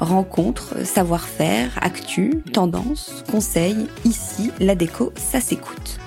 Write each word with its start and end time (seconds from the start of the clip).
Rencontres, 0.00 0.84
savoir-faire, 0.84 1.70
actu, 1.80 2.42
tendance, 2.52 3.24
conseils, 3.30 3.86
ici, 4.04 4.50
la 4.60 4.74
déco, 4.74 5.12
ça 5.16 5.40
s'écoute. 5.40 5.98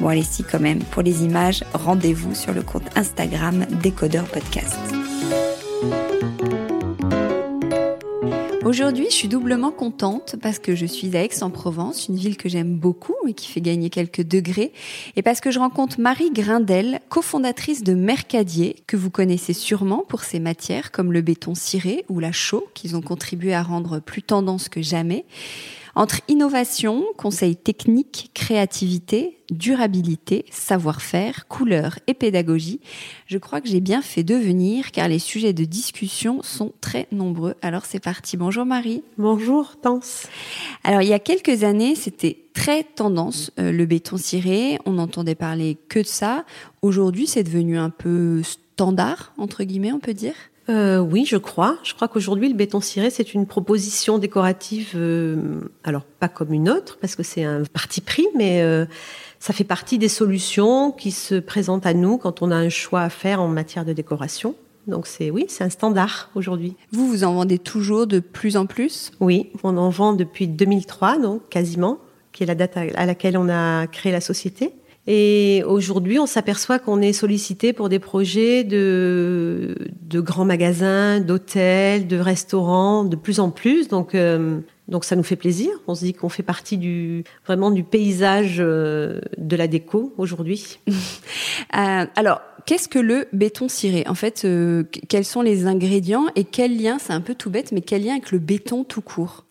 Bon 0.00 0.08
allez 0.08 0.22
si 0.22 0.42
quand 0.42 0.60
même, 0.60 0.78
pour 0.78 1.02
les 1.02 1.24
images, 1.24 1.62
rendez-vous 1.74 2.34
sur 2.34 2.54
le 2.54 2.62
compte 2.62 2.96
Instagram 2.96 3.66
Décodeur 3.82 4.24
Podcast. 4.24 4.78
Aujourd'hui, 8.62 9.06
je 9.08 9.14
suis 9.14 9.28
doublement 9.28 9.70
contente 9.70 10.36
parce 10.42 10.58
que 10.58 10.74
je 10.74 10.84
suis 10.84 11.16
à 11.16 11.24
Aix-en-Provence, 11.24 12.08
une 12.08 12.16
ville 12.16 12.36
que 12.36 12.50
j'aime 12.50 12.76
beaucoup 12.76 13.14
et 13.26 13.32
qui 13.32 13.48
fait 13.48 13.62
gagner 13.62 13.88
quelques 13.88 14.22
degrés, 14.22 14.72
et 15.16 15.22
parce 15.22 15.40
que 15.40 15.50
je 15.50 15.58
rencontre 15.58 15.98
Marie 15.98 16.30
Grindel, 16.30 17.00
cofondatrice 17.08 17.82
de 17.82 17.94
Mercadier, 17.94 18.76
que 18.86 18.98
vous 18.98 19.08
connaissez 19.08 19.54
sûrement 19.54 20.04
pour 20.06 20.24
ses 20.24 20.40
matières 20.40 20.92
comme 20.92 21.10
le 21.10 21.22
béton 21.22 21.54
ciré 21.54 22.04
ou 22.10 22.20
la 22.20 22.32
chaux, 22.32 22.66
qu'ils 22.74 22.96
ont 22.96 23.00
contribué 23.00 23.54
à 23.54 23.62
rendre 23.62 23.98
plus 23.98 24.22
tendance 24.22 24.68
que 24.68 24.82
jamais. 24.82 25.24
Entre 25.94 26.20
innovation, 26.28 27.04
conseils 27.16 27.56
techniques, 27.56 28.30
créativité, 28.34 29.39
durabilité, 29.50 30.44
savoir-faire, 30.50 31.46
couleur 31.48 31.98
et 32.06 32.14
pédagogie, 32.14 32.80
je 33.26 33.38
crois 33.38 33.60
que 33.60 33.68
j'ai 33.68 33.80
bien 33.80 34.02
fait 34.02 34.22
devenir 34.22 34.92
car 34.92 35.08
les 35.08 35.18
sujets 35.18 35.52
de 35.52 35.64
discussion 35.64 36.42
sont 36.42 36.72
très 36.80 37.06
nombreux. 37.12 37.54
Alors 37.62 37.84
c'est 37.86 38.00
parti. 38.00 38.36
Bonjour 38.36 38.64
Marie. 38.64 39.02
Bonjour 39.18 39.76
Tance. 39.80 40.26
Alors 40.84 41.02
il 41.02 41.08
y 41.08 41.14
a 41.14 41.18
quelques 41.18 41.64
années, 41.64 41.94
c'était 41.94 42.38
très 42.54 42.84
tendance 42.84 43.50
euh, 43.58 43.72
le 43.72 43.86
béton 43.86 44.16
ciré, 44.16 44.78
on 44.84 44.92
n'entendait 44.92 45.34
parler 45.34 45.78
que 45.88 46.00
de 46.00 46.06
ça. 46.06 46.44
Aujourd'hui, 46.82 47.26
c'est 47.26 47.44
devenu 47.44 47.78
un 47.78 47.90
peu 47.90 48.42
standard 48.42 49.32
entre 49.38 49.64
guillemets, 49.64 49.92
on 49.92 50.00
peut 50.00 50.14
dire. 50.14 50.34
Euh, 50.68 50.98
oui, 50.98 51.24
je 51.26 51.36
crois. 51.36 51.78
Je 51.82 51.94
crois 51.94 52.08
qu'aujourd'hui, 52.08 52.48
le 52.48 52.54
béton 52.54 52.80
ciré, 52.80 53.10
c'est 53.10 53.34
une 53.34 53.46
proposition 53.46 54.18
décorative, 54.18 54.92
euh, 54.94 55.60
alors 55.84 56.04
pas 56.04 56.28
comme 56.28 56.52
une 56.52 56.68
autre, 56.68 56.98
parce 57.00 57.16
que 57.16 57.22
c'est 57.22 57.44
un 57.44 57.64
parti 57.64 58.00
pris, 58.00 58.26
mais 58.36 58.62
euh, 58.62 58.84
ça 59.38 59.52
fait 59.52 59.64
partie 59.64 59.98
des 59.98 60.08
solutions 60.08 60.92
qui 60.92 61.10
se 61.10 61.34
présentent 61.34 61.86
à 61.86 61.94
nous 61.94 62.18
quand 62.18 62.42
on 62.42 62.50
a 62.50 62.56
un 62.56 62.68
choix 62.68 63.02
à 63.02 63.10
faire 63.10 63.40
en 63.40 63.48
matière 63.48 63.84
de 63.84 63.92
décoration. 63.92 64.54
Donc 64.86 65.06
c'est 65.06 65.30
oui, 65.30 65.46
c'est 65.48 65.64
un 65.64 65.70
standard 65.70 66.30
aujourd'hui. 66.34 66.76
Vous 66.92 67.06
vous 67.06 67.24
en 67.24 67.34
vendez 67.34 67.58
toujours 67.58 68.06
de 68.06 68.18
plus 68.18 68.56
en 68.56 68.66
plus? 68.66 69.12
Oui, 69.20 69.50
on 69.62 69.76
en 69.76 69.90
vend 69.90 70.12
depuis 70.12 70.46
2003, 70.46 71.18
donc 71.18 71.48
quasiment, 71.48 71.98
qui 72.32 72.44
est 72.44 72.46
la 72.46 72.54
date 72.54 72.76
à 72.76 73.06
laquelle 73.06 73.36
on 73.36 73.48
a 73.48 73.86
créé 73.86 74.12
la 74.12 74.20
société. 74.20 74.72
Et 75.12 75.64
aujourd'hui, 75.66 76.20
on 76.20 76.26
s'aperçoit 76.26 76.78
qu'on 76.78 77.02
est 77.02 77.12
sollicité 77.12 77.72
pour 77.72 77.88
des 77.88 77.98
projets 77.98 78.62
de, 78.62 79.74
de 80.02 80.20
grands 80.20 80.44
magasins, 80.44 81.18
d'hôtels, 81.18 82.06
de 82.06 82.16
restaurants, 82.16 83.02
de 83.02 83.16
plus 83.16 83.40
en 83.40 83.50
plus. 83.50 83.88
Donc, 83.88 84.14
euh, 84.14 84.60
donc 84.86 85.04
ça 85.04 85.16
nous 85.16 85.24
fait 85.24 85.34
plaisir. 85.34 85.72
On 85.88 85.96
se 85.96 86.04
dit 86.04 86.14
qu'on 86.14 86.28
fait 86.28 86.44
partie 86.44 86.78
du 86.78 87.24
vraiment 87.44 87.72
du 87.72 87.82
paysage 87.82 88.58
euh, 88.60 89.20
de 89.36 89.56
la 89.56 89.66
déco 89.66 90.14
aujourd'hui. 90.16 90.78
euh, 90.88 92.06
alors, 92.14 92.40
qu'est-ce 92.64 92.86
que 92.86 93.00
le 93.00 93.26
béton 93.32 93.68
ciré? 93.68 94.04
En 94.06 94.14
fait, 94.14 94.42
euh, 94.44 94.84
quels 95.08 95.24
sont 95.24 95.42
les 95.42 95.66
ingrédients 95.66 96.26
et 96.36 96.44
quel 96.44 96.80
lien 96.80 97.00
C'est 97.00 97.12
un 97.12 97.20
peu 97.20 97.34
tout 97.34 97.50
bête, 97.50 97.72
mais 97.72 97.80
quel 97.80 98.04
lien 98.04 98.12
avec 98.12 98.30
le 98.30 98.38
béton 98.38 98.84
tout 98.84 99.02
court? 99.02 99.44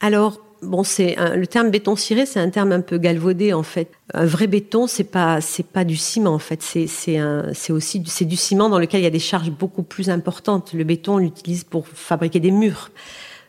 Alors, 0.00 0.40
bon, 0.62 0.82
c'est 0.84 1.16
le 1.36 1.46
terme 1.46 1.70
béton 1.70 1.96
ciré, 1.96 2.26
c'est 2.26 2.40
un 2.40 2.50
terme 2.50 2.72
un 2.72 2.80
peu 2.80 2.98
galvaudé 2.98 3.52
en 3.52 3.62
fait. 3.62 3.90
Un 4.14 4.26
vrai 4.26 4.46
béton, 4.46 4.86
c'est 4.86 5.04
pas 5.04 5.40
c'est 5.40 5.66
pas 5.66 5.84
du 5.84 5.96
ciment 5.96 6.34
en 6.34 6.38
fait. 6.38 6.62
C'est 6.62 6.86
c'est 6.86 7.72
aussi 7.72 8.02
c'est 8.06 8.24
du 8.24 8.36
ciment 8.36 8.68
dans 8.68 8.78
lequel 8.78 9.00
il 9.00 9.04
y 9.04 9.06
a 9.06 9.10
des 9.10 9.18
charges 9.18 9.50
beaucoup 9.50 9.82
plus 9.82 10.10
importantes. 10.10 10.72
Le 10.72 10.84
béton, 10.84 11.14
on 11.14 11.18
l'utilise 11.18 11.64
pour 11.64 11.86
fabriquer 11.88 12.40
des 12.40 12.50
murs. 12.50 12.90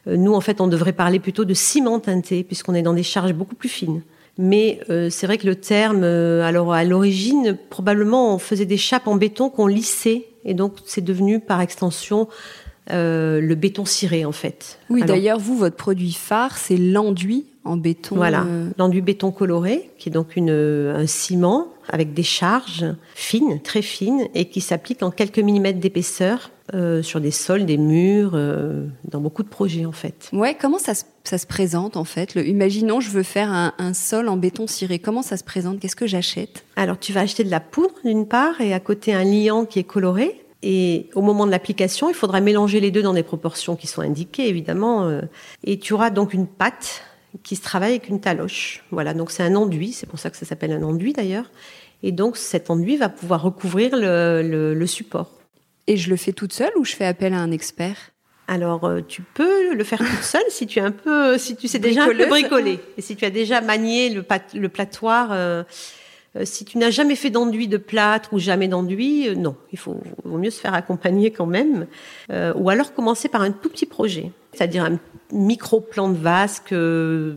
Euh, 0.08 0.18
nous, 0.18 0.34
en 0.34 0.42
fait, 0.42 0.62
on 0.62 0.68
devrait 0.68 0.94
parler 0.94 1.20
plutôt 1.20 1.46
de 1.46 1.54
ciment 1.54 2.00
teinté 2.00 2.44
puisqu'on 2.44 2.74
est 2.74 2.82
dans 2.82 2.94
des 2.94 3.04
charges 3.04 3.34
beaucoup 3.34 3.56
plus 3.56 3.70
fines. 3.70 4.02
Mais 4.38 4.80
euh, 4.90 5.10
c'est 5.10 5.28
vrai 5.28 5.38
que 5.38 5.46
le 5.46 5.56
terme, 5.56 6.04
euh, 6.04 6.44
alors 6.44 6.74
à 6.74 6.84
l'origine, 6.84 7.58
probablement, 7.70 8.36
on 8.36 8.40
faisait 8.40 8.66
des 8.66 8.78
chapes 8.78 9.08
en 9.08 9.16
béton 9.16 9.50
qu'on 9.50 9.68
lissait, 9.68 10.28
et 10.46 10.54
donc 10.54 10.76
c'est 10.86 11.04
devenu 11.04 11.42
par 11.42 11.60
extension 11.60 12.30
euh, 12.92 13.42
le 13.42 13.56
béton 13.56 13.86
ciré 13.86 14.26
en 14.26 14.32
fait. 14.32 14.80
Oui, 14.90 15.04
d'ailleurs, 15.04 15.40
vous, 15.40 15.58
votre 15.58 15.76
produit 15.76 16.14
phare, 16.14 16.58
c'est 16.58 16.78
l'enduit 16.78 17.46
en 17.64 17.78
béton. 17.78 18.16
Voilà, 18.16 18.44
euh... 18.44 18.70
l'enduit 18.78 19.02
béton 19.02 19.32
coloré, 19.32 19.92
qui 19.98 20.10
est 20.10 20.12
donc 20.12 20.36
une, 20.36 20.50
un 20.50 21.08
ciment 21.08 21.68
avec 21.90 22.14
des 22.14 22.24
charges 22.24 22.86
fines, 23.16 23.60
très 23.62 23.82
fines, 23.82 24.28
et 24.34 24.46
qui 24.46 24.62
s'applique 24.62 25.04
en 25.04 25.12
quelques 25.12 25.40
millimètres 25.40 25.80
d'épaisseur 25.80 26.52
euh, 26.76 27.02
sur 27.02 27.20
des 27.20 27.32
sols, 27.32 27.66
des 27.66 27.78
murs, 27.78 28.34
euh, 28.36 28.86
dans 29.06 29.20
beaucoup 29.20 29.42
de 29.42 29.50
projets 29.50 29.86
en 29.86 29.92
fait. 29.92 30.30
Ouais, 30.34 30.56
comment 30.60 30.78
ça 30.78 30.94
se, 30.94 31.04
ça 31.24 31.40
se 31.40 31.48
présente 31.48 31.98
en 31.98 32.04
fait? 32.04 32.36
Le, 32.36 32.48
Imaginons, 32.48 33.02
je 33.02 33.10
veux 33.10 33.24
faire 33.24 33.52
un, 33.52 33.74
un, 33.80 33.94
sol 33.94 34.30
en 34.30 34.38
béton 34.38 34.68
ciré. 34.68 35.00
Comment 35.00 35.24
ça 35.24 35.36
se 35.38 35.44
présente? 35.44 35.80
Qu'est-ce 35.80 35.96
que 35.96 36.08
j'achète? 36.08 36.64
Alors, 36.76 37.00
tu 37.00 37.12
vas 37.12 37.22
acheter 37.22 37.44
de 37.44 37.50
la 37.50 37.60
poudre 37.60 37.96
d'une 38.06 38.28
part, 38.28 38.62
et 38.62 38.74
à 38.74 38.80
côté 38.80 39.14
un 39.14 39.24
liant 39.24 39.66
qui 39.66 39.80
est 39.80 39.84
coloré. 39.84 40.42
Et 40.62 41.10
au 41.16 41.22
moment 41.22 41.46
de 41.46 41.52
l'application, 41.52 42.10
il 42.10 42.16
faudra 42.16 42.42
mélanger 42.42 42.80
les 42.82 42.92
deux 42.92 43.02
dans 43.02 43.14
des 43.14 43.24
proportions 43.24 43.76
qui 43.78 43.88
sont 43.88 44.02
indiquées, 44.02 44.50
évidemment. 44.50 45.08
euh, 45.08 45.22
Et 45.64 45.80
tu 45.80 45.94
auras 45.94 46.10
donc 46.10 46.34
une 46.34 46.48
pâte 46.48 47.04
qui 47.44 47.56
se 47.56 47.62
travaille 47.62 47.92
avec 47.92 48.10
une 48.10 48.20
taloche. 48.20 48.84
Voilà, 48.92 49.14
donc 49.14 49.32
c'est 49.32 49.44
un 49.44 49.56
enduit, 49.56 49.94
c'est 49.94 50.08
pour 50.08 50.20
ça 50.20 50.30
que 50.30 50.38
ça 50.38 50.46
s'appelle 50.46 50.72
un 50.72 50.84
enduit 50.84 51.14
d'ailleurs. 51.14 51.50
Et 52.04 52.12
donc 52.12 52.36
cet 52.36 52.70
enduit 52.70 52.98
va 52.98 53.08
pouvoir 53.08 53.42
recouvrir 53.42 53.96
le, 53.96 54.42
le, 54.42 54.74
le, 54.74 54.88
support. 54.88 55.32
Et 55.88 55.96
je 55.96 56.10
le 56.10 56.16
fais 56.18 56.34
toute 56.34 56.54
seule 56.54 56.72
ou 56.78 56.84
je 56.84 56.94
fais 56.94 57.06
appel 57.06 57.34
à 57.34 57.40
un 57.40 57.52
expert? 57.52 58.12
Alors 58.48 58.84
euh, 58.86 59.02
tu 59.08 59.22
peux 59.22 59.76
le 59.76 59.84
faire 59.84 60.00
toute 60.00 60.24
seule 60.24 60.42
si 60.50 60.66
tu 60.66 60.80
es 60.80 60.82
un 60.82 60.92
peu, 60.92 61.38
si 61.38 61.56
tu 61.56 61.68
sais 61.68 61.80
déjà 61.80 62.04
un 62.04 62.08
peu 62.08 62.26
bricoler 62.26 62.80
et 62.98 63.02
si 63.02 63.16
tu 63.16 63.24
as 63.24 63.30
déjà 63.30 63.62
manié 63.62 64.10
le, 64.10 64.24
pat, 64.24 64.44
le 64.54 64.68
platoir. 64.68 65.30
Euh, 65.32 65.64
Euh, 65.64 65.64
si 66.46 66.66
tu 66.66 66.78
n'as 66.78 66.90
jamais 66.90 67.16
fait 67.16 67.30
d'enduit 67.30 67.68
de 67.68 67.78
plâtre 67.78 68.34
ou 68.34 68.40
jamais 68.40 68.68
d'enduit, 68.68 69.30
euh, 69.30 69.36
non, 69.36 69.56
il 69.72 69.80
faut 69.80 69.98
vaut 70.24 70.38
mieux 70.38 70.50
se 70.50 70.60
faire 70.60 70.74
accompagner 70.74 71.32
quand 71.32 71.46
même, 71.46 71.88
euh, 72.32 72.54
ou 72.56 72.70
alors 72.70 72.94
commencer 72.94 73.30
par 73.30 73.42
un 73.42 73.52
tout 73.52 73.70
petit 73.70 73.86
projet, 73.86 74.32
c'est-à-dire 74.54 74.84
un 74.86 75.00
micro 75.32 75.80
plan 75.80 76.10
de 76.10 76.18
vasque, 76.18 76.72
euh, 76.72 77.36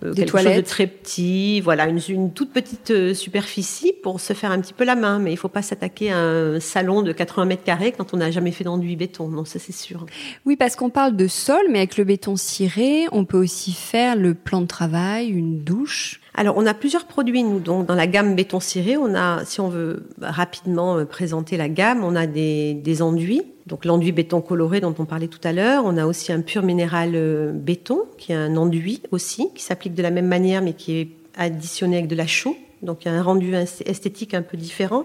quelque 0.00 0.30
toilettes. 0.30 0.54
chose 0.54 0.62
de 0.62 0.68
très 0.68 0.86
petit, 0.86 1.60
voilà, 1.60 1.88
une, 1.88 2.00
une 2.08 2.32
toute 2.32 2.52
petite 2.52 2.90
euh, 2.90 3.14
superficie 3.14 3.92
pour 4.02 4.20
se 4.20 4.32
faire 4.32 4.50
un 4.50 4.60
petit 4.60 4.72
peu 4.72 4.84
la 4.84 4.94
main, 4.94 5.18
mais 5.18 5.32
il 5.32 5.36
faut 5.36 5.48
pas 5.48 5.62
s'attaquer 5.62 6.12
à 6.12 6.18
un 6.18 6.60
salon 6.60 7.02
de 7.02 7.12
80 7.12 7.46
mètres 7.46 7.64
carrés 7.64 7.92
quand 7.92 8.14
on 8.14 8.18
n'a 8.18 8.30
jamais 8.30 8.52
fait 8.52 8.64
d'enduit 8.64 8.96
béton, 8.96 9.28
non, 9.28 9.44
ça 9.44 9.58
c'est 9.58 9.72
sûr. 9.72 10.06
Oui, 10.46 10.56
parce 10.56 10.76
qu'on 10.76 10.90
parle 10.90 11.16
de 11.16 11.26
sol, 11.26 11.62
mais 11.70 11.78
avec 11.78 11.96
le 11.96 12.04
béton 12.04 12.36
ciré, 12.36 13.06
on 13.12 13.24
peut 13.24 13.38
aussi 13.38 13.72
faire 13.72 14.14
le 14.16 14.34
plan 14.34 14.60
de 14.60 14.66
travail, 14.66 15.28
une 15.28 15.58
douche. 15.62 16.21
Alors, 16.34 16.56
on 16.56 16.64
a 16.64 16.72
plusieurs 16.72 17.04
produits, 17.04 17.42
nous. 17.42 17.60
Donc, 17.60 17.86
dans 17.86 17.94
la 17.94 18.06
gamme 18.06 18.34
béton 18.34 18.58
ciré, 18.58 18.96
on 18.96 19.14
a, 19.14 19.44
si 19.44 19.60
on 19.60 19.68
veut 19.68 20.06
rapidement 20.20 20.96
euh, 20.96 21.04
présenter 21.04 21.58
la 21.58 21.68
gamme, 21.68 22.04
on 22.04 22.16
a 22.16 22.26
des, 22.26 23.02
enduits. 23.02 23.42
Donc, 23.66 23.84
l'enduit 23.84 24.12
béton 24.12 24.40
coloré 24.40 24.80
dont 24.80 24.94
on 24.98 25.04
parlait 25.04 25.28
tout 25.28 25.40
à 25.44 25.52
l'heure. 25.52 25.84
On 25.84 25.98
a 25.98 26.06
aussi 26.06 26.32
un 26.32 26.40
pur 26.40 26.62
minéral 26.62 27.12
euh, 27.14 27.52
béton, 27.52 28.04
qui 28.16 28.32
est 28.32 28.36
un 28.36 28.56
enduit 28.56 29.02
aussi, 29.10 29.48
qui 29.54 29.62
s'applique 29.62 29.94
de 29.94 30.02
la 30.02 30.10
même 30.10 30.26
manière, 30.26 30.62
mais 30.62 30.72
qui 30.72 31.00
est 31.00 31.08
additionné 31.36 31.98
avec 31.98 32.08
de 32.08 32.16
la 32.16 32.26
chaux. 32.26 32.56
Donc, 32.80 33.04
il 33.04 33.08
y 33.08 33.10
a 33.10 33.14
un 33.14 33.22
rendu 33.22 33.54
esthétique 33.54 34.32
un 34.32 34.42
peu 34.42 34.56
différent. 34.56 35.04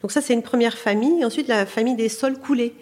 Donc, 0.00 0.10
ça, 0.10 0.22
c'est 0.22 0.32
une 0.32 0.42
première 0.42 0.78
famille. 0.78 1.22
Ensuite, 1.22 1.48
la 1.48 1.66
famille 1.66 1.96
des 1.96 2.08
sols 2.08 2.38
coulés. 2.38 2.74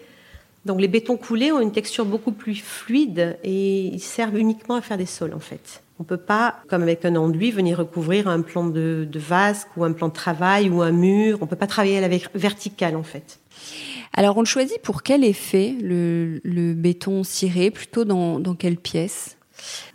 Donc, 0.65 0.79
les 0.79 0.87
bétons 0.87 1.17
coulés 1.17 1.51
ont 1.51 1.59
une 1.59 1.73
texture 1.73 2.05
beaucoup 2.05 2.31
plus 2.31 2.55
fluide 2.55 3.37
et 3.43 3.81
ils 3.85 3.99
servent 3.99 4.37
uniquement 4.37 4.75
à 4.75 4.81
faire 4.81 4.97
des 4.97 5.05
sols, 5.05 5.33
en 5.33 5.39
fait. 5.39 5.81
On 6.01 6.03
peut 6.03 6.17
pas, 6.17 6.55
comme 6.67 6.81
avec 6.81 7.05
un 7.05 7.15
enduit, 7.15 7.51
venir 7.51 7.77
recouvrir 7.77 8.27
un 8.27 8.41
plan 8.41 8.65
de, 8.65 9.07
de 9.07 9.19
vasque 9.19 9.67
ou 9.77 9.83
un 9.83 9.91
plan 9.91 10.07
de 10.07 10.13
travail 10.13 10.67
ou 10.67 10.81
un 10.81 10.91
mur. 10.91 11.37
On 11.41 11.45
peut 11.45 11.55
pas 11.55 11.67
travailler 11.67 11.99
à 11.99 12.01
la 12.01 12.07
ver- 12.07 12.31
verticale, 12.33 12.95
en 12.95 13.03
fait. 13.03 13.39
Alors, 14.11 14.35
on 14.35 14.39
le 14.39 14.47
choisit 14.47 14.81
pour 14.81 15.03
quel 15.03 15.23
effet, 15.23 15.75
le, 15.79 16.41
le 16.43 16.73
béton 16.73 17.23
ciré, 17.23 17.69
plutôt 17.69 18.03
dans, 18.03 18.39
dans 18.39 18.55
quelle 18.55 18.77
pièce? 18.77 19.37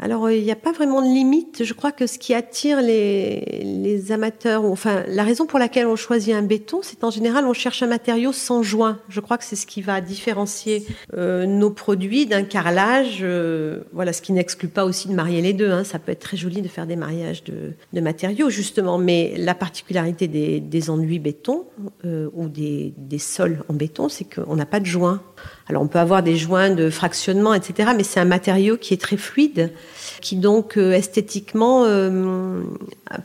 Alors, 0.01 0.27
euh, 0.27 0.35
il 0.35 0.45
n'y 0.45 0.53
a 0.53 0.57
pas 0.57 0.73
vraiment 0.73 1.03
de 1.03 1.07
limite. 1.07 1.65
Je 1.65 1.73
crois 1.73 1.93
que 1.93 2.07
ce 2.07 2.19
qui 2.19 2.35
attire 2.35 2.81
les, 2.83 4.11
amateurs, 4.11 4.65
enfin, 4.65 5.05
la 5.09 5.25
raison 5.25 5.47
pour 5.47 5.59
laquelle 5.59 5.87
on 5.87 5.97
choisit 5.97 6.35
un 6.35 6.43
béton, 6.43 6.81
c'est 6.83 7.05
en 7.05 7.11
général, 7.11 7.45
on 7.47 7.53
cherche 7.53 7.83
un 7.83 7.87
matériau 7.87 8.33
sans 8.33 8.63
joint. 8.63 8.99
Je 9.09 9.21
crois 9.21 9.39
que 9.39 9.45
c'est 9.45 9.57
ce 9.57 9.67
qui 9.67 9.83
va 9.83 10.01
différencier 10.01 10.87
euh, 11.15 11.47
nos 11.47 11.71
produits 11.71 12.27
d'un 12.27 12.43
carrelage. 12.43 13.19
euh, 13.23 13.81
voilà, 13.93 14.13
ce 14.13 14.23
qui 14.23 14.33
n'exclut 14.33 14.69
pas 14.69 14.85
aussi 14.85 15.09
de 15.09 15.15
marier 15.15 15.43
les 15.43 15.53
deux. 15.53 15.71
hein. 15.71 15.85
Ça 15.85 15.99
peut 15.99 16.13
être 16.13 16.21
très 16.21 16.37
joli 16.37 16.63
de 16.63 16.69
faire 16.69 16.87
des 16.87 16.97
mariages 16.97 17.43
de, 17.45 17.75
matériaux, 18.01 18.51
justement. 18.51 18.99
Mais 18.99 19.35
la 19.37 19.55
particularité 19.55 20.29
des, 20.29 20.91
enduits 20.91 21.19
béton 21.19 21.65
ou 22.05 22.49
des, 22.49 22.95
des 22.97 23.19
sols 23.19 23.65
en 23.69 23.75
béton, 23.75 24.09
c'est 24.09 24.25
qu'on 24.25 24.57
n'a 24.57 24.67
pas 24.67 24.81
de 24.81 24.87
joint. 24.87 25.21
Alors, 25.69 25.83
on 25.83 25.89
peut 25.89 25.99
avoir 25.99 26.23
des 26.23 26.37
joints 26.37 26.71
de 26.71 26.91
fractionnement, 26.91 27.55
etc. 27.55 27.91
Mais 27.97 28.05
c'est 28.05 28.21
un 28.21 28.25
matériau 28.25 28.77
qui 28.77 28.95
est 28.95 29.01
très 29.01 29.17
fluide, 29.17 29.73
qui 30.21 30.37
donc 30.37 30.77
euh, 30.77 30.93
esthétiquement 30.93 31.85
euh, 31.85 32.63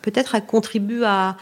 peut-être 0.01 0.45
contribue 0.45 1.03
à, 1.03 1.37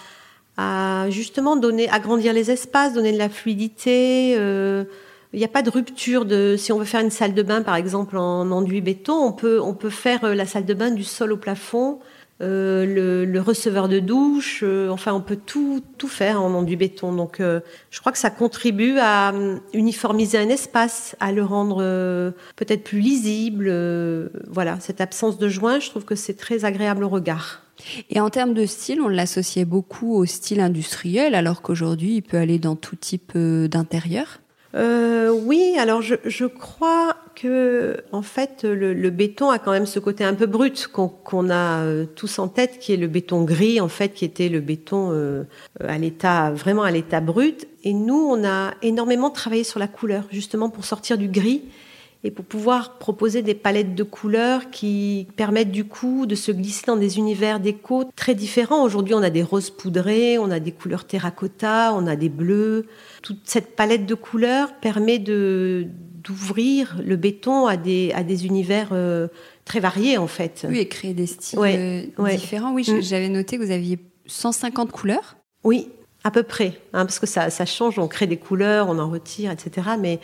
justement 1.09 1.55
donner, 1.55 1.89
agrandir 1.89 2.33
les 2.33 2.51
espaces, 2.51 2.93
donner 2.93 3.13
de 3.13 3.17
la 3.17 3.29
fluidité. 3.29 4.35
euh, 4.37 4.83
il 5.31 5.37
n'y 5.37 5.45
a 5.45 5.49
pas 5.49 5.61
de 5.61 5.69
rupture 5.69 6.25
de. 6.25 6.55
Si 6.57 6.71
on 6.71 6.79
veut 6.79 6.85
faire 6.85 7.01
une 7.01 7.11
salle 7.11 7.35
de 7.35 7.43
bain, 7.43 7.61
par 7.61 7.75
exemple, 7.75 8.17
en 8.17 8.49
enduit 8.49 8.81
béton, 8.81 9.13
on 9.13 9.31
peut, 9.31 9.61
on 9.61 9.75
peut 9.75 9.91
faire 9.91 10.33
la 10.33 10.45
salle 10.47 10.65
de 10.65 10.73
bain 10.73 10.89
du 10.89 11.03
sol 11.03 11.31
au 11.31 11.37
plafond, 11.37 11.99
euh, 12.41 12.85
le, 12.85 13.25
le 13.25 13.41
receveur 13.41 13.89
de 13.89 13.99
douche. 13.99 14.61
euh, 14.63 14.89
enfin, 14.89 15.13
on 15.13 15.21
peut 15.21 15.37
tout, 15.45 15.81
tout 15.97 16.07
faire 16.07 16.41
en 16.41 16.53
enduit 16.53 16.75
béton. 16.75 17.13
Donc, 17.13 17.39
euh, 17.39 17.59
je 17.91 17.99
crois 17.99 18.11
que 18.11 18.17
ça 18.17 18.29
contribue 18.29 18.97
à 18.99 19.31
hum, 19.33 19.59
uniformiser 19.73 20.37
un 20.37 20.49
espace, 20.49 21.15
à 21.19 21.31
le 21.31 21.43
rendre 21.43 21.79
euh, 21.81 22.31
peut-être 22.55 22.83
plus 22.83 22.99
lisible. 22.99 23.67
euh, 23.69 24.29
voilà, 24.47 24.79
cette 24.79 25.01
absence 25.01 25.37
de 25.37 25.49
joint, 25.49 25.79
je 25.79 25.89
trouve 25.89 26.05
que 26.05 26.15
c'est 26.15 26.35
très 26.35 26.65
agréable 26.65 27.03
au 27.03 27.09
regard. 27.09 27.63
Et 28.09 28.19
en 28.19 28.29
termes 28.29 28.53
de 28.53 28.65
style, 28.65 29.01
on 29.01 29.07
l'associait 29.07 29.63
beaucoup 29.63 30.13
au 30.13 30.25
style 30.25 30.59
industriel, 30.59 31.33
alors 31.33 31.61
qu'aujourd'hui, 31.61 32.15
il 32.15 32.21
peut 32.21 32.37
aller 32.37 32.59
dans 32.59 32.75
tout 32.75 32.97
type 32.97 33.31
euh, 33.37 33.69
d'intérieur. 33.69 34.39
Euh, 34.75 35.31
oui, 35.31 35.75
alors 35.79 36.01
je, 36.01 36.45
crois 36.45 37.15
que 37.35 37.97
en 38.11 38.21
fait 38.21 38.63
le, 38.63 39.09
béton 39.09 39.49
a 39.49 39.57
quand 39.57 39.71
même 39.71 39.87
ce 39.87 39.99
côté 39.99 40.23
un 40.23 40.35
peu 40.35 40.45
brut 40.45 40.87
qu'on 40.87 41.07
qu'on 41.07 41.49
a 41.49 41.83
euh, 41.83 42.05
tous 42.05 42.37
en 42.37 42.47
tête, 42.47 42.77
qui 42.77 42.93
est 42.93 42.97
le 42.97 43.07
béton 43.07 43.43
gris 43.43 43.81
en 43.81 43.87
fait, 43.87 44.09
qui 44.09 44.25
était 44.25 44.47
le 44.47 44.59
béton 44.59 45.09
euh, 45.11 45.43
à 45.79 45.97
l'état 45.97 46.51
vraiment 46.51 46.83
à 46.83 46.91
l'état 46.91 47.19
brut. 47.19 47.67
Et 47.83 47.93
nous, 47.93 48.19
on 48.29 48.45
a 48.45 48.73
énormément 48.83 49.31
travaillé 49.31 49.63
sur 49.63 49.79
la 49.79 49.87
couleur, 49.87 50.25
justement 50.31 50.69
pour 50.69 50.85
sortir 50.85 51.17
du 51.17 51.29
gris 51.29 51.63
et 52.23 52.31
pour 52.31 52.45
pouvoir 52.45 52.97
proposer 52.99 53.41
des 53.41 53.55
palettes 53.55 53.95
de 53.95 54.03
couleurs 54.03 54.69
qui 54.69 55.27
permettent 55.37 55.71
du 55.71 55.85
coup 55.85 56.25
de 56.25 56.35
se 56.35 56.51
glisser 56.51 56.83
dans 56.85 56.97
des 56.97 57.17
univers 57.17 57.59
déco 57.59 58.03
très 58.15 58.35
différents. 58.35 58.83
Aujourd'hui, 58.83 59.15
on 59.15 59.23
a 59.23 59.29
des 59.29 59.41
roses 59.41 59.69
poudrées, 59.69 60.37
on 60.37 60.51
a 60.51 60.59
des 60.59 60.73
couleurs 60.73 61.05
terracotta, 61.05 61.93
on 61.95 62.05
a 62.07 62.15
des 62.15 62.29
bleus. 62.29 62.85
Toute 63.21 63.41
cette 63.45 63.75
palette 63.75 64.05
de 64.05 64.15
couleurs 64.15 64.73
permet 64.79 65.19
de 65.19 65.87
d'ouvrir 66.23 66.99
le 67.03 67.15
béton 67.15 67.65
à 67.65 67.77
des 67.77 68.11
à 68.13 68.23
des 68.23 68.45
univers 68.45 68.89
euh, 68.91 69.27
très 69.65 69.79
variés 69.79 70.17
en 70.17 70.27
fait. 70.27 70.65
Oui, 70.69 70.79
et 70.79 70.87
créer 70.87 71.13
des 71.13 71.27
styles 71.27 71.57
Ouais, 71.59 71.77
euh, 72.17 72.21
ouais. 72.21 72.35
différents. 72.35 72.73
Oui, 72.73 72.85
Mm. 72.89 73.01
j'avais 73.01 73.29
noté 73.29 73.57
que 73.57 73.63
vous 73.63 73.71
aviez 73.71 73.99
150 74.25 74.91
couleurs. 74.91 75.37
Oui, 75.63 75.87
à 76.25 76.31
peu 76.31 76.43
près, 76.43 76.73
hein, 76.93 77.05
parce 77.05 77.19
que 77.19 77.25
ça, 77.25 77.49
ça 77.49 77.65
change, 77.65 77.97
on 77.99 78.07
crée 78.09 78.27
des 78.27 78.37
couleurs, 78.37 78.89
on 78.89 78.99
en 78.99 79.09
retire, 79.09 79.49
etc. 79.51 79.87
Mais 79.99 80.19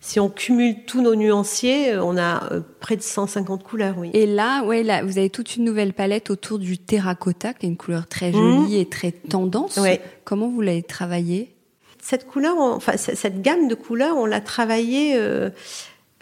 si 0.00 0.18
on 0.20 0.28
cumule 0.28 0.84
tous 0.86 1.00
nos 1.00 1.14
nuanciers, 1.14 1.92
euh, 1.92 2.02
on 2.04 2.16
a 2.18 2.42
près 2.80 2.96
de 2.96 3.02
150 3.02 3.62
couleurs, 3.62 3.94
oui. 3.98 4.10
Et 4.12 4.26
là, 4.26 4.64
ouais, 4.64 4.82
là, 4.82 5.04
vous 5.04 5.16
avez 5.18 5.30
toute 5.30 5.56
une 5.56 5.64
nouvelle 5.64 5.92
palette 5.92 6.30
autour 6.30 6.58
du 6.58 6.76
terracotta, 6.78 7.54
qui 7.54 7.66
est 7.66 7.68
une 7.68 7.76
couleur 7.76 8.08
très 8.08 8.32
jolie 8.32 8.76
et 8.78 8.86
très 8.88 9.12
tendance. 9.12 9.76
Ouais. 9.76 10.00
Comment 10.24 10.48
vous 10.48 10.60
l'avez 10.60 10.82
travaillée 10.82 11.52
Cette 12.06 13.42
gamme 13.42 13.66
de 13.66 13.74
couleurs, 13.74 14.16
on 14.16 14.26
l'a 14.26 14.40
travaillée. 14.40 15.16
euh, 15.16 15.50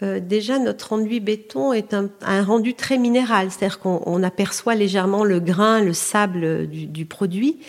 euh, 0.03 0.19
déjà, 0.19 0.57
notre 0.57 0.93
enduit 0.93 1.19
béton 1.19 1.73
est 1.73 1.93
un, 1.93 2.09
rendu 2.43 2.73
très 2.73 2.97
minéral, 2.97 3.51
c'est-à-dire 3.51 3.79
qu'on 3.79 4.01
on 4.05 4.23
aperçoit 4.23 4.73
légèrement 4.73 5.23
le 5.23 5.39
grain, 5.39 5.81
le 5.81 5.93
sable 5.93 6.67
du, 6.67 6.87
du 6.87 7.05
produit. 7.05 7.59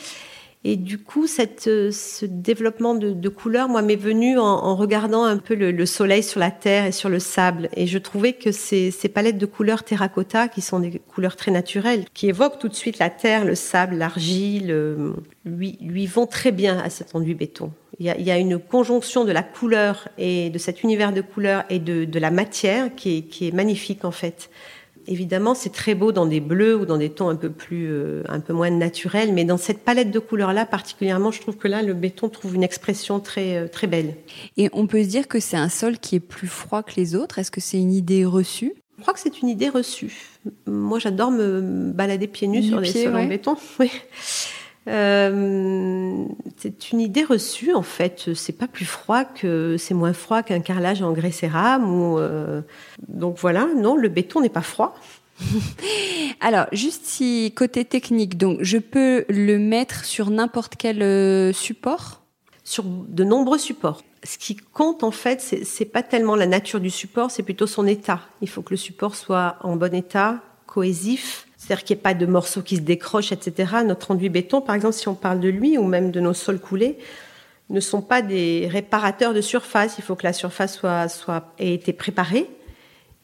Et 0.69 0.75
du 0.75 0.99
coup, 0.99 1.27
euh, 1.27 1.91
ce 1.93 2.27
développement 2.27 2.97
de, 2.97 3.29
couleurs, 3.29 3.69
moi, 3.69 3.83
m'est 3.83 3.95
venu 3.95 4.37
en, 4.37 4.75
regardant 4.75 5.23
un 5.23 5.37
peu 5.37 5.55
le, 5.55 5.71
le 5.71 5.87
soleil 5.87 6.25
sur 6.25 6.41
la 6.41 6.51
terre 6.51 6.87
et 6.87 6.93
sur 6.93 7.09
le 7.09 7.21
sable. 7.21 7.69
Et 7.77 7.87
je 7.87 7.99
trouvais 7.99 8.33
que 8.33 8.51
ces, 8.51 8.91
palettes 9.15 9.39
de 9.39 9.47
couleurs 9.47 9.85
terracotta, 9.85 10.49
qui 10.49 10.63
sont 10.63 10.81
des 10.81 10.99
couleurs 10.99 11.37
très 11.37 11.53
naturelles, 11.53 12.05
qui 12.15 12.29
évoquent 12.29 12.59
tout 12.59 12.69
de 12.69 12.75
suite 12.75 12.99
la 12.99 13.11
terre, 13.11 13.45
le 13.45 13.55
sable, 13.55 13.95
l'argile, 13.95 14.73
euh, 14.73 15.13
lui, 15.45 16.07
vont 16.07 16.27
très 16.27 16.51
bien 16.51 16.81
à 16.81 16.91
cet 16.91 17.15
enduit 17.15 17.35
béton. 17.35 17.71
Il 18.01 18.07
y, 18.07 18.31
a, 18.31 18.37
une 18.37 18.59
conjonction 18.59 19.25
de 19.25 19.31
la 19.31 19.45
couleur 19.45 20.09
et 20.19 20.51
de 20.51 20.59
cet 20.59 20.83
univers 20.83 21.13
de 21.13 21.21
couleurs 21.21 21.63
et 21.71 21.79
de, 21.79 22.19
la 22.19 22.33
matière 22.33 22.93
qui 22.95 23.25
est 23.41 23.55
magnifique 23.55 24.05
en 24.05 24.11
fait. 24.11 24.51
Évidemment, 25.09 25.55
c'est 25.55 25.73
très 25.73 25.95
beau 25.95 26.13
dans 26.13 26.27
des 26.27 26.41
bleus 26.41 26.77
ou 26.77 26.87
dans 26.87 26.97
des 26.97 27.11
tons 27.11 27.29
un 27.29 27.37
peu 27.37 27.51
plus, 27.51 27.89
euh, 27.91 28.23
un 28.29 28.41
peu 28.41 28.53
moins 28.53 28.71
naturels, 28.71 29.33
mais 29.33 29.45
dans 29.45 29.57
cette 29.57 29.85
palette 29.85 30.11
de 30.11 30.19
couleurs-là, 30.19 30.67
particulièrement, 30.67 31.31
je 31.31 31.41
trouve 31.41 31.57
que 31.57 31.69
là, 31.69 31.83
le 31.83 31.95
béton 31.95 32.29
trouve 32.29 32.55
une 32.55 32.63
expression 32.63 33.21
très, 33.21 33.57
euh, 33.57 33.69
très 33.69 33.87
belle. 33.87 34.17
Et 34.57 34.69
on 34.73 34.87
peut 34.87 35.03
se 35.03 35.09
dire 35.09 35.29
que 35.29 35.41
c'est 35.41 35.57
un 35.57 35.69
sol 35.69 35.99
qui 35.99 36.17
est 36.17 36.21
plus 36.21 36.49
froid 36.49 36.83
que 36.83 36.93
les 36.97 37.15
autres? 37.15 37.39
Est-ce 37.39 37.51
que 37.51 37.61
c'est 37.61 37.79
une 37.79 37.93
idée 37.93 38.25
reçue? 38.25 38.73
Je 38.97 39.03
crois 39.03 39.15
que 39.15 39.21
c'est 39.21 39.43
une 39.43 39.49
idée 39.49 39.69
reçue. 39.69 40.15
Moi, 40.67 40.99
j'adore 40.99 41.31
me 41.31 41.93
balader 41.93 42.27
pieds 42.27 42.49
nus 42.49 42.61
Du 42.61 42.69
sur 42.69 42.81
pied, 42.81 43.05
sols 43.05 43.15
ouais. 43.15 43.25
en 43.25 43.29
béton. 43.29 43.57
Oui. 43.79 43.91
Euh, 44.89 46.25
c'est 46.57 46.93
une 46.93 47.01
idée 47.01 47.25
reçue 47.25 47.73
en 47.75 47.83
fait. 47.83 48.35
C'est 48.35 48.57
pas 48.57 48.69
plus 48.69 48.85
froid 48.85 49.25
que 49.25 49.77
c'est 49.79 49.95
moins 49.95 50.13
froid 50.13 50.43
qu'un 50.43 50.61
carrelage 50.61 51.03
en 51.03 51.13
grès 51.13 51.33
cérame 51.33 51.91
ou 51.93 52.19
euh, 52.19 52.63
donc 53.09 53.39
voilà. 53.39 53.67
Non, 53.77 53.97
le 53.97 54.09
béton 54.09 54.41
n'est 54.41 54.49
pas 54.49 54.63
froid. 54.63 54.97
Alors, 56.41 56.67
juste 56.73 57.05
si 57.05 57.53
côté 57.55 57.85
technique, 57.85 58.39
donc 58.39 58.59
je 58.63 58.79
peux 58.79 59.25
le 59.29 59.59
mettre 59.59 60.05
sur 60.05 60.31
n'importe 60.31 60.77
quel 60.77 61.03
euh, 61.03 61.53
support? 61.53 62.23
sur 62.67 62.83
de 62.85 63.25
nombreux 63.25 63.59
supports. 63.59 64.03
Ce 64.25 64.39
qui 64.39 64.57
compte 64.57 65.05
en 65.05 65.13
fait, 65.13 65.41
c'est 65.41 65.65
c'est 65.65 65.85
pas 65.85 66.03
tellement 66.03 66.35
la 66.35 66.47
nature 66.47 66.81
du 66.81 66.91
support, 66.91 67.31
c'est 67.31 67.45
plutôt 67.45 67.69
son 67.69 67.87
état. 67.87 68.21
Il 68.43 68.49
faut 68.49 68.61
que 68.61 68.71
le 68.71 68.77
support 68.77 69.15
soit 69.15 69.57
en 69.61 69.77
bon 69.77 69.95
état, 69.95 70.41
cohésif, 70.67 71.46
c'est-à-dire 71.67 71.85
qu'il 71.85 71.97
n'y 71.97 72.01
ait 72.01 72.03
pas 72.03 72.15
de 72.15 72.27
morceaux 72.27 72.63
qui 72.63 72.77
se 72.77 72.83
décrochent, 72.83 73.33
etc. 73.33 73.79
Notre 73.85 74.13
enduit 74.13 74.29
béton, 74.29 74.61
par 74.61 74.77
exemple, 74.77 74.95
si 74.95 75.09
on 75.09 75.17
parle 75.17 75.41
de 75.41 75.49
lui 75.49 75.79
ou 75.79 75.83
même 75.83 76.13
de 76.13 76.21
nos 76.21 76.33
sols 76.33 76.61
coulés, 76.61 76.97
ne 77.71 77.81
sont 77.81 78.03
pas 78.03 78.23
des 78.23 78.69
réparateurs 78.71 79.35
de 79.35 79.41
surface. 79.41 79.97
Il 79.99 80.05
faut 80.05 80.15
que 80.15 80.23
la 80.23 80.33
surface 80.33 80.77
soit, 80.77 81.09
soit 81.09 81.53
ait 81.59 81.75
été 81.75 81.93
préparée. 81.93 82.49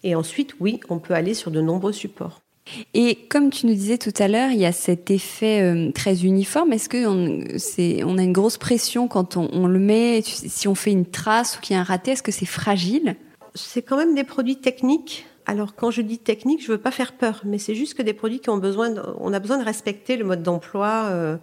Et 0.03 0.17
ensuite, 0.17 0.57
oui, 0.59 0.81
on 0.89 0.99
peut 0.99 1.15
aller 1.15 1.35
sur 1.35 1.53
de 1.53 1.61
nombreux 1.61 1.93
supports. 1.93 2.41
Et 2.95 3.15
comme 3.29 3.51
tu 3.51 3.67
nous 3.67 3.75
disais 3.75 3.99
tout 3.99 4.15
à 4.19 4.27
l'heure, 4.27 4.51
il 4.51 4.59
y 4.59 4.67
a 4.67 4.73
cet 4.73 5.13
effet 5.13 5.61
euh, 5.63 5.93
très 5.93 6.25
uniforme. 6.25 6.73
Est-ce 6.73 6.89
qu'on 6.89 8.09
on 8.09 8.19
a 8.19 8.23
une 8.23 8.33
grosse 8.33 8.59
pression 8.59 9.07
quand 9.07 9.37
on, 9.37 9.69
le 9.69 9.79
met 9.79 10.21
Si 10.25 10.67
on 10.67 10.75
fait 10.75 10.91
une 10.91 11.07
trace 11.07 11.59
ou 11.59 11.61
qu'il 11.61 11.75
y 11.75 11.77
a 11.77 11.81
un 11.81 11.85
raté, 11.85 12.13
est-ce 12.13 12.25
que 12.25 12.33
c'est 12.33 12.45
fragile? 12.45 13.15
C'est 13.55 13.83
quand 13.83 13.97
même 13.97 14.17
des 14.17 14.25
produits 14.25 14.57
techniques. 14.57 15.27
Alors 15.47 15.75
quand 15.75 15.91
je 15.91 16.03
dis 16.03 16.19
technique, 16.19 16.63
je 16.65 16.73
veux 16.73 16.79
pas 16.79 16.91
faire 16.91 17.13
peur, 17.13 17.43
mais 17.45 17.59
c'est 17.59 17.75
juste 17.75 17.95
que 17.95 18.03
des 18.03 18.13
produits 18.13 18.41
qui 18.41 18.51
ont 18.51 18.59
besoin, 18.59 18.95
on 19.19 19.33
a 19.33 19.41
besoin 19.41 19.59
de 19.59 19.65
respecter 19.65 20.17
le 20.17 20.25
mode 20.25 20.43
d'emploi. 20.43 21.09
Euh, 21.11 21.37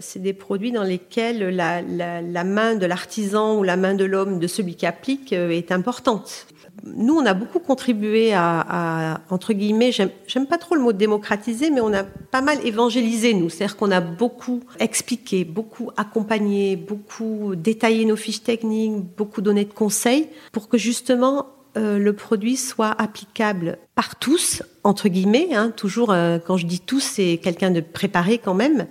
c'est 0.00 0.22
des 0.22 0.32
produits 0.32 0.72
dans 0.72 0.84
lesquels 0.84 1.48
la, 1.54 1.82
la 1.82 2.44
main 2.44 2.76
de 2.76 2.86
l'artisan 2.86 3.58
ou 3.58 3.62
la 3.64 3.76
main 3.76 3.94
de 3.94 4.04
l'homme, 4.04 4.38
de 4.38 4.46
celui 4.46 4.76
qui 4.76 4.86
applique, 4.86 5.32
euh, 5.32 5.50
est 5.50 5.72
importante 5.72 6.46
nous, 6.84 7.14
on 7.14 7.26
a 7.26 7.34
beaucoup 7.34 7.58
contribué 7.58 8.32
à, 8.34 9.20
entre 9.30 9.52
guillemets, 9.52 9.92
j'aime 9.92 10.46
pas 10.46 10.58
trop 10.58 10.74
le 10.74 10.80
mot 10.80 10.92
démocratiser, 10.92 11.70
mais 11.70 11.80
on 11.80 11.92
a 11.92 12.04
pas 12.04 12.40
mal 12.40 12.64
évangélisé, 12.66 13.34
nous. 13.34 13.48
C'est-à-dire 13.48 13.76
qu'on 13.76 13.90
a 13.90 14.00
beaucoup 14.00 14.60
expliqué, 14.78 15.44
beaucoup 15.44 15.90
accompagné, 15.96 16.76
beaucoup 16.76 17.54
détaillé 17.56 18.04
nos 18.04 18.16
fiches 18.16 18.42
techniques, 18.42 18.92
beaucoup 19.16 19.40
donné 19.40 19.64
de 19.64 19.72
conseils 19.72 20.28
pour 20.52 20.68
que 20.68 20.78
justement 20.78 21.46
euh, 21.76 21.98
le 21.98 22.12
produit 22.12 22.56
soit 22.56 22.90
applicable 23.00 23.78
par 23.94 24.16
tous, 24.16 24.62
entre 24.84 25.08
guillemets. 25.08 25.48
Hein, 25.52 25.72
toujours, 25.76 26.10
euh, 26.10 26.38
quand 26.38 26.56
je 26.56 26.66
dis 26.66 26.80
tous, 26.80 27.00
c'est 27.00 27.38
quelqu'un 27.42 27.70
de 27.70 27.80
préparé 27.80 28.38
quand 28.38 28.54
même 28.54 28.86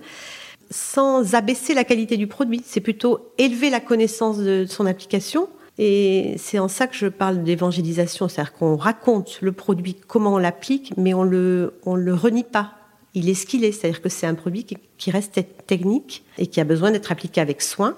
sans 0.70 1.34
abaisser 1.34 1.74
la 1.74 1.84
qualité 1.84 2.16
du 2.16 2.26
produit. 2.26 2.62
C'est 2.64 2.80
plutôt 2.80 3.32
élever 3.38 3.70
la 3.70 3.80
connaissance 3.80 4.38
de 4.38 4.66
son 4.68 4.86
application 4.86 5.48
et 5.78 6.34
c'est 6.38 6.58
en 6.58 6.68
ça 6.68 6.88
que 6.88 6.96
je 6.96 7.06
parle 7.06 7.44
d'évangélisation, 7.44 8.28
c'est-à-dire 8.28 8.52
qu'on 8.52 8.76
raconte 8.76 9.38
le 9.40 9.52
produit, 9.52 9.94
comment 9.94 10.34
on 10.34 10.38
l'applique, 10.38 10.92
mais 10.96 11.14
on 11.14 11.22
le, 11.22 11.78
on 11.84 11.94
le 11.94 12.14
renie 12.14 12.44
pas. 12.44 12.72
Il 13.14 13.28
est 13.28 13.34
ce 13.34 13.46
qu'il 13.46 13.64
est, 13.64 13.72
c'est-à-dire 13.72 14.02
que 14.02 14.08
c'est 14.08 14.26
un 14.26 14.34
produit 14.34 14.64
qui, 14.64 15.10
reste 15.10 15.40
technique 15.66 16.24
et 16.36 16.48
qui 16.48 16.60
a 16.60 16.64
besoin 16.64 16.90
d'être 16.90 17.12
appliqué 17.12 17.40
avec 17.40 17.62
soin. 17.62 17.96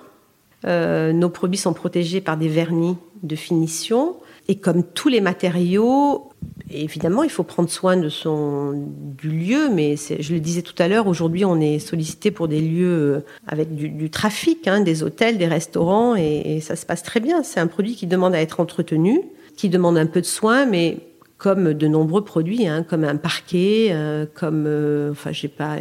Euh, 0.67 1.13
nos 1.13 1.31
produits 1.31 1.59
sont 1.59 1.73
protégés 1.73 2.21
par 2.21 2.37
des 2.37 2.49
vernis 2.49 2.97
de 3.23 3.35
finition. 3.35 4.17
Et 4.49 4.57
comme 4.57 4.83
tous 4.83 5.09
les 5.09 5.21
matériaux, 5.21 6.31
évidemment, 6.71 7.23
il 7.23 7.31
faut 7.31 7.43
prendre 7.43 7.69
soin 7.69 7.97
de 7.97 8.09
son, 8.09 8.89
du 8.97 9.31
lieu, 9.31 9.69
mais 9.73 9.97
je 9.97 10.33
le 10.33 10.41
disais 10.41 10.63
tout 10.63 10.75
à 10.79 10.89
l'heure, 10.89 11.07
aujourd'hui, 11.07 11.45
on 11.45 11.61
est 11.61 11.79
sollicité 11.79 12.31
pour 12.31 12.49
des 12.49 12.61
lieux 12.61 13.17
euh, 13.17 13.21
avec 13.47 13.75
du, 13.75 14.11
trafic, 14.11 14.67
hein, 14.69 14.81
des 14.81 15.03
hôtels, 15.03 15.39
des 15.39 15.47
restaurants, 15.47 16.15
et, 16.17 16.61
ça 16.61 16.77
se 16.77 16.87
passe 16.87 17.03
très 17.03 17.21
bien. 17.21 17.43
C'est 17.43 17.61
un 17.61 17.67
produit 17.67 17.95
qui 17.95 18.07
demande 18.07 18.35
à 18.35 18.41
être 18.41 18.61
entretenu, 18.61 19.23
qui 19.57 19.69
demande 19.69 19.97
un 19.97 20.07
peu 20.07 20.21
de 20.21 20.27
soin, 20.27 20.67
mais 20.67 20.99
comme 21.39 21.73
de 21.73 21.89
nombreux 21.89 22.25
produits, 22.25 22.67
hein, 22.67 22.83
comme 22.83 23.05
un 23.05 23.17
parquet, 23.17 23.89
euh, 23.91 24.27
comme, 24.33 24.65
euh, 24.67 25.11
enfin, 25.11 25.33
j'ai 25.33 25.49
pas 25.49 25.77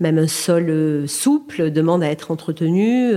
même 0.00 0.18
un 0.18 0.26
sol 0.26 1.04
souple 1.06 1.70
demande 1.70 2.02
à 2.02 2.10
être 2.10 2.30
entretenu. 2.30 3.12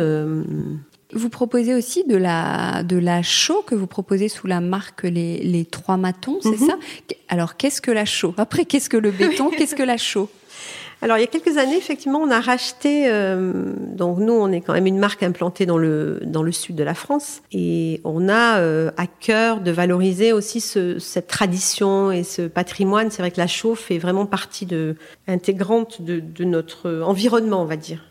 Vous 1.14 1.30
proposez 1.30 1.74
aussi 1.74 2.04
de 2.04 2.18
la, 2.18 2.84
de 2.84 2.98
la 2.98 3.22
chaux 3.22 3.64
que 3.66 3.76
vous 3.76 3.88
proposez 3.88 4.28
sous 4.28 4.48
la 4.48 4.60
marque 4.60 5.04
Les, 5.04 5.38
les 5.40 5.66
Trois 5.66 5.98
Matons, 5.98 6.40
c'est 6.42 6.60
mhm. 6.60 6.68
ça? 6.68 6.78
Alors, 7.30 7.58
qu'est-ce 7.58 7.82
que 7.82 7.92
la 7.92 8.06
chaux? 8.06 8.34
Après, 8.38 8.66
qu'est-ce 8.66 8.90
que 8.90 8.98
le 8.98 9.12
béton? 9.12 9.50
Qu'est-ce 9.50 9.76
que 9.76 9.84
la 9.84 9.98
chaux? 9.98 10.30
Alors 11.02 11.18
il 11.18 11.22
y 11.22 11.24
a 11.26 11.28
quelques 11.28 11.58
années, 11.58 11.78
effectivement, 11.78 12.20
on 12.20 12.32
a 12.32 12.40
racheté. 12.40 13.08
Euh, 13.08 13.74
donc 13.78 14.18
nous, 14.18 14.34
on 14.34 14.52
est 14.52 14.62
quand 14.62 14.74
même 14.74 14.88
une 14.88 14.98
marque 14.98 15.24
implantée 15.24 15.66
dans 15.66 15.78
le 15.78 16.22
dans 16.24 16.42
le 16.42 16.52
sud 16.52 16.76
de 16.76 16.84
la 16.84 16.94
France, 16.94 17.42
et 17.52 18.02
on 18.06 18.30
a 18.30 18.60
euh, 18.60 18.92
à 18.98 19.06
cœur 19.06 19.60
de 19.60 19.72
valoriser 19.72 20.32
aussi 20.32 20.62
ce, 20.62 20.98
cette 20.98 21.28
tradition 21.28 22.12
et 22.12 22.24
ce 22.24 22.44
patrimoine. 22.44 23.12
C'est 23.12 23.22
vrai 23.22 23.30
que 23.30 23.40
la 23.40 23.46
chaux 23.46 23.76
fait 23.76 23.98
vraiment 23.98 24.26
partie 24.26 24.66
de 24.66 24.96
intégrante 25.28 26.02
de, 26.02 26.20
de 26.22 26.44
notre 26.46 27.02
environnement, 27.06 27.62
on 27.62 27.66
va 27.66 27.76
dire. 27.76 28.04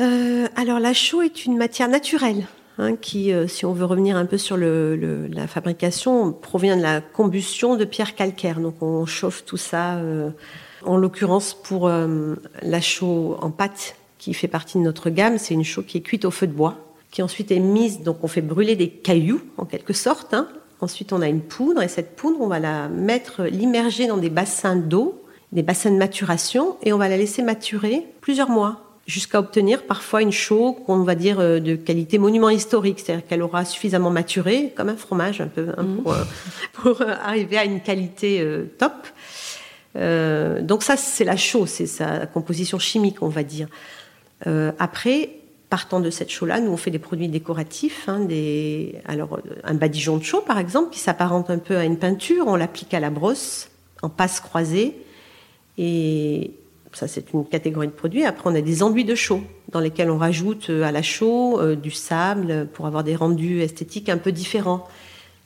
Euh, 0.00 0.46
alors 0.56 0.78
la 0.78 0.92
chaux 0.92 1.22
est 1.22 1.46
une 1.46 1.56
matière 1.56 1.88
naturelle. 1.88 2.46
Hein, 2.78 2.96
qui, 2.96 3.32
euh, 3.32 3.48
si 3.48 3.64
on 3.64 3.72
veut 3.72 3.86
revenir 3.86 4.18
un 4.18 4.26
peu 4.26 4.36
sur 4.36 4.58
la 4.58 5.46
fabrication, 5.46 6.30
provient 6.30 6.76
de 6.76 6.82
la 6.82 7.00
combustion 7.00 7.74
de 7.74 7.86
pierres 7.86 8.14
calcaires. 8.14 8.60
Donc 8.60 8.82
on 8.82 9.06
chauffe 9.06 9.46
tout 9.46 9.56
ça, 9.56 9.94
euh, 9.94 10.28
en 10.84 10.98
l'occurrence 10.98 11.54
pour 11.54 11.88
la 11.88 12.80
chaux 12.82 13.38
en 13.40 13.50
pâte 13.50 13.96
qui 14.18 14.34
fait 14.34 14.46
partie 14.48 14.76
de 14.76 14.82
notre 14.82 15.08
gamme, 15.08 15.38
c'est 15.38 15.54
une 15.54 15.64
chaux 15.64 15.82
qui 15.82 15.98
est 15.98 16.02
cuite 16.02 16.26
au 16.26 16.30
feu 16.30 16.46
de 16.46 16.52
bois, 16.52 16.76
qui 17.10 17.22
ensuite 17.22 17.50
est 17.50 17.60
mise, 17.60 18.02
donc 18.02 18.18
on 18.22 18.28
fait 18.28 18.42
brûler 18.42 18.76
des 18.76 18.90
cailloux 18.90 19.40
en 19.56 19.64
quelque 19.64 19.94
sorte. 19.94 20.34
Hein. 20.34 20.46
Ensuite 20.80 21.14
on 21.14 21.22
a 21.22 21.28
une 21.28 21.40
poudre 21.40 21.82
et 21.82 21.88
cette 21.88 22.14
poudre 22.14 22.40
on 22.40 22.46
va 22.46 22.58
la 22.58 22.88
mettre, 22.88 23.44
l'immerger 23.44 24.06
dans 24.06 24.18
des 24.18 24.30
bassins 24.30 24.76
d'eau, 24.76 25.22
des 25.52 25.62
bassins 25.62 25.90
de 25.90 25.96
maturation 25.96 26.76
et 26.82 26.92
on 26.92 26.98
va 26.98 27.08
la 27.08 27.16
laisser 27.16 27.42
maturer 27.42 28.06
plusieurs 28.20 28.50
mois 28.50 28.85
jusqu'à 29.06 29.38
obtenir 29.38 29.84
parfois 29.84 30.20
une 30.22 30.32
chaux 30.32 30.72
qu'on 30.72 31.04
va 31.04 31.14
dire 31.14 31.38
euh, 31.38 31.60
de 31.60 31.76
qualité 31.76 32.18
monument 32.18 32.50
historique, 32.50 33.00
c'est-à-dire 33.00 33.26
qu'elle 33.26 33.42
aura 33.42 33.64
suffisamment 33.64 34.10
maturé, 34.10 34.72
comme 34.76 34.88
un 34.88 34.96
fromage 34.96 35.40
un 35.40 35.46
peu, 35.46 35.68
hein, 35.76 35.82
mmh. 35.82 36.02
pour, 36.02 36.12
euh, 36.12 36.24
pour, 36.72 37.00
euh, 37.02 37.14
arriver 37.22 37.58
à 37.58 37.64
une 37.64 37.80
qualité 37.80 38.44
top. 38.78 38.92
Euh, 39.96 40.62
donc 40.62 40.82
ça, 40.82 40.96
c'est 40.96 41.24
la 41.24 41.36
chaux, 41.36 41.66
c'est 41.66 41.86
sa 41.86 42.26
composition 42.26 42.78
chimique, 42.78 43.22
on 43.22 43.28
va 43.28 43.42
dire. 43.42 43.68
Euh, 44.46 44.72
après, 44.78 45.30
partant 45.70 46.00
de 46.00 46.10
cette 46.10 46.30
chaux-là, 46.30 46.60
nous 46.60 46.70
on 46.70 46.76
fait 46.76 46.90
des 46.90 46.98
produits 46.98 47.28
décoratifs, 47.28 48.08
hein, 48.08 48.20
des, 48.20 48.96
alors 49.06 49.40
un 49.64 49.74
badigeon 49.74 50.16
de 50.18 50.22
chaux 50.22 50.42
par 50.42 50.58
exemple, 50.58 50.90
qui 50.90 51.00
s'apparente 51.00 51.50
un 51.50 51.58
peu 51.58 51.76
à 51.76 51.84
une 51.84 51.98
peinture, 51.98 52.44
on 52.46 52.56
l'applique 52.56 52.94
à 52.94 53.00
la 53.00 53.10
brosse 53.10 53.70
en 54.02 54.08
passe 54.08 54.40
croisée 54.40 54.94
et 55.78 56.52
ça, 56.96 57.08
c'est 57.08 57.34
une 57.34 57.44
catégorie 57.44 57.88
de 57.88 57.92
produits. 57.92 58.24
Après, 58.24 58.48
on 58.50 58.54
a 58.54 58.62
des 58.62 58.82
enduits 58.82 59.04
de 59.04 59.14
chaux 59.14 59.42
dans 59.70 59.80
lesquels 59.80 60.10
on 60.10 60.16
rajoute 60.16 60.70
euh, 60.70 60.82
à 60.82 60.92
la 60.92 61.02
chaux 61.02 61.60
euh, 61.60 61.76
du 61.76 61.90
sable 61.90 62.68
pour 62.72 62.86
avoir 62.86 63.04
des 63.04 63.14
rendus 63.14 63.60
esthétiques 63.60 64.08
un 64.08 64.16
peu 64.16 64.32
différents. 64.32 64.82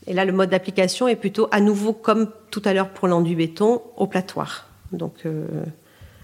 Et 0.06 0.14
là, 0.14 0.24
le 0.24 0.30
mode 0.30 0.50
d'application 0.50 1.08
est 1.08 1.16
plutôt 1.16 1.48
à 1.50 1.60
nouveau 1.60 1.92
comme 1.92 2.30
tout 2.52 2.62
à 2.64 2.72
l'heure 2.72 2.90
pour 2.90 3.08
l'enduit 3.08 3.34
béton 3.34 3.82
au 3.96 4.06
platoir. 4.06 4.68
Donc, 4.92 5.26
euh, 5.26 5.44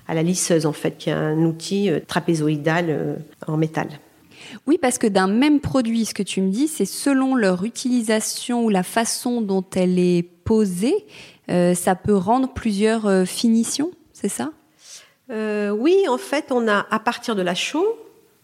à 0.07 0.15
la 0.15 0.23
lisseuse, 0.23 0.65
en 0.65 0.73
fait, 0.73 0.97
qui 0.97 1.11
est 1.11 1.15
un 1.15 1.39
outil 1.39 1.91
trapézoïdal 2.07 3.17
en 3.49 3.57
métal. 3.57 3.89
Oui, 4.69 4.79
parce 4.81 4.97
que 4.97 5.09
d'un 5.09 5.27
même 5.27 5.59
produit, 5.59 6.05
ce 6.05 6.15
que 6.15 6.23
tu 6.23 6.41
me 6.41 6.51
dis, 6.51 6.69
c'est 6.69 6.85
selon 6.85 7.35
leur 7.35 7.65
utilisation 7.65 8.65
ou 8.65 8.69
la 8.69 8.85
façon 8.85 9.41
dont 9.41 9.65
elle 9.75 9.99
est 9.99 10.23
posée, 10.23 10.95
ça 11.49 11.97
peut 11.97 12.15
rendre 12.15 12.53
plusieurs 12.53 13.27
finitions, 13.27 13.91
c'est 14.13 14.29
ça? 14.29 14.53
Euh, 15.31 15.71
Oui, 15.71 16.05
en 16.09 16.19
fait, 16.19 16.47
on 16.51 16.69
a 16.69 16.87
à 16.91 16.99
partir 16.99 17.35
de 17.35 17.43
la 17.43 17.55
chaux, 17.55 17.99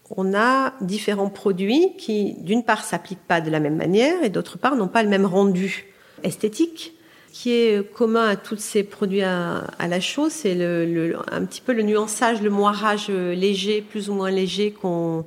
on 0.09 0.33
a 0.33 0.73
différents 0.81 1.29
produits 1.29 1.93
qui, 1.97 2.35
d'une 2.39 2.63
part, 2.63 2.83
s'appliquent 2.83 3.27
pas 3.27 3.41
de 3.41 3.49
la 3.49 3.59
même 3.59 3.75
manière 3.75 4.23
et 4.23 4.29
d'autre 4.29 4.57
part, 4.57 4.75
n'ont 4.75 4.87
pas 4.87 5.03
le 5.03 5.09
même 5.09 5.25
rendu 5.25 5.85
esthétique. 6.23 6.93
Ce 7.31 7.41
qui 7.41 7.51
est 7.51 7.93
commun 7.93 8.27
à 8.27 8.35
tous 8.35 8.57
ces 8.57 8.83
produits 8.83 9.23
à, 9.23 9.63
la 9.79 9.99
chaux, 9.99 10.29
c'est 10.29 10.53
le, 10.53 11.15
un 11.31 11.45
petit 11.45 11.61
peu 11.61 11.73
le 11.73 11.81
nuançage, 11.81 12.43
le 12.43 12.51
moirage 12.51 13.09
léger, 13.09 13.81
plus 13.81 14.09
ou 14.09 14.13
moins 14.13 14.29
léger 14.29 14.71
qu'on 14.71 15.25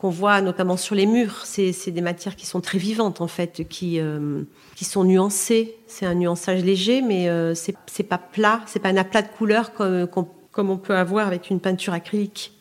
voit 0.00 0.40
notamment 0.40 0.78
sur 0.78 0.94
les 0.94 1.04
murs. 1.04 1.42
C'est 1.44 1.90
des 1.90 2.00
matières 2.00 2.36
qui 2.36 2.46
sont 2.46 2.62
très 2.62 2.78
vivantes 2.78 3.20
en 3.20 3.26
fait, 3.26 3.68
qui 3.68 4.00
euh, 4.00 4.42
qui 4.76 4.86
sont 4.86 5.04
nuancées. 5.04 5.76
C'est 5.86 6.06
un 6.06 6.14
nuançage 6.14 6.64
léger, 6.64 7.02
mais 7.02 7.28
euh, 7.28 7.54
c'est 7.54 8.02
pas 8.02 8.18
plat, 8.18 8.62
c'est 8.66 8.80
pas 8.80 8.88
un 8.88 8.96
aplat 8.96 9.20
de 9.20 9.28
couleurs 9.28 9.74
qu'on 9.74 10.26
comme 10.52 10.70
on 10.70 10.76
peut 10.76 10.94
avoir 10.94 11.26
avec 11.26 11.50
une 11.50 11.60
peinture 11.60 11.92
acrylique. 11.92 12.52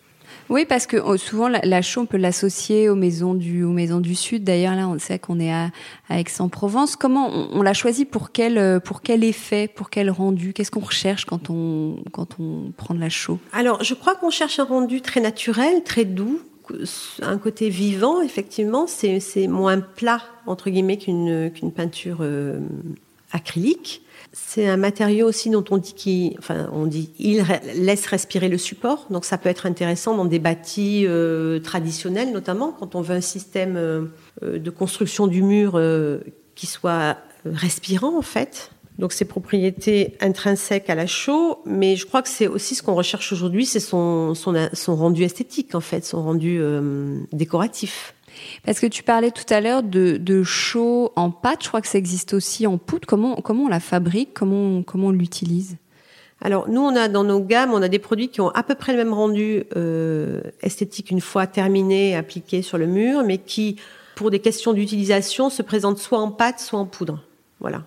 Oui, 0.50 0.66
parce 0.66 0.86
que 0.86 0.98
oh, 0.98 1.18
souvent 1.18 1.48
la, 1.48 1.82
chaux, 1.82 2.02
on 2.02 2.06
peut 2.06 2.18
l'associer 2.18 2.90
aux 2.90 2.96
maisons 2.96 3.34
du 3.34 3.64
aux 3.64 3.72
maisons 3.72 4.00
du 4.00 4.16
sud. 4.16 4.44
D'ailleurs, 4.44 4.76
là, 4.76 4.88
on 4.88 4.98
sait 5.00 5.20
qu'on 5.20 5.40
est 5.40 5.52
à, 5.52 5.72
Aix-en-Provence. 6.10 6.96
Comment 6.96 7.30
on, 7.30 7.62
l'a 7.62 7.74
choisi 7.74 8.06
pour 8.06 8.32
quel 8.32 8.82
pour 8.82 9.02
quel 9.02 9.24
effet, 9.24 9.70
pour 9.74 9.90
quel 9.90 10.10
rendu? 10.10 10.54
Qu'est-ce 10.54 10.72
qu'on 10.72 10.82
recherche 10.82 11.26
quand 11.26 11.50
on 11.50 11.98
quand 12.12 12.38
on 12.40 12.72
prend 12.76 12.94
de 12.94 13.00
la 13.00 13.10
chaux 13.10 13.40
Alors, 13.54 13.84
je 13.84 13.94
crois 13.94 14.16
qu'on 14.16 14.30
cherche 14.30 14.60
un 14.60 14.66
rendu 14.66 15.02
très 15.02 15.22
naturel, 15.22 15.84
très 15.84 16.06
doux, 16.06 16.42
un 17.22 17.38
côté 17.38 17.70
vivant. 17.70 18.22
Effectivement, 18.22 18.88
c'est 18.88 19.48
moins 19.48 19.80
plat 19.80 20.22
entre 20.48 20.70
guillemets 20.70 20.98
qu'une 20.98 21.52
qu'une 21.54 21.72
peinture 21.72 22.20
euh, 22.22 22.60
acrylique. 23.32 24.02
C'est 24.34 24.66
un 24.68 24.78
matériau 24.78 25.28
aussi 25.28 25.50
dont 25.50 25.64
on 25.70 25.78
dit 25.78 25.94
qu'il, 25.94 27.46
laisse 27.76 28.06
respirer 28.06 28.48
le 28.48 28.58
support. 28.58 29.08
Donc, 29.10 29.26
ça 29.26 29.38
peut 29.38 29.50
être 29.50 29.66
intéressant 29.66 30.16
dans 30.16 30.26
des 30.26 30.40
bâtis 30.40 31.06
euh, 31.06 31.60
traditionnels, 31.60 32.32
notamment 32.32 32.72
quand 32.72 32.96
on 32.96 33.02
veut 33.02 33.16
un 33.16 33.22
système 33.22 33.76
euh, 33.76 34.08
de 34.42 34.70
construction 34.70 35.28
du 35.28 35.42
mur 35.44 35.74
euh, 35.76 36.20
qui 36.56 36.66
soit 36.66 37.18
respirant, 37.46 38.18
en 38.18 38.22
fait. 38.22 38.72
Donc, 39.00 39.12
ces 39.12 39.26
propriétés 39.26 40.16
intrinsèques 40.22 40.90
à 40.90 40.96
la 40.96 41.08
chaux, 41.08 41.60
mais 41.66 41.98
je 41.98 42.06
crois 42.06 42.22
que 42.22 42.30
c'est 42.30 42.48
aussi 42.48 42.76
ce 42.76 42.84
qu'on 42.84 42.96
recherche 42.96 43.34
aujourd'hui, 43.34 43.66
c'est 43.66 43.80
son, 43.82 44.34
son, 44.34 44.54
son 44.72 44.96
rendu 44.96 45.24
esthétique, 45.24 45.76
en 45.76 45.82
fait, 45.82 46.06
son 46.06 46.24
rendu 46.24 46.62
décoratif. 47.34 48.14
Parce 48.66 48.80
que 48.80 48.88
tu 48.88 49.04
parlais 49.04 49.32
tout 49.32 49.52
à 49.54 49.62
l'heure 49.62 49.84
de, 49.84 50.18
de 50.18 50.44
chaud 50.44 51.12
en 51.16 51.32
pâte, 51.32 51.64
je 51.64 51.68
crois 51.68 51.82
que 51.82 51.88
ça 51.88 51.98
existe 51.98 52.34
aussi 52.34 52.68
en 52.68 52.78
poudre. 52.78 53.08
Comment, 53.08 53.36
comment 53.36 53.64
on 53.64 53.68
la 53.68 53.80
fabrique? 53.80 54.34
Comment, 54.34 54.84
comment 54.84 55.08
on 55.08 55.12
l'utilise? 55.12 55.78
Alors 56.44 56.68
nous, 56.70 56.82
on 56.82 56.96
a 56.96 57.08
dans 57.08 57.24
nos 57.24 57.40
gammes, 57.40 57.72
on 57.72 57.82
a 57.84 57.88
des 57.88 58.00
produits 58.00 58.30
qui 58.30 58.42
ont 58.42 58.50
à 58.50 58.64
peu 58.64 58.74
près 58.76 58.94
le 58.94 58.98
même 58.98 59.14
rendu 59.14 59.64
euh, 59.76 60.42
esthétique 60.62 61.12
une 61.12 61.22
fois 61.22 61.46
terminés, 61.46 62.16
appliqués 62.16 62.64
sur 62.64 62.80
le 62.80 62.88
mur, 62.88 63.24
mais 63.24 63.38
qui, 63.38 63.76
pour 64.16 64.32
des 64.32 64.40
questions 64.40 64.74
d'utilisation, 64.74 65.52
se 65.52 65.62
présentent 65.62 66.00
soit 66.00 66.20
en 66.20 66.32
pâte, 66.32 66.60
soit 66.60 66.80
en 66.80 66.86
poudre. 66.86 67.24
Voilà. 67.60 67.84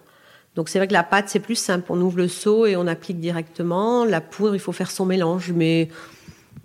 Donc 0.54 0.68
c'est 0.68 0.78
vrai 0.78 0.86
que 0.86 0.92
la 0.92 1.02
pâte 1.02 1.28
c'est 1.28 1.40
plus 1.40 1.56
simple, 1.56 1.86
on 1.88 2.00
ouvre 2.00 2.18
le 2.18 2.28
seau 2.28 2.64
et 2.64 2.76
on 2.76 2.86
applique 2.86 3.18
directement. 3.18 4.04
La 4.04 4.20
poudre, 4.20 4.54
il 4.54 4.60
faut 4.60 4.70
faire 4.70 4.92
son 4.92 5.04
mélange, 5.04 5.50
mais 5.50 5.88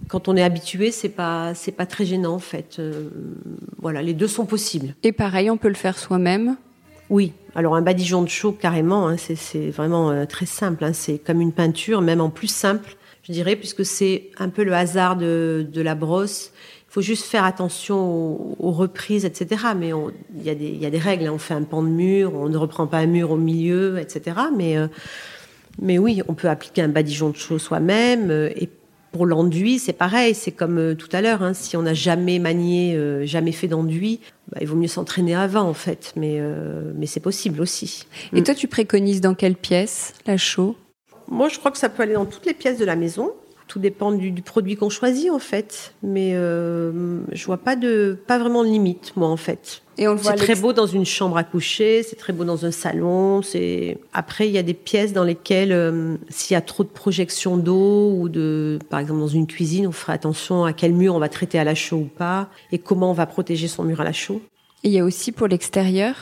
quand 0.09 0.27
on 0.27 0.35
est 0.35 0.43
habitué, 0.43 0.91
c'est 0.91 1.09
pas 1.09 1.53
c'est 1.53 1.71
pas 1.71 1.85
très 1.85 2.03
gênant 2.03 2.33
en 2.33 2.39
fait. 2.39 2.77
Euh, 2.79 3.09
voilà, 3.77 4.01
les 4.01 4.13
deux 4.13 4.27
sont 4.27 4.45
possibles. 4.45 4.95
Et 5.03 5.13
pareil, 5.13 5.49
on 5.49 5.57
peut 5.57 5.69
le 5.69 5.75
faire 5.75 5.97
soi-même. 5.97 6.57
Oui, 7.09 7.31
alors 7.55 7.75
un 7.75 7.81
badigeon 7.81 8.21
de 8.21 8.29
chaux 8.29 8.51
carrément, 8.51 9.07
hein, 9.07 9.15
c'est 9.17 9.69
vraiment 9.69 10.11
euh, 10.11 10.25
très 10.25 10.45
simple. 10.45 10.83
Hein, 10.83 10.93
c'est 10.93 11.19
comme 11.19 11.41
une 11.41 11.53
peinture, 11.53 12.01
même 12.01 12.21
en 12.21 12.29
plus 12.29 12.47
simple, 12.47 12.97
je 13.23 13.31
dirais, 13.31 13.55
puisque 13.55 13.85
c'est 13.85 14.31
un 14.37 14.49
peu 14.49 14.63
le 14.63 14.73
hasard 14.73 15.15
de, 15.15 15.65
de 15.71 15.81
la 15.81 15.95
brosse. 15.95 16.51
Il 16.89 16.93
faut 16.93 17.01
juste 17.01 17.25
faire 17.25 17.43
attention 17.45 18.57
aux, 18.59 18.71
reprises, 18.71 19.23
etc. 19.23 19.61
Mais 19.77 19.91
il 20.35 20.43
y, 20.43 20.49
a 20.49 20.55
des, 20.55 20.71
y 20.71 20.87
a 20.87 20.89
des 20.89 20.97
règles. 20.97 21.27
Hein. 21.27 21.33
On 21.35 21.37
fait 21.37 21.53
un 21.53 21.61
pan 21.61 21.83
de 21.83 21.87
mur, 21.87 22.33
on 22.33 22.49
ne 22.49 22.57
reprend 22.57 22.87
pas 22.87 22.97
un 22.97 23.05
mur 23.05 23.29
au 23.29 23.37
milieu, 23.37 23.99
etc. 23.99 24.37
Mais, 24.57 24.75
euh, 24.75 24.87
mais 25.79 25.99
oui, 25.99 26.23
on 26.27 26.33
peut 26.33 26.49
appliquer 26.49 26.81
un 26.81 26.87
badigeon 26.87 27.29
de 27.29 27.35
chaux 27.35 27.59
soi-même. 27.59 28.31
Et 28.55 28.67
pour 29.11 29.25
l'enduit, 29.25 29.79
c'est 29.79 29.93
pareil, 29.93 30.35
c'est 30.35 30.51
comme 30.51 30.77
euh, 30.77 30.95
tout 30.95 31.09
à 31.11 31.21
l'heure. 31.21 31.41
Hein. 31.41 31.53
si 31.53 31.75
on 31.77 31.81
n'a 31.81 31.93
jamais 31.93 32.39
manié, 32.39 32.95
euh, 32.95 33.25
jamais 33.25 33.51
fait 33.51 33.67
d'enduit, 33.67 34.19
bah, 34.51 34.59
il 34.61 34.67
vaut 34.67 34.75
mieux 34.75 34.87
s'entraîner 34.87 35.35
avant 35.35 35.63
en 35.63 35.73
fait, 35.73 36.13
mais, 36.15 36.37
euh, 36.39 36.91
mais 36.95 37.05
c'est 37.05 37.19
possible 37.19 37.61
aussi. 37.61 38.05
Et 38.33 38.41
mm. 38.41 38.43
toi, 38.43 38.55
tu 38.55 38.67
préconises 38.67 39.21
dans 39.21 39.33
quelle 39.33 39.55
pièce 39.55 40.13
la 40.25 40.37
chaux? 40.37 40.75
Moi, 41.27 41.49
je 41.49 41.59
crois 41.59 41.71
que 41.71 41.77
ça 41.77 41.89
peut 41.89 42.03
aller 42.03 42.13
dans 42.13 42.25
toutes 42.25 42.45
les 42.45 42.53
pièces 42.53 42.79
de 42.79 42.85
la 42.85 42.95
maison. 42.95 43.31
Tout 43.69 43.79
dépend 43.79 44.11
du, 44.11 44.33
produit 44.41 44.75
qu'on 44.75 44.89
choisit 44.89 45.29
en 45.29 45.37
fait, 45.37 45.93
mais 46.03 46.31
euh, 46.33 47.19
je 47.31 47.45
vois 47.45 47.59
pas 47.59 47.75
de, 47.75 48.17
pas 48.25 48.39
vraiment 48.39 48.63
de 48.63 48.69
limite 48.69 49.13
moi 49.15 49.27
en 49.27 49.37
fait. 49.37 49.83
Et 49.99 50.07
on 50.07 50.17
C'est 50.17 50.33
très 50.33 50.55
beau 50.55 50.73
dans 50.73 50.87
une 50.87 51.05
chambre 51.05 51.37
à 51.37 51.43
coucher, 51.43 52.01
c'est 52.01 52.15
très 52.15 52.33
beau 52.33 52.45
dans 52.45 52.65
un 52.65 52.71
salon. 52.71 53.43
C'est 53.43 53.99
après 54.11 54.47
il 54.47 54.53
y 54.53 54.57
a 54.57 54.63
des 54.63 54.73
pièces 54.73 55.13
dans 55.13 55.23
lesquelles 55.23 55.71
euh, 55.71 56.17
s'il 56.29 56.55
y 56.55 56.57
a 56.57 56.61
trop 56.61 56.83
de 56.83 56.89
projections 56.89 57.57
d'eau 57.57 58.11
ou 58.17 58.27
de, 58.27 58.79
par 58.89 58.99
exemple 58.99 59.19
dans 59.19 59.27
une 59.27 59.45
cuisine, 59.45 59.85
on 59.85 59.91
fera 59.91 60.13
attention 60.13 60.65
à 60.65 60.73
quel 60.73 60.93
mur 60.93 61.13
on 61.13 61.19
va 61.19 61.29
traiter 61.29 61.59
à 61.59 61.63
la 61.63 61.75
chaux 61.75 61.97
ou 61.97 62.09
pas 62.17 62.49
et 62.71 62.79
comment 62.79 63.11
on 63.11 63.13
va 63.13 63.27
protéger 63.27 63.67
son 63.67 63.83
mur 63.83 64.01
à 64.01 64.03
la 64.03 64.13
chaux. 64.13 64.41
Et 64.83 64.87
il 64.87 64.93
y 64.93 64.99
a 64.99 65.05
aussi 65.05 65.31
pour 65.31 65.47
l'extérieur 65.47 66.15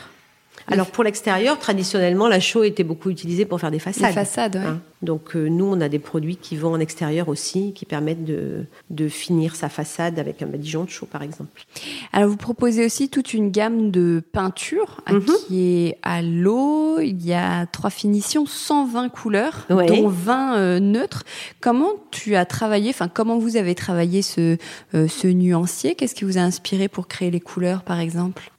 alors 0.70 0.86
pour 0.88 1.04
l'extérieur, 1.04 1.58
traditionnellement, 1.58 2.28
la 2.28 2.40
chaux 2.40 2.64
était 2.64 2.84
beaucoup 2.84 3.10
utilisée 3.10 3.44
pour 3.44 3.60
faire 3.60 3.70
des 3.70 3.78
façades. 3.78 4.08
Des 4.08 4.12
façades, 4.12 4.56
ouais. 4.56 4.62
Hein. 4.62 4.80
Donc 5.00 5.36
euh, 5.36 5.48
nous, 5.48 5.64
on 5.64 5.80
a 5.80 5.88
des 5.88 6.00
produits 6.00 6.36
qui 6.36 6.56
vont 6.56 6.72
en 6.72 6.80
extérieur 6.80 7.28
aussi, 7.28 7.72
qui 7.72 7.84
permettent 7.84 8.24
de, 8.24 8.64
de 8.90 9.08
finir 9.08 9.54
sa 9.54 9.68
façade 9.68 10.18
avec 10.18 10.42
un 10.42 10.46
badigeon 10.46 10.84
de 10.84 10.90
chaux, 10.90 11.06
par 11.06 11.22
exemple. 11.22 11.64
Alors 12.12 12.28
vous 12.28 12.36
proposez 12.36 12.84
aussi 12.84 13.08
toute 13.08 13.32
une 13.32 13.50
gamme 13.50 13.90
de 13.90 14.22
peintures 14.32 15.00
hein, 15.06 15.14
mhm. 15.14 15.26
qui 15.46 15.62
est 15.62 15.98
à 16.02 16.20
l'eau. 16.20 16.98
Il 16.98 17.24
y 17.24 17.32
a 17.32 17.66
trois 17.66 17.90
finitions, 17.90 18.44
120 18.46 19.08
couleurs, 19.10 19.66
dont 19.68 20.08
20 20.08 20.56
euh, 20.56 20.80
neutres. 20.80 21.24
Comment 21.60 21.92
tu 22.10 22.34
as 22.34 22.44
travaillé, 22.44 22.90
enfin 22.90 23.08
comment 23.08 23.38
vous 23.38 23.56
avez 23.56 23.74
travaillé 23.74 24.22
ce, 24.22 24.56
euh, 24.94 25.06
ce 25.06 25.28
nuancier? 25.28 25.94
Qu'est-ce 25.94 26.14
qui 26.14 26.24
vous 26.24 26.38
a 26.38 26.42
inspiré 26.42 26.88
pour 26.88 27.06
créer 27.06 27.30
les 27.30 27.40
couleurs, 27.40 27.82
par 27.82 28.00
exemple? 28.00 28.50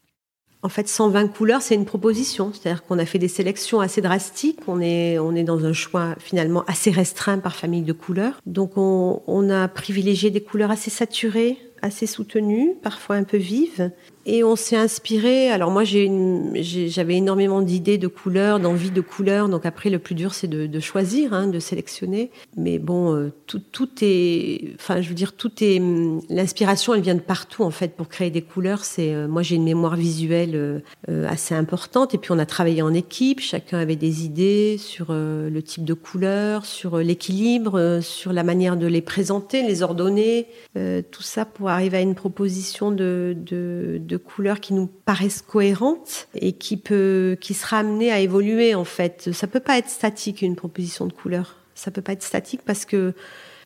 En 0.62 0.70
fait, 0.70 0.90
120 0.90 1.30
couleurs, 1.30 1.62
c'est 1.62 1.76
une 1.76 1.86
proposition. 1.86 2.52
C'est-à-dire 2.54 2.84
qu'on 2.84 3.00
a 3.00 3.06
fait 3.06 3.20
des 3.20 3.30
sélections 3.30 3.80
assez 3.80 4.02
drastiques. 4.02 4.60
On 4.68 4.82
est, 4.82 5.18
on 5.18 5.34
est 5.36 5.44
dans 5.44 5.66
un 5.66 5.74
choix 5.74 6.16
finalement 6.20 6.64
assez 6.68 6.92
restreint 6.92 7.40
par 7.40 7.56
famille 7.56 7.84
de 7.84 7.94
couleurs. 7.94 8.42
Donc, 8.46 8.72
on, 8.76 9.22
on 9.28 9.50
a 9.50 9.68
privilégié 9.70 10.32
des 10.32 10.42
couleurs 10.42 10.72
assez 10.72 10.90
saturées, 10.90 11.58
assez 11.82 12.08
soutenues, 12.08 12.74
parfois 12.82 13.16
un 13.16 13.24
peu 13.24 13.38
vives, 13.38 13.92
et 14.30 14.44
on 14.44 14.56
s'est 14.56 14.76
inspiré. 14.76 15.50
Alors 15.50 15.72
moi, 15.72 15.84
j'avais 15.84 17.16
énormément 17.16 17.64
d'idées 17.64 17.98
de 17.98 18.08
couleurs, 18.08 18.60
d'envie 18.60 18.92
de 18.92 19.02
couleurs. 19.02 19.50
Donc 19.50 19.66
après, 19.66 19.90
le 19.90 19.98
plus 19.98 20.14
dur, 20.14 20.36
c'est 20.36 20.48
de, 20.48 20.80
choisir, 20.80 21.34
hein, 21.34 21.48
de 21.48 21.58
sélectionner. 21.58 22.30
Mais 22.56 22.78
bon, 22.78 23.16
euh, 23.16 23.34
tout, 23.48 23.90
est, 24.02 24.76
enfin, 24.76 25.02
je 25.02 25.10
veux 25.10 25.16
dire, 25.16 25.34
tout 25.34 25.52
est. 25.62 25.82
L'inspiration, 26.30 26.94
elle 26.94 27.02
vient 27.02 27.16
de 27.16 27.22
partout 27.22 27.64
en 27.64 27.72
fait 27.72 27.96
pour 27.96 28.08
créer 28.08 28.30
des 28.30 28.44
couleurs. 28.44 28.86
C'est 28.86 29.16
euh, 29.16 29.28
moi, 29.28 29.42
j'ai 29.42 29.56
une 29.56 29.64
mémoire 29.64 29.96
visuelle 29.96 30.84
euh, 31.10 31.28
assez 31.28 31.56
importante. 31.56 32.14
Et 32.14 32.20
puis 32.20 32.32
on 32.32 32.38
a 32.38 32.46
travaillé 32.46 32.84
en 32.84 32.94
équipe. 32.94 33.40
Chacun 33.40 33.80
avait 33.80 33.96
des 33.96 34.26
idées 34.26 34.78
sur 34.78 35.08
le 35.10 35.62
type 35.64 35.86
de 35.86 35.96
couleurs, 35.96 36.68
sur 36.68 36.98
l'équilibre, 36.98 38.00
sur 38.02 38.32
la 38.32 38.44
manière 38.44 38.78
de 38.78 38.86
les 38.86 39.02
présenter, 39.02 39.64
les 39.64 39.82
ordonner. 39.82 40.46
tout 40.76 41.24
ça 41.24 41.46
pour 41.46 41.70
arriver 41.70 41.98
à 41.98 42.02
une 42.02 42.16
proposition 42.16 42.92
de, 42.92 43.36
de, 43.36 44.00
de 44.00 44.19
couleurs 44.20 44.60
qui 44.60 44.74
nous 44.74 44.88
paraissent 44.88 45.42
cohérentes 45.42 46.28
et 46.36 46.54
qui 46.54 46.78
peut, 46.78 47.38
qui 47.40 47.54
sera 47.54 47.80
amenée 47.80 48.12
à 48.12 48.20
évoluer 48.20 48.76
en 48.76 48.86
fait. 48.86 49.32
Ça 49.34 49.48
peut 49.48 49.60
pas 49.60 49.78
être 49.78 49.90
statique 49.90 50.42
une 50.42 50.56
proposition 50.56 51.06
de 51.06 51.14
couleurs. 51.14 51.58
Ça 51.76 51.92
peut 51.92 52.02
pas 52.02 52.14
être 52.14 52.24
statique 52.24 52.62
parce 52.66 52.86
que 52.86 53.14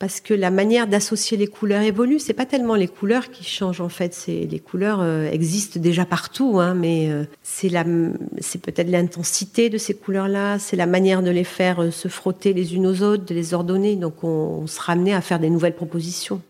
parce 0.04 0.20
que 0.20 0.34
la 0.34 0.52
manière 0.52 0.88
d'associer 0.88 1.38
les 1.38 1.48
couleurs 1.48 1.82
évolue. 1.82 2.20
C'est 2.20 2.34
pas 2.34 2.46
tellement 2.46 2.76
les 2.76 2.89
couleurs 2.89 3.32
qui 3.32 3.46
changent 3.46 3.80
en 3.80 3.88
fait. 3.88 4.13
C'est 4.13 4.48
les 4.52 4.60
couleurs 4.60 5.00
euh, 5.00 5.30
existent 5.32 5.80
déjà 5.80 6.04
partout, 6.04 6.60
hein, 6.60 6.74
mais 6.74 7.10
euh, 7.10 7.24
c'est 7.42 7.70
la, 7.70 7.86
c'est 8.39 8.62
peut-être 8.62 8.89
l'intensité 8.89 9.70
de 9.70 9.78
ces 9.78 9.94
couleurs-là, 9.94 10.60
c'est 10.60 10.76
la 10.76 10.88
manière 10.88 11.24
de 11.24 11.30
les 11.30 11.46
faire 11.46 11.82
euh, 11.82 11.89
se 11.89 12.10
frotter 12.10 12.52
les 12.52 12.76
unes 12.76 12.86
aux 12.86 13.02
autres, 13.02 13.24
de 13.24 13.34
les 13.34 13.54
ordonner. 13.54 13.96
Donc 13.96 14.26
on, 14.26 14.63
on 14.63 14.68
sera 14.68 14.92
amené 14.92 15.13
à 15.13 15.22
faire 15.22 15.39
des 15.39 15.50
nouvelles 15.50 15.76
propositions. 15.76 16.42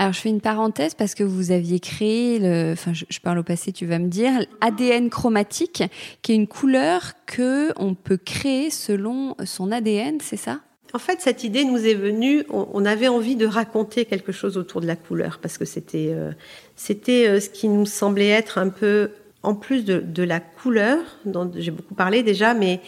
Alors 0.00 0.12
je 0.12 0.20
fais 0.20 0.28
une 0.28 0.40
parenthèse 0.40 0.94
parce 0.94 1.16
que 1.16 1.24
vous 1.24 1.50
aviez 1.50 1.80
créé, 1.80 2.38
enfin 2.72 2.92
je, 2.92 3.18
parle 3.20 3.38
au 3.40 3.42
passé, 3.42 3.72
tu 3.72 3.84
vas 3.84 3.98
me 3.98 4.06
dire, 4.06 4.30
ADN 4.60 5.10
chromatique, 5.10 5.82
qui 6.22 6.32
est 6.32 6.36
une 6.36 6.46
couleur 6.46 7.14
que 7.26 7.72
on 7.76 7.94
peut 7.94 8.16
créer 8.16 8.70
selon 8.70 9.34
son 9.44 9.72
ADN, 9.72 10.18
c'est 10.20 10.36
ça? 10.36 10.60
En 10.94 10.98
fait, 10.98 11.20
cette 11.20 11.44
idée 11.44 11.64
nous 11.64 11.84
est 11.84 11.94
venue. 11.94 12.44
On, 12.48 12.86
avait 12.86 13.08
envie 13.08 13.36
de 13.36 13.44
raconter 13.44 14.06
quelque 14.06 14.32
chose 14.32 14.56
autour 14.56 14.80
de 14.80 14.86
la 14.86 14.96
couleur 14.96 15.38
parce 15.42 15.58
que 15.58 15.66
c'était 15.66 16.12
euh, 16.12 16.30
c'était 16.76 17.28
euh, 17.28 17.40
ce 17.40 17.50
qui 17.50 17.68
nous 17.68 17.84
semblait 17.84 18.28
être 18.28 18.56
un 18.56 18.70
peu 18.70 19.10
en 19.42 19.54
plus 19.54 19.84
de, 19.84 19.98
de 19.98 20.22
la 20.22 20.40
couleur 20.40 20.98
dont 21.26 21.50
j'ai 21.54 21.72
beaucoup 21.72 21.94
parlé 21.94 22.22
déjà, 22.22 22.54
mais 22.54 22.80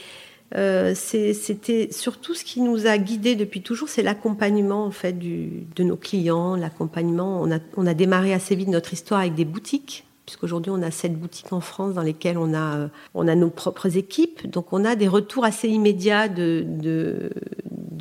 euh, 0.56 0.94
c'était 0.94 1.92
surtout 1.92 2.34
ce 2.34 2.44
qui 2.44 2.60
nous 2.60 2.86
a 2.86 2.98
guidés 2.98 3.36
depuis 3.36 3.62
toujours, 3.62 3.88
c'est 3.88 4.02
l'accompagnement 4.02 4.84
en 4.84 4.90
fait 4.90 5.16
de 5.18 5.82
nos 5.82 5.96
clients, 5.96 6.56
l'accompagnement. 6.56 7.42
On 7.76 7.86
a, 7.86 7.94
démarré 7.94 8.34
assez 8.34 8.54
vite 8.56 8.68
notre 8.68 8.92
histoire 8.92 9.20
avec 9.20 9.34
des 9.34 9.44
boutiques, 9.44 10.04
puisqu'aujourd'hui 10.26 10.72
on 10.74 10.82
a 10.82 10.90
sept 10.90 11.16
boutiques 11.16 11.52
en 11.52 11.60
France 11.60 11.94
dans 11.94 12.02
lesquelles 12.02 12.38
on 12.38 12.54
a, 12.54 12.88
on 13.14 13.28
a 13.28 13.34
nos 13.34 13.50
propres 13.50 13.96
équipes, 13.96 14.48
donc 14.50 14.72
on 14.72 14.84
a 14.84 14.96
des 14.96 15.08
retours 15.08 15.44
assez 15.44 15.68
immédiats 15.68 16.28
de, 16.28 16.64
de, 16.66 17.30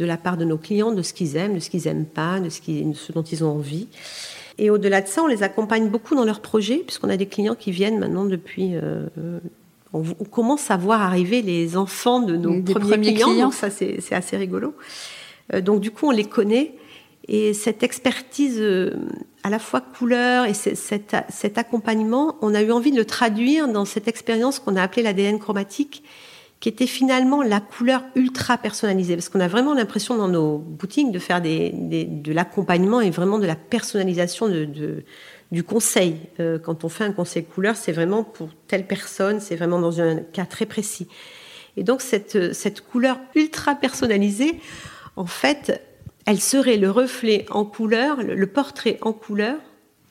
la 0.06 0.18
part 0.18 0.38
de 0.38 0.46
nos 0.46 0.58
clients, 0.58 0.92
de 0.92 1.02
ce 1.02 1.14
qu'ils 1.14 1.36
aiment, 1.36 1.56
de 1.56 1.60
ce 1.60 1.70
qu'ils 1.70 1.88
aiment 1.88 2.06
pas, 2.06 2.40
de 2.40 2.50
ce, 2.50 2.62
qui, 2.62 2.84
de 2.84 2.96
ce 2.96 3.12
dont 3.12 3.24
ils 3.24 3.44
ont 3.44 3.52
envie. 3.52 3.88
Et 4.58 4.70
au-delà 4.70 5.02
de 5.02 5.08
ça, 5.08 5.24
on 5.24 5.28
les 5.28 5.44
accompagne 5.44 5.90
beaucoup 5.90 6.16
dans 6.16 6.26
leurs 6.26 6.42
projets, 6.42 6.78
puisqu'on 6.78 7.10
a 7.10 7.18
des 7.18 7.28
clients 7.28 7.56
qui 7.56 7.72
viennent 7.72 8.00
maintenant 8.00 8.26
depuis 8.26 8.76
euh, 8.76 9.08
on, 9.94 10.04
commence 10.04 10.70
à 10.70 10.78
voir 10.78 11.02
arriver 11.02 11.42
les 11.42 11.76
enfants 11.76 12.20
de 12.20 12.36
nos 12.36 12.62
premiers, 12.62 13.14
clients, 13.14 13.34
donc 13.34 13.54
ça 13.54 13.70
c'est 13.70 14.00
assez 14.12 14.38
rigolo. 14.38 14.76
Euh, 15.54 15.62
donc 15.62 15.82
du 15.82 15.92
coup 15.92 16.08
on 16.08 16.12
les 16.12 16.26
connaît. 16.26 16.76
Et 17.28 17.54
cette 17.54 17.84
expertise 17.84 18.58
euh, 18.60 18.92
à 19.44 19.50
la 19.50 19.60
fois 19.60 19.82
couleur 19.82 20.46
et 20.46 20.54
cet, 20.56 21.16
cet, 21.30 21.58
accompagnement, 21.58 22.38
on 22.42 22.56
a 22.56 22.62
eu 22.62 22.72
envie 22.72 22.92
de 22.92 22.98
le 22.98 23.06
traduire 23.06 23.68
dans 23.68 23.86
cette 23.86 24.08
expérience 24.08 24.58
qu'on 24.58 24.76
a 24.76 24.82
appelée 24.82 25.04
l'ADN 25.04 25.38
chromatique, 25.38 26.04
qui 26.60 26.70
était 26.70 26.88
finalement 26.88 27.44
la 27.44 27.60
couleur 27.60 28.04
ultra 28.16 28.58
personnalisée, 28.58 29.16
parce 29.16 29.30
qu'on 29.30 29.40
a 29.42 29.48
vraiment 29.48 29.76
l'impression 29.76 30.18
dans 30.18 30.28
nos 30.28 30.58
boutiques 30.58 31.12
de 31.12 31.20
faire 31.20 31.40
des, 31.40 31.72
de 31.72 32.34
l'accompagnement 32.34 33.00
et 33.00 33.12
vraiment 33.12 33.38
de 33.38 33.46
la 33.46 33.56
personnalisation 33.56 34.48
de, 34.48 34.66
de 34.66 35.04
du 35.52 35.64
conseil. 35.64 36.18
Euh, 36.40 36.60
quand 36.60 36.84
on 36.84 36.90
fait 36.90 37.04
un 37.04 37.12
conseil 37.12 37.44
couleur, 37.44 37.76
c'est 37.76 37.92
vraiment 37.92 38.24
pour 38.24 38.50
telle 38.68 38.86
personne, 38.86 39.40
c'est 39.40 39.56
vraiment 39.56 39.80
dans 39.80 40.02
un 40.02 40.18
cas 40.18 40.46
très 40.46 40.66
précis. 40.66 41.08
Et 41.78 41.84
donc 41.84 42.02
cette, 42.02 42.54
cette 42.54 42.82
couleur 42.82 43.20
ultra 43.36 43.76
personnalisée, 43.76 44.60
en 45.16 45.26
fait, 45.26 45.82
elle 46.26 46.40
serait 46.40 46.78
le 46.78 46.92
reflet 46.92 47.46
en 47.50 47.66
couleur, 47.66 48.22
le, 48.22 48.48
portrait 48.48 48.98
en 49.02 49.14
couleur, 49.14 49.58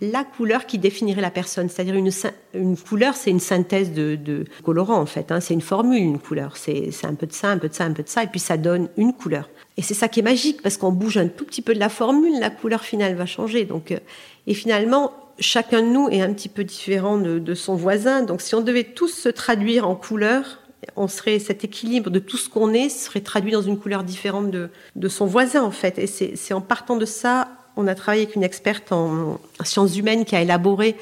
la 0.00 0.24
couleur 0.24 0.66
qui 0.66 0.78
définirait 0.78 1.20
la 1.20 1.30
personne. 1.30 1.68
C'est-à-dire 1.68 1.94
une, 1.94 2.76
couleur, 2.76 3.16
c'est 3.16 3.30
une 3.30 3.40
synthèse 3.40 3.92
de, 3.92 4.16
de 4.16 4.44
colorant 4.62 4.98
en 5.00 5.06
fait. 5.06 5.32
Hein. 5.32 5.40
C'est 5.40 5.54
une 5.54 5.60
formule, 5.60 5.98
une 5.98 6.18
couleur. 6.18 6.56
C'est 6.56 6.90
un 7.04 7.14
peu 7.14 7.26
de 7.26 7.32
ça, 7.32 7.50
un 7.50 7.58
peu 7.58 7.68
de 7.68 7.74
ça, 7.74 7.84
un 7.84 7.92
peu 7.92 8.02
de 8.02 8.08
ça, 8.08 8.22
et 8.22 8.28
puis 8.28 8.40
ça 8.40 8.56
donne 8.56 8.88
une 8.96 9.12
couleur. 9.12 9.48
Et 9.76 9.82
c'est 9.82 9.94
ça 9.94 10.08
qui 10.08 10.20
est 10.20 10.24
magique 10.24 10.62
parce 10.62 10.76
qu'on 10.76 10.92
bouge 10.92 11.18
un 11.18 11.28
tout 11.28 11.44
petit 11.44 11.62
peu 11.62 11.74
de 11.74 11.80
la 11.80 11.88
formule, 11.88 12.38
la 12.38 12.50
couleur 12.50 12.82
finale 12.82 13.14
va 13.14 13.26
changer. 13.26 13.64
Donc, 13.64 13.92
euh, 13.92 13.98
et 14.46 14.54
finalement, 14.54 15.12
chacun 15.40 15.82
de 15.82 15.88
nous 15.88 16.08
est 16.08 16.20
un 16.20 16.32
petit 16.32 16.48
peu 16.48 16.64
différent 16.64 17.18
de, 17.18 17.54
son 17.54 17.74
voisin. 17.74 18.22
Donc 18.22 18.40
si 18.40 18.54
on 18.54 18.60
devait 18.60 18.84
tous 18.84 19.08
se 19.08 19.28
traduire 19.28 19.88
en 19.88 19.94
couleurs, 19.94 20.60
on 20.96 21.08
serait 21.08 21.38
cet 21.38 21.64
équilibre 21.64 22.10
de 22.10 22.18
tout 22.18 22.36
ce 22.36 22.48
qu'on 22.48 22.72
est 22.72 22.88
serait 22.88 23.20
traduit 23.20 23.52
dans 23.52 23.62
une 23.62 23.78
couleur 23.78 24.04
différente 24.04 24.50
de 24.50 25.08
son 25.08 25.26
voisin 25.26 25.62
en 25.62 25.70
fait. 25.70 25.98
Et 25.98 26.06
c'est 26.06 26.54
en 26.54 26.60
partant 26.60 26.96
de 26.96 27.04
ça, 27.04 27.48
on 27.78 27.86
a 27.86 27.94
travaillé 27.94 28.24
avec 28.24 28.36
une 28.36 28.44
experte 28.44 28.92
en 28.92 29.40
sciences 29.64 29.96
humaines 29.96 30.24
qui 30.24 30.36
a 30.36 30.42
élaboré 30.42 30.96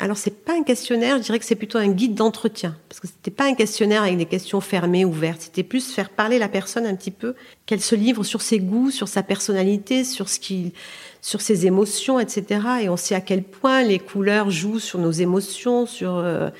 alors 0.00 0.16
c'est 0.16 0.44
pas 0.44 0.54
un 0.54 0.64
questionnaire, 0.64 1.18
je 1.18 1.22
dirais 1.22 1.38
que 1.38 1.44
c'est 1.44 1.54
plutôt 1.54 1.78
un 1.78 1.88
guide 1.88 2.14
d'entretien 2.14 2.76
parce 2.88 3.00
que 3.00 3.06
c'était 3.06 3.30
pas 3.30 3.44
un 3.44 3.54
questionnaire 3.54 4.02
avec 4.02 4.16
des 4.16 4.26
questions 4.26 4.60
fermées 4.60 5.04
ouvertes, 5.04 5.42
c'était 5.42 5.62
plus 5.62 5.92
faire 5.92 6.10
parler 6.10 6.38
la 6.38 6.48
personne 6.48 6.84
un 6.84 6.96
petit 6.96 7.12
peu, 7.12 7.34
qu'elle 7.66 7.80
se 7.80 7.94
livre 7.94 8.24
sur 8.24 8.42
ses 8.42 8.58
goûts, 8.58 8.90
sur 8.90 9.06
sa 9.06 9.22
personnalité, 9.22 10.04
sur 10.04 10.28
ce 10.28 10.40
sur 11.22 11.40
ses 11.40 11.64
émotions, 11.64 12.20
etc. 12.20 12.60
Et 12.82 12.88
on 12.88 12.98
sait 12.98 13.14
à 13.14 13.20
quel 13.20 13.44
point 13.44 13.82
les 13.82 13.98
couleurs 13.98 14.50
jouent 14.50 14.80
sur 14.80 14.98
nos 14.98 15.12
émotions, 15.12 15.86
sur 15.86 16.18
euh, 16.18 16.50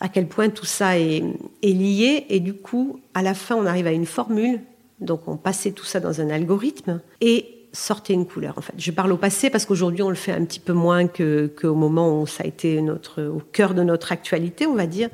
à 0.00 0.08
quel 0.08 0.28
point 0.28 0.48
tout 0.48 0.64
ça 0.64 0.98
est, 0.98 1.22
est 1.62 1.72
lié. 1.72 2.24
Et 2.30 2.40
du 2.40 2.54
coup, 2.54 3.00
à 3.12 3.22
la 3.22 3.34
fin, 3.34 3.54
on 3.54 3.66
arrive 3.66 3.86
à 3.86 3.92
une 3.92 4.06
formule. 4.06 4.60
Donc 5.00 5.26
on 5.26 5.36
passait 5.36 5.72
tout 5.72 5.84
ça 5.84 6.00
dans 6.00 6.22
un 6.22 6.30
algorithme 6.30 7.00
et 7.20 7.61
sortez 7.72 8.12
une 8.12 8.26
couleur. 8.26 8.54
En 8.58 8.60
fait, 8.60 8.74
je 8.76 8.90
parle 8.90 9.12
au 9.12 9.16
passé 9.16 9.50
parce 9.50 9.64
qu'aujourd'hui 9.64 10.02
on 10.02 10.10
le 10.10 10.14
fait 10.14 10.32
un 10.32 10.44
petit 10.44 10.60
peu 10.60 10.72
moins 10.72 11.06
qu'au 11.06 11.74
moment 11.74 12.20
où 12.20 12.26
ça 12.26 12.44
a 12.44 12.46
été 12.46 12.80
notre 12.82 13.22
au 13.22 13.40
cœur 13.52 13.74
de 13.74 13.82
notre 13.82 14.12
actualité, 14.12 14.66
on 14.66 14.74
va 14.74 14.86
dire. 14.86 15.08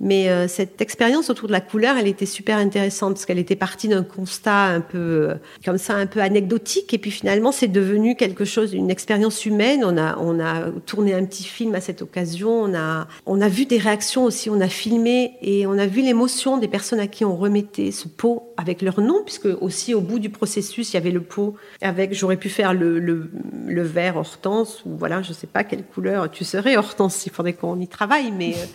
Mais 0.00 0.28
euh, 0.28 0.48
cette 0.48 0.80
expérience 0.80 1.30
autour 1.30 1.46
de 1.46 1.52
la 1.52 1.60
couleur, 1.60 1.96
elle 1.96 2.08
était 2.08 2.26
super 2.26 2.56
intéressante 2.58 3.14
parce 3.14 3.24
qu'elle 3.24 3.38
était 3.38 3.54
partie 3.54 3.86
d'un 3.86 4.02
constat 4.02 4.64
un 4.64 4.80
peu 4.80 4.98
euh, 4.98 5.34
comme 5.64 5.78
ça, 5.78 5.94
un 5.94 6.06
peu 6.06 6.20
anecdotique, 6.20 6.92
et 6.92 6.98
puis 6.98 7.12
finalement 7.12 7.52
c'est 7.52 7.68
devenu 7.68 8.16
quelque 8.16 8.44
chose, 8.44 8.74
une 8.74 8.90
expérience 8.90 9.46
humaine. 9.46 9.84
On 9.84 9.96
a 9.96 10.18
on 10.18 10.40
a 10.40 10.70
tourné 10.86 11.14
un 11.14 11.24
petit 11.24 11.44
film 11.44 11.76
à 11.76 11.80
cette 11.80 12.02
occasion. 12.02 12.50
On 12.50 12.74
a 12.74 13.06
on 13.26 13.40
a 13.40 13.48
vu 13.48 13.64
des 13.64 13.78
réactions 13.78 14.24
aussi. 14.24 14.50
On 14.50 14.60
a 14.60 14.68
filmé 14.68 15.34
et 15.40 15.68
on 15.68 15.78
a 15.78 15.86
vu 15.86 16.02
l'émotion 16.02 16.58
des 16.58 16.68
personnes 16.68 17.00
à 17.00 17.06
qui 17.06 17.24
on 17.24 17.36
remettait 17.36 17.92
ce 17.92 18.08
pot 18.08 18.52
avec 18.56 18.82
leur 18.82 19.00
nom, 19.00 19.22
puisque 19.24 19.48
aussi 19.60 19.94
au 19.94 20.00
bout 20.00 20.18
du 20.18 20.30
processus 20.30 20.92
il 20.92 20.94
y 20.94 20.96
avait 20.96 21.12
le 21.12 21.22
pot 21.22 21.54
avec. 21.80 22.12
J'aurais 22.12 22.36
pu 22.36 22.48
faire 22.48 22.74
le, 22.74 22.98
le, 22.98 23.82
vert 23.82 24.16
Hortense 24.16 24.82
ou 24.84 24.96
voilà, 24.96 25.22
je 25.22 25.32
sais 25.32 25.46
pas 25.46 25.62
quelle 25.62 25.84
couleur 25.84 26.28
tu 26.28 26.44
serais 26.44 26.76
Hortense. 26.76 27.24
Il 27.26 27.30
faudrait 27.30 27.52
qu'on 27.52 27.78
y 27.78 27.86
travaille, 27.86 28.32
mais 28.32 28.54
euh, 28.54 28.66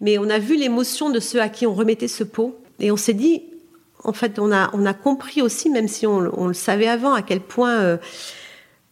mais 0.00 0.18
on 0.18 0.28
a 0.30 0.38
vu 0.38 0.56
l'émotion 0.56 1.10
de 1.10 1.20
ceux 1.20 1.40
à 1.40 1.48
qui 1.48 1.66
on 1.66 1.74
remettait 1.74 2.08
ce 2.08 2.24
pot. 2.24 2.58
Et 2.78 2.90
on 2.90 2.96
s'est 2.96 3.14
dit, 3.14 3.42
en 4.02 4.12
fait, 4.12 4.38
on 4.38 4.52
a, 4.52 4.70
on 4.72 4.86
a 4.86 4.94
compris 4.94 5.42
aussi, 5.42 5.70
même 5.70 5.88
si 5.88 6.06
on, 6.06 6.46
le 6.46 6.54
savait 6.54 6.88
avant, 6.88 7.12
à 7.12 7.22
quel 7.22 7.40
point 7.40 7.80
euh, 7.80 7.96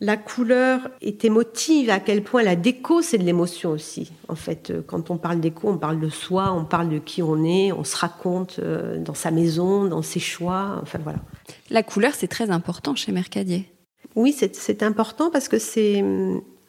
la 0.01 0.17
couleur 0.17 0.91
est 1.01 1.25
émotive, 1.25 1.91
à 1.91 1.99
quel 1.99 2.23
point 2.23 2.43
la 2.43 2.57
déco, 2.57 3.01
c'est 3.01 3.19
de 3.19 3.25
l'émotion 3.25 3.71
aussi. 3.71 4.13
En 4.29 4.35
fait, 4.35 4.71
euh, 4.71 4.83
quand 4.87 5.11
on 5.11 5.17
parle 5.17 5.41
déco, 5.41 5.69
on 5.69 5.79
parle 5.79 5.99
de 5.99 6.11
soi, 6.11 6.53
on 6.53 6.65
parle 6.65 6.91
de 6.91 6.99
qui 6.99 7.23
on 7.23 7.43
est, 7.43 7.73
on 7.73 7.85
se 7.85 7.97
raconte 7.97 8.59
euh, 8.59 8.99
dans 8.99 9.15
sa 9.15 9.31
maison, 9.31 9.87
dans 9.87 10.03
ses 10.03 10.21
choix. 10.21 10.79
Enfin, 10.83 10.99
voilà. 11.03 11.21
La 11.71 11.83
couleur, 11.83 12.15
c'est 12.15 12.29
très 12.29 12.51
important 12.51 12.95
chez 12.95 13.13
Mercadier. 13.13 13.73
Oui, 14.15 14.33
c'est 14.33 14.83
important 14.83 15.31
parce 15.31 15.49
que 15.49 15.59
c'est 15.59 16.05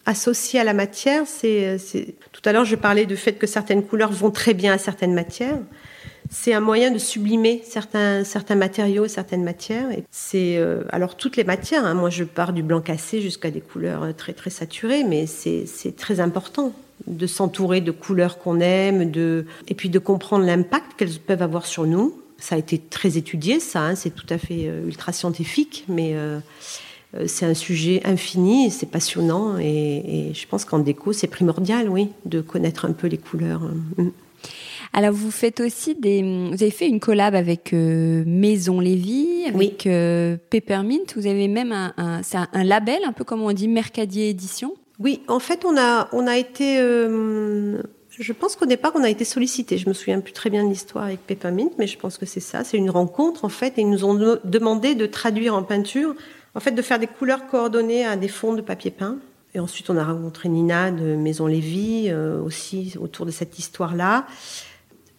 associé 0.09 0.59
à 0.59 0.63
la 0.63 0.73
matière. 0.73 1.23
C'est, 1.27 2.15
tout 2.31 2.41
à 2.45 2.51
l'heure, 2.51 2.65
je 2.65 2.75
parlais 2.75 3.05
du 3.05 3.15
fait 3.15 3.33
que 3.33 3.47
certaines 3.47 3.83
couleurs 3.83 4.11
vont 4.11 4.31
très 4.31 4.53
bien 4.53 4.73
à 4.73 4.77
certaines 4.77 5.13
matières. 5.13 5.59
C'est 6.31 6.53
un 6.53 6.59
moyen 6.59 6.91
de 6.91 6.97
sublimer 6.97 7.63
certains, 7.65 8.23
matériaux, 8.55 9.07
certaines 9.07 9.43
matières. 9.43 9.91
Et 9.91 10.03
c'est 10.11 10.57
euh, 10.57 10.83
alors 10.89 11.15
toutes 11.15 11.37
les 11.37 11.43
matières. 11.43 11.85
Hein. 11.85 11.93
Moi, 11.93 12.09
je 12.09 12.23
pars 12.23 12.53
du 12.53 12.63
blanc 12.63 12.81
cassé 12.81 13.21
jusqu'à 13.21 13.51
des 13.51 13.61
couleurs 13.61 14.15
très 14.15 14.33
très 14.33 14.49
saturées, 14.49 15.03
mais 15.03 15.27
c'est, 15.27 15.65
très 15.95 16.19
important 16.19 16.73
de 17.07 17.27
s'entourer 17.27 17.79
de 17.79 17.91
couleurs 17.91 18.39
qu'on 18.39 18.59
aime, 18.59 19.11
et 19.67 19.75
puis 19.75 19.89
de 19.89 19.99
comprendre 19.99 20.45
l'impact 20.45 20.97
qu'elles 20.97 21.17
peuvent 21.19 21.41
avoir 21.41 21.65
sur 21.65 21.85
nous. 21.85 22.19
Ça 22.39 22.55
a 22.55 22.57
été 22.57 22.77
très 22.79 23.17
étudié, 23.17 23.59
ça. 23.59 23.81
Hein. 23.81 23.95
c'est 23.95 24.11
tout 24.11 24.27
à 24.29 24.37
fait 24.37 24.67
euh, 24.67 24.85
ultra 24.85 25.11
scientifique, 25.11 25.83
mais 25.87 26.13
euh, 26.15 26.39
euh, 26.39 26.39
c'est 27.25 27.45
un 27.45 27.53
sujet 27.53 28.01
infini, 28.05 28.69
c'est 28.69 28.85
passionnant 28.85 29.57
et, 29.57 30.31
je 30.33 30.47
pense 30.47 30.65
qu'en 30.65 30.79
déco, 30.79 31.13
c'est 31.13 31.27
primordial, 31.27 31.89
oui, 31.89 32.09
de 32.25 32.41
connaître 32.41 32.85
un 32.85 32.91
peu 32.91 33.07
les 33.07 33.17
couleurs. 33.17 33.61
Mm. 33.97 34.09
Alors 34.93 35.13
vous 35.13 35.31
faites 35.31 35.59
aussi 35.59 35.95
des, 35.95 36.23
vous 36.23 36.63
avez 36.63 36.71
fait 36.71 36.87
une 36.87 36.99
collab 36.99 37.35
avec 37.35 37.73
euh, 37.73 38.23
Maison 38.25 38.79
Lévy, 38.79 39.45
avec 39.47 39.85
euh, 39.85 40.37
Peppermint. 40.49 41.13
Vous 41.15 41.27
avez 41.27 41.47
même 41.47 41.71
un, 41.71 41.93
un, 41.97 42.21
un, 42.53 42.63
label, 42.63 42.99
un 43.05 43.11
peu 43.11 43.23
comme 43.23 43.41
on 43.41 43.51
dit 43.51 43.67
Mercadier 43.67 44.29
Édition. 44.29 44.73
Oui, 44.97 45.21
en 45.27 45.39
fait, 45.39 45.63
on 45.63 45.77
a, 45.77 46.09
on 46.11 46.27
a 46.27 46.37
été, 46.37 46.77
je 48.19 48.33
pense 48.33 48.55
qu'au 48.55 48.65
départ, 48.65 48.91
on 48.95 49.03
a 49.03 49.09
été 49.09 49.23
sollicité. 49.23 49.77
Je 49.77 49.87
me 49.87 49.93
souviens 49.93 50.19
plus 50.19 50.33
très 50.33 50.49
bien 50.49 50.63
de 50.65 50.69
l'histoire 50.69 51.05
avec 51.05 51.25
Peppermint, 51.25 51.69
mais 51.77 51.87
je 51.87 51.97
pense 51.97 52.17
que 52.17 52.25
c'est 52.25 52.41
ça. 52.41 52.63
C'est 52.63 52.77
une 52.77 52.89
rencontre 52.89 53.45
en 53.45 53.49
fait, 53.49 53.77
et 53.77 53.81
ils 53.81 53.89
nous 53.89 54.03
ont 54.03 54.37
demandé 54.43 54.95
de 54.95 55.05
traduire 55.05 55.55
en 55.55 55.63
peinture 55.63 56.15
en 56.55 56.59
fait, 56.59 56.71
de 56.71 56.81
faire 56.81 56.99
des 56.99 57.07
couleurs 57.07 57.47
coordonnées 57.47 58.05
à 58.05 58.15
des 58.15 58.27
fonds 58.27 58.53
de 58.53 58.61
papier 58.61 58.91
peint. 58.91 59.17
Et 59.55 59.59
ensuite, 59.59 59.89
on 59.89 59.97
a 59.97 60.03
rencontré 60.03 60.49
Nina 60.49 60.91
de 60.91 61.15
Maison 61.15 61.47
Lévy 61.47 62.07
euh, 62.09 62.41
aussi 62.41 62.95
autour 62.99 63.25
de 63.25 63.31
cette 63.31 63.57
histoire-là. 63.57 64.25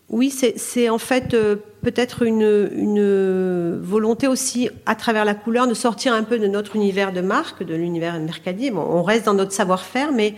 Oui, 0.09 0.31
c'est 0.31 0.89
en 0.89 0.99
fait 0.99 1.35
euh, 1.35 1.55
peut-être 1.83 2.23
une, 2.23 3.79
volonté 3.81 4.27
aussi, 4.27 4.69
à 4.85 4.97
travers 4.97 5.25
la 5.25 5.35
couleur, 5.35 5.69
de 5.69 5.75
sortir 5.75 6.13
un 6.15 6.25
peu 6.25 6.39
de 6.39 6.49
notre 6.49 6.75
univers 6.75 7.13
de 7.13 7.21
marque, 7.21 7.63
de 7.63 7.75
l'univers 7.75 8.19
Mercadier. 8.19 8.73
Bon, 8.73 8.83
on 8.83 9.05
reste 9.05 9.27
dans 9.27 9.35
notre 9.35 9.53
savoir-faire, 9.53 10.11
mais 10.11 10.35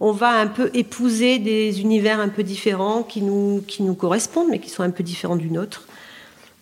on 0.00 0.12
va 0.12 0.28
un 0.28 0.46
peu 0.46 0.70
épouser 0.74 1.38
des 1.38 1.80
univers 1.80 2.20
un 2.20 2.28
peu 2.28 2.42
différents 2.42 3.02
qui 3.02 3.22
nous, 3.22 3.62
qui 3.66 3.82
nous 3.82 3.94
correspondent, 3.94 4.48
mais 4.50 4.58
qui 4.58 4.68
sont 4.68 4.82
un 4.82 4.90
peu 4.90 5.02
différents 5.02 5.36
du 5.36 5.50
nôtre. 5.50 5.84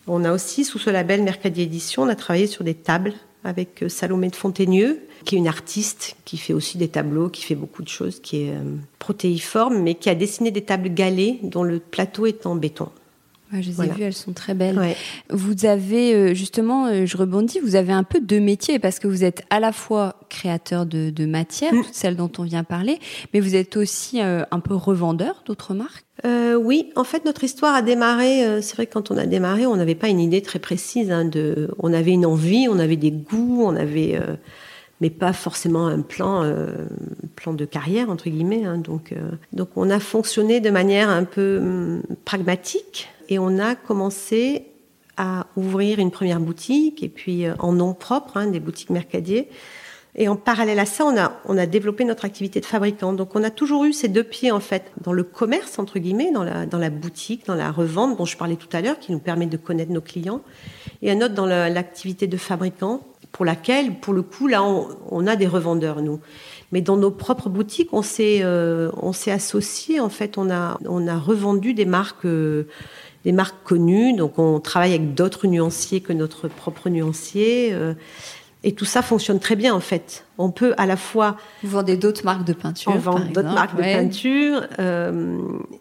On 0.07 0.23
a 0.23 0.31
aussi, 0.31 0.63
sous 0.63 0.79
ce 0.79 0.89
label 0.89 1.21
Mercadier 1.21 1.65
Édition, 1.65 2.03
on 2.03 2.09
a 2.09 2.15
travaillé 2.15 2.47
sur 2.47 2.63
des 2.63 2.75
tables 2.75 3.13
avec 3.43 3.83
euh, 3.83 3.89
Salomé 3.89 4.29
de 4.29 4.35
Fontaineux, 4.35 4.99
qui 5.25 5.35
est 5.35 5.37
une 5.37 5.47
artiste 5.47 6.15
qui 6.25 6.37
fait 6.37 6.53
aussi 6.53 6.77
des 6.77 6.87
tableaux, 6.87 7.29
qui 7.29 7.43
fait 7.43 7.55
beaucoup 7.55 7.83
de 7.83 7.89
choses, 7.89 8.19
qui 8.19 8.43
est 8.43 8.51
euh, 8.51 8.75
protéiforme, 8.99 9.79
mais 9.79 9.95
qui 9.95 10.09
a 10.09 10.15
dessiné 10.15 10.51
des 10.51 10.63
tables 10.63 10.93
galées 10.93 11.39
dont 11.43 11.63
le 11.63 11.79
plateau 11.79 12.25
est 12.25 12.45
en 12.45 12.55
béton. 12.55 12.89
Je 13.61 13.69
les 13.69 13.81
ai 13.81 13.89
vues, 13.89 14.03
elles 14.03 14.13
sont 14.13 14.33
très 14.33 14.53
belles. 14.53 14.79
Vous 15.29 15.65
avez, 15.65 16.13
euh, 16.13 16.33
justement, 16.33 17.05
je 17.05 17.17
rebondis, 17.17 17.59
vous 17.59 17.75
avez 17.75 17.93
un 17.93 18.03
peu 18.03 18.19
deux 18.19 18.39
métiers 18.39 18.79
parce 18.79 18.99
que 18.99 19.07
vous 19.07 19.23
êtes 19.23 19.43
à 19.49 19.59
la 19.59 19.71
fois 19.71 20.15
créateur 20.29 20.85
de, 20.85 21.09
de 21.09 21.25
matière, 21.25 21.73
mm. 21.73 21.83
celle 21.91 22.15
dont 22.15 22.31
on 22.37 22.43
vient 22.43 22.63
parler, 22.63 22.99
mais 23.33 23.39
vous 23.39 23.55
êtes 23.55 23.77
aussi 23.77 24.21
un 24.21 24.59
peu 24.59 24.75
revendeur 24.75 25.43
d'autres 25.45 25.73
marques 25.73 26.05
euh, 26.25 26.55
oui, 26.55 26.91
en 26.95 27.03
fait, 27.03 27.25
notre 27.25 27.43
histoire 27.43 27.73
a 27.73 27.81
démarré. 27.81 28.45
Euh, 28.45 28.61
c'est 28.61 28.75
vrai 28.75 28.85
que 28.85 28.93
quand 28.93 29.11
on 29.11 29.17
a 29.17 29.25
démarré, 29.25 29.65
on 29.65 29.75
n'avait 29.75 29.95
pas 29.95 30.07
une 30.07 30.19
idée 30.19 30.41
très 30.41 30.59
précise. 30.59 31.11
Hein, 31.11 31.25
de, 31.25 31.69
on 31.79 31.91
avait 31.91 32.11
une 32.11 32.25
envie, 32.25 32.67
on 32.69 32.79
avait 32.79 32.95
des 32.95 33.11
goûts, 33.11 33.63
on 33.63 33.75
avait, 33.75 34.15
euh, 34.15 34.35
mais 35.01 35.09
pas 35.09 35.33
forcément 35.33 35.87
un 35.87 36.01
plan, 36.01 36.49
plan 37.35 37.53
de 37.53 37.65
carrière 37.65 38.09
entre 38.09 38.29
guillemets. 38.29 38.63
Hein, 38.63 38.77
donc, 38.77 39.13
donc, 39.51 39.69
on 39.75 39.89
a 39.89 39.99
fonctionné 39.99 40.61
de 40.61 40.69
manière 40.69 41.09
un 41.09 41.23
peu 41.23 41.57
hum, 41.57 42.03
pragmatique 42.25 43.09
et 43.29 43.39
on 43.39 43.59
a 43.59 43.75
commencé 43.75 44.67
à 45.17 45.47
ouvrir 45.55 45.99
une 45.99 46.11
première 46.11 46.39
boutique 46.39 47.03
et 47.03 47.09
puis 47.09 47.45
en 47.59 47.71
nom 47.71 47.93
propre, 47.93 48.37
hein, 48.37 48.47
des 48.47 48.59
boutiques 48.59 48.89
Mercadier. 48.89 49.49
Et 50.15 50.27
en 50.27 50.35
parallèle 50.35 50.77
à 50.77 50.85
ça, 50.85 51.05
on 51.05 51.17
a, 51.17 51.39
on 51.45 51.57
a 51.57 51.65
développé 51.65 52.05
notre 52.05 52.25
activité 52.25 52.59
de 52.59 52.65
fabricant. 52.65 53.13
Donc 53.13 53.35
on 53.35 53.43
a 53.43 53.49
toujours 53.49 53.83
eu 53.85 53.93
ces 53.93 54.07
deux 54.07 54.23
pieds 54.23 54.51
en 54.51 54.59
fait 54.59 54.91
dans 55.01 55.13
le 55.13 55.23
commerce 55.23 55.79
entre 55.79 55.97
guillemets, 55.97 56.31
dans 56.31 56.43
la, 56.43 56.67
dans 56.67 56.77
la 56.77 56.91
boutique, 56.91 57.47
dans 57.47 57.55
la 57.55 57.71
revente 57.71 58.17
dont 58.17 58.25
je 58.25 58.37
parlais 58.37 58.55
tout 58.55 58.67
à 58.73 58.81
l'heure, 58.81 58.99
qui 58.99 59.11
nous 59.11 59.19
permet 59.19 59.47
de 59.47 59.57
connaître 59.57 59.91
nos 59.91 60.01
clients, 60.01 60.41
et 61.01 61.11
un 61.11 61.17
autre 61.21 61.33
dans 61.33 61.47
l'activité 61.47 62.27
de 62.27 62.37
fabricant 62.37 63.01
pour 63.31 63.45
laquelle, 63.45 63.95
pour 63.95 64.13
le 64.13 64.21
coup, 64.21 64.47
là, 64.47 64.63
on, 64.63 65.25
a 65.25 65.35
des 65.35 65.47
revendeurs 65.47 66.03
nous. 66.03 66.19
Mais 66.71 66.81
dans 66.81 66.97
nos 66.97 67.09
propres 67.09 67.49
boutiques, 67.49 67.91
on 67.91 68.03
s'est 68.03 68.41
euh, 68.43 68.91
associé 69.25 69.99
en 69.99 70.09
fait, 70.09 70.37
on 70.37 70.51
a 70.51 70.79
on 70.85 71.07
a 71.07 71.17
revendu 71.17 71.73
des 71.73 71.85
marques. 71.85 72.25
Euh, 72.25 72.67
des 73.23 73.31
marques 73.31 73.63
connues, 73.63 74.13
donc 74.13 74.37
on 74.37 74.59
travaille 74.59 74.91
avec 74.91 75.13
d'autres 75.13 75.47
nuanciers 75.47 76.01
que 76.01 76.13
notre 76.13 76.47
propre 76.47 76.89
nuancier. 76.89 77.69
Euh, 77.73 77.93
et 78.65 78.71
tout 78.71 78.85
ça 78.85 79.01
fonctionne 79.01 79.39
très 79.39 79.55
bien 79.55 79.73
en 79.73 79.79
fait. 79.79 80.25
On 80.37 80.51
peut 80.51 80.73
à 80.77 80.85
la 80.85 80.95
fois... 80.95 81.35
Vous 81.63 81.71
vendez 81.71 81.97
d'autres 81.97 82.23
marques 82.23 82.45
de 82.45 82.53
peinture. 82.53 82.91
On 82.95 82.97
vend 82.97 83.19
d'autres 83.19 83.53
marques 83.53 83.75
de 83.75 83.81
peinture. 83.81 84.61
Euh, 84.79 85.37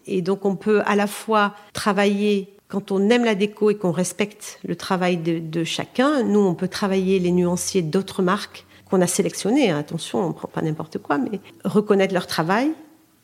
et 0.07 0.21
donc 0.21 0.45
on 0.45 0.57
peut 0.57 0.83
à 0.85 0.97
la 0.97 1.07
fois 1.07 1.55
travailler 1.73 2.57
quand 2.69 2.91
on 2.91 3.11
aime 3.11 3.25
la 3.25 3.35
déco 3.35 3.71
et 3.71 3.77
qu'on 3.77 3.93
respecte 3.93 4.59
le 4.67 4.75
travail 4.75 5.19
de, 5.19 5.39
de, 5.39 5.63
chacun. 5.63 6.23
Nous, 6.23 6.41
on 6.41 6.55
peut 6.55 6.69
travailler 6.69 7.19
les 7.19 7.31
nuanciers 7.31 7.83
d'autres 7.83 8.23
marques 8.23 8.65
qu'on 8.89 9.03
a 9.03 9.07
sélectionnées. 9.07 9.71
Attention, 9.71 10.25
on 10.25 10.29
ne 10.29 10.33
prend 10.33 10.49
pas 10.49 10.63
n'importe 10.63 10.97
quoi, 10.97 11.19
mais 11.19 11.41
reconnaître 11.65 12.15
leur 12.15 12.27
travail, 12.27 12.73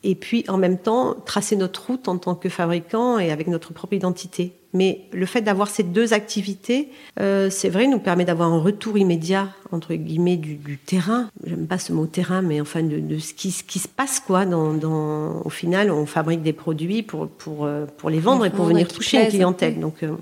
et 0.04 0.14
puis 0.14 0.44
en 0.48 0.56
même 0.56 0.78
temps 0.78 1.16
tracer 1.24 1.56
notre 1.56 1.86
route 1.86 2.08
en 2.08 2.18
tant 2.18 2.34
que 2.34 2.48
fabricant 2.48 3.18
et 3.18 3.30
avec 3.30 3.48
notre 3.48 3.72
propre 3.72 3.94
identité. 3.94 4.52
Mais 4.74 5.06
le 5.12 5.24
fait 5.24 5.40
d'avoir 5.40 5.68
ces 5.68 5.82
deux 5.82 6.12
activités, 6.12 6.90
euh, 7.20 7.48
c'est 7.48 7.70
vrai, 7.70 7.86
nous 7.86 7.98
permet 7.98 8.26
d'avoir 8.26 8.52
un 8.52 8.60
retour 8.60 8.98
immédiat 8.98 9.48
entre 9.72 9.94
guillemets 9.94 10.36
du, 10.36 10.56
du 10.56 10.76
terrain. 10.76 11.30
J'aime 11.44 11.66
pas 11.66 11.78
ce 11.78 11.92
mot 11.92 12.06
terrain, 12.06 12.42
mais 12.42 12.60
enfin 12.60 12.82
de, 12.82 12.98
de 12.98 13.18
ce, 13.18 13.32
qui, 13.32 13.50
ce, 13.50 13.64
qui, 13.64 13.78
se 13.78 13.88
passe 13.88 14.20
quoi. 14.20 14.44
Dans, 14.44 14.74
dans, 14.74 15.40
au 15.42 15.48
final, 15.48 15.90
on 15.90 16.04
fabrique 16.04 16.42
des 16.42 16.52
produits 16.52 17.02
pour 17.02 17.28
pour 17.28 17.64
euh, 17.64 17.86
pour 17.96 18.10
les 18.10 18.20
vendre 18.20 18.44
et 18.44 18.50
pour 18.50 18.66
venir 18.66 18.88
toucher 18.88 19.22
une 19.22 19.28
clientèle. 19.28 19.80
Donc 19.80 20.02
euh, 20.02 20.12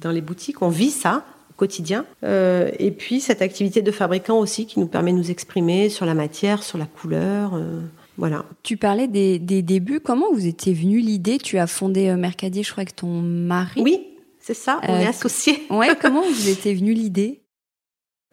dans 0.00 0.10
les 0.10 0.20
boutiques, 0.20 0.62
on 0.62 0.68
vit 0.68 0.90
ça 0.90 1.24
au 1.50 1.54
quotidien. 1.56 2.04
Euh, 2.22 2.70
et 2.78 2.92
puis 2.92 3.20
cette 3.20 3.42
activité 3.42 3.82
de 3.82 3.90
fabricant 3.90 4.38
aussi 4.38 4.66
qui 4.66 4.78
nous 4.78 4.86
permet 4.86 5.12
de 5.12 5.18
nous 5.18 5.30
exprimer 5.30 5.88
sur 5.88 6.06
la 6.06 6.14
matière, 6.14 6.62
sur 6.62 6.78
la 6.78 6.86
couleur. 6.86 7.54
Euh, 7.54 7.80
voilà. 8.18 8.44
Tu 8.64 8.76
parlais 8.76 9.06
des, 9.06 9.38
des, 9.38 9.62
débuts. 9.62 10.00
Comment 10.00 10.32
vous 10.32 10.46
étiez 10.46 10.74
venu 10.74 10.98
l'idée? 10.98 11.38
Tu 11.38 11.56
as 11.56 11.68
fondé 11.68 12.08
euh, 12.08 12.16
Mercadier, 12.16 12.64
je 12.64 12.72
crois, 12.72 12.82
avec 12.82 12.96
ton 12.96 13.22
mari. 13.22 13.80
Oui, 13.80 14.08
c'est 14.40 14.54
ça. 14.54 14.80
On 14.88 14.92
euh, 14.92 14.98
est 14.98 15.06
associés. 15.06 15.62
Ouais. 15.70 15.88
Comment 16.00 16.22
vous 16.22 16.48
était 16.48 16.74
venue 16.74 16.92
l'idée? 16.92 17.42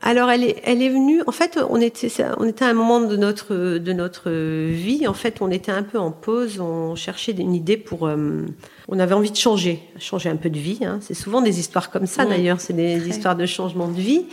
Alors 0.02 0.30
elle 0.30 0.44
est, 0.44 0.62
elle 0.64 0.82
est 0.82 0.90
venue. 0.90 1.22
En 1.26 1.32
fait, 1.32 1.58
on 1.70 1.80
était, 1.80 2.10
on 2.38 2.46
était 2.46 2.66
à 2.66 2.68
un 2.68 2.74
moment 2.74 3.00
de 3.00 3.16
notre 3.16 3.78
de 3.78 3.94
notre 3.94 4.30
vie. 4.30 5.08
En 5.08 5.14
fait, 5.14 5.42
on 5.42 5.50
était 5.50 5.72
un 5.72 5.84
peu 5.84 5.98
en 5.98 6.12
pause. 6.12 6.60
On 6.60 6.96
cherchait 6.96 7.32
une 7.32 7.54
idée 7.56 7.78
pour. 7.78 8.08
Euh, 8.08 8.46
on 8.90 9.00
avait 9.00 9.14
envie 9.14 9.32
de 9.32 9.38
changer, 9.38 9.80
changer 10.00 10.30
un 10.30 10.36
peu 10.36 10.50
de 10.50 10.60
vie. 10.60 10.80
Hein. 10.84 11.00
C'est 11.02 11.14
souvent 11.14 11.42
des 11.42 11.60
histoires 11.60 11.92
comme 11.92 12.08
ça. 12.08 12.26
D'ailleurs, 12.26 12.60
c'est 12.60 12.74
des 12.74 13.08
histoires 13.08 13.36
de 13.36 13.46
changement 13.46 13.88
de 13.88 14.00
vie. 14.00 14.26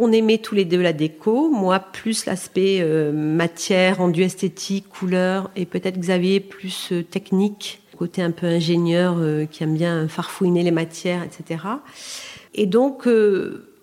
On 0.00 0.12
aimait 0.12 0.38
tous 0.38 0.54
les 0.54 0.64
deux 0.64 0.80
la 0.80 0.92
déco, 0.92 1.50
moi 1.50 1.80
plus 1.80 2.24
l'aspect 2.24 2.78
euh, 2.80 3.10
matière, 3.10 3.96
rendu 3.98 4.22
esthétique, 4.22 4.88
couleur, 4.88 5.50
et 5.56 5.66
peut-être 5.66 5.98
Xavier 5.98 6.38
plus 6.38 6.92
euh, 6.92 7.02
technique, 7.02 7.82
côté 7.98 8.22
un 8.22 8.30
peu 8.30 8.46
ingénieur 8.46 9.16
euh, 9.18 9.44
qui 9.44 9.64
aime 9.64 9.74
bien 9.74 10.06
farfouiner 10.06 10.62
les 10.62 10.70
matières, 10.70 11.24
etc. 11.24 11.64
Et 12.54 12.66
donc, 12.66 13.08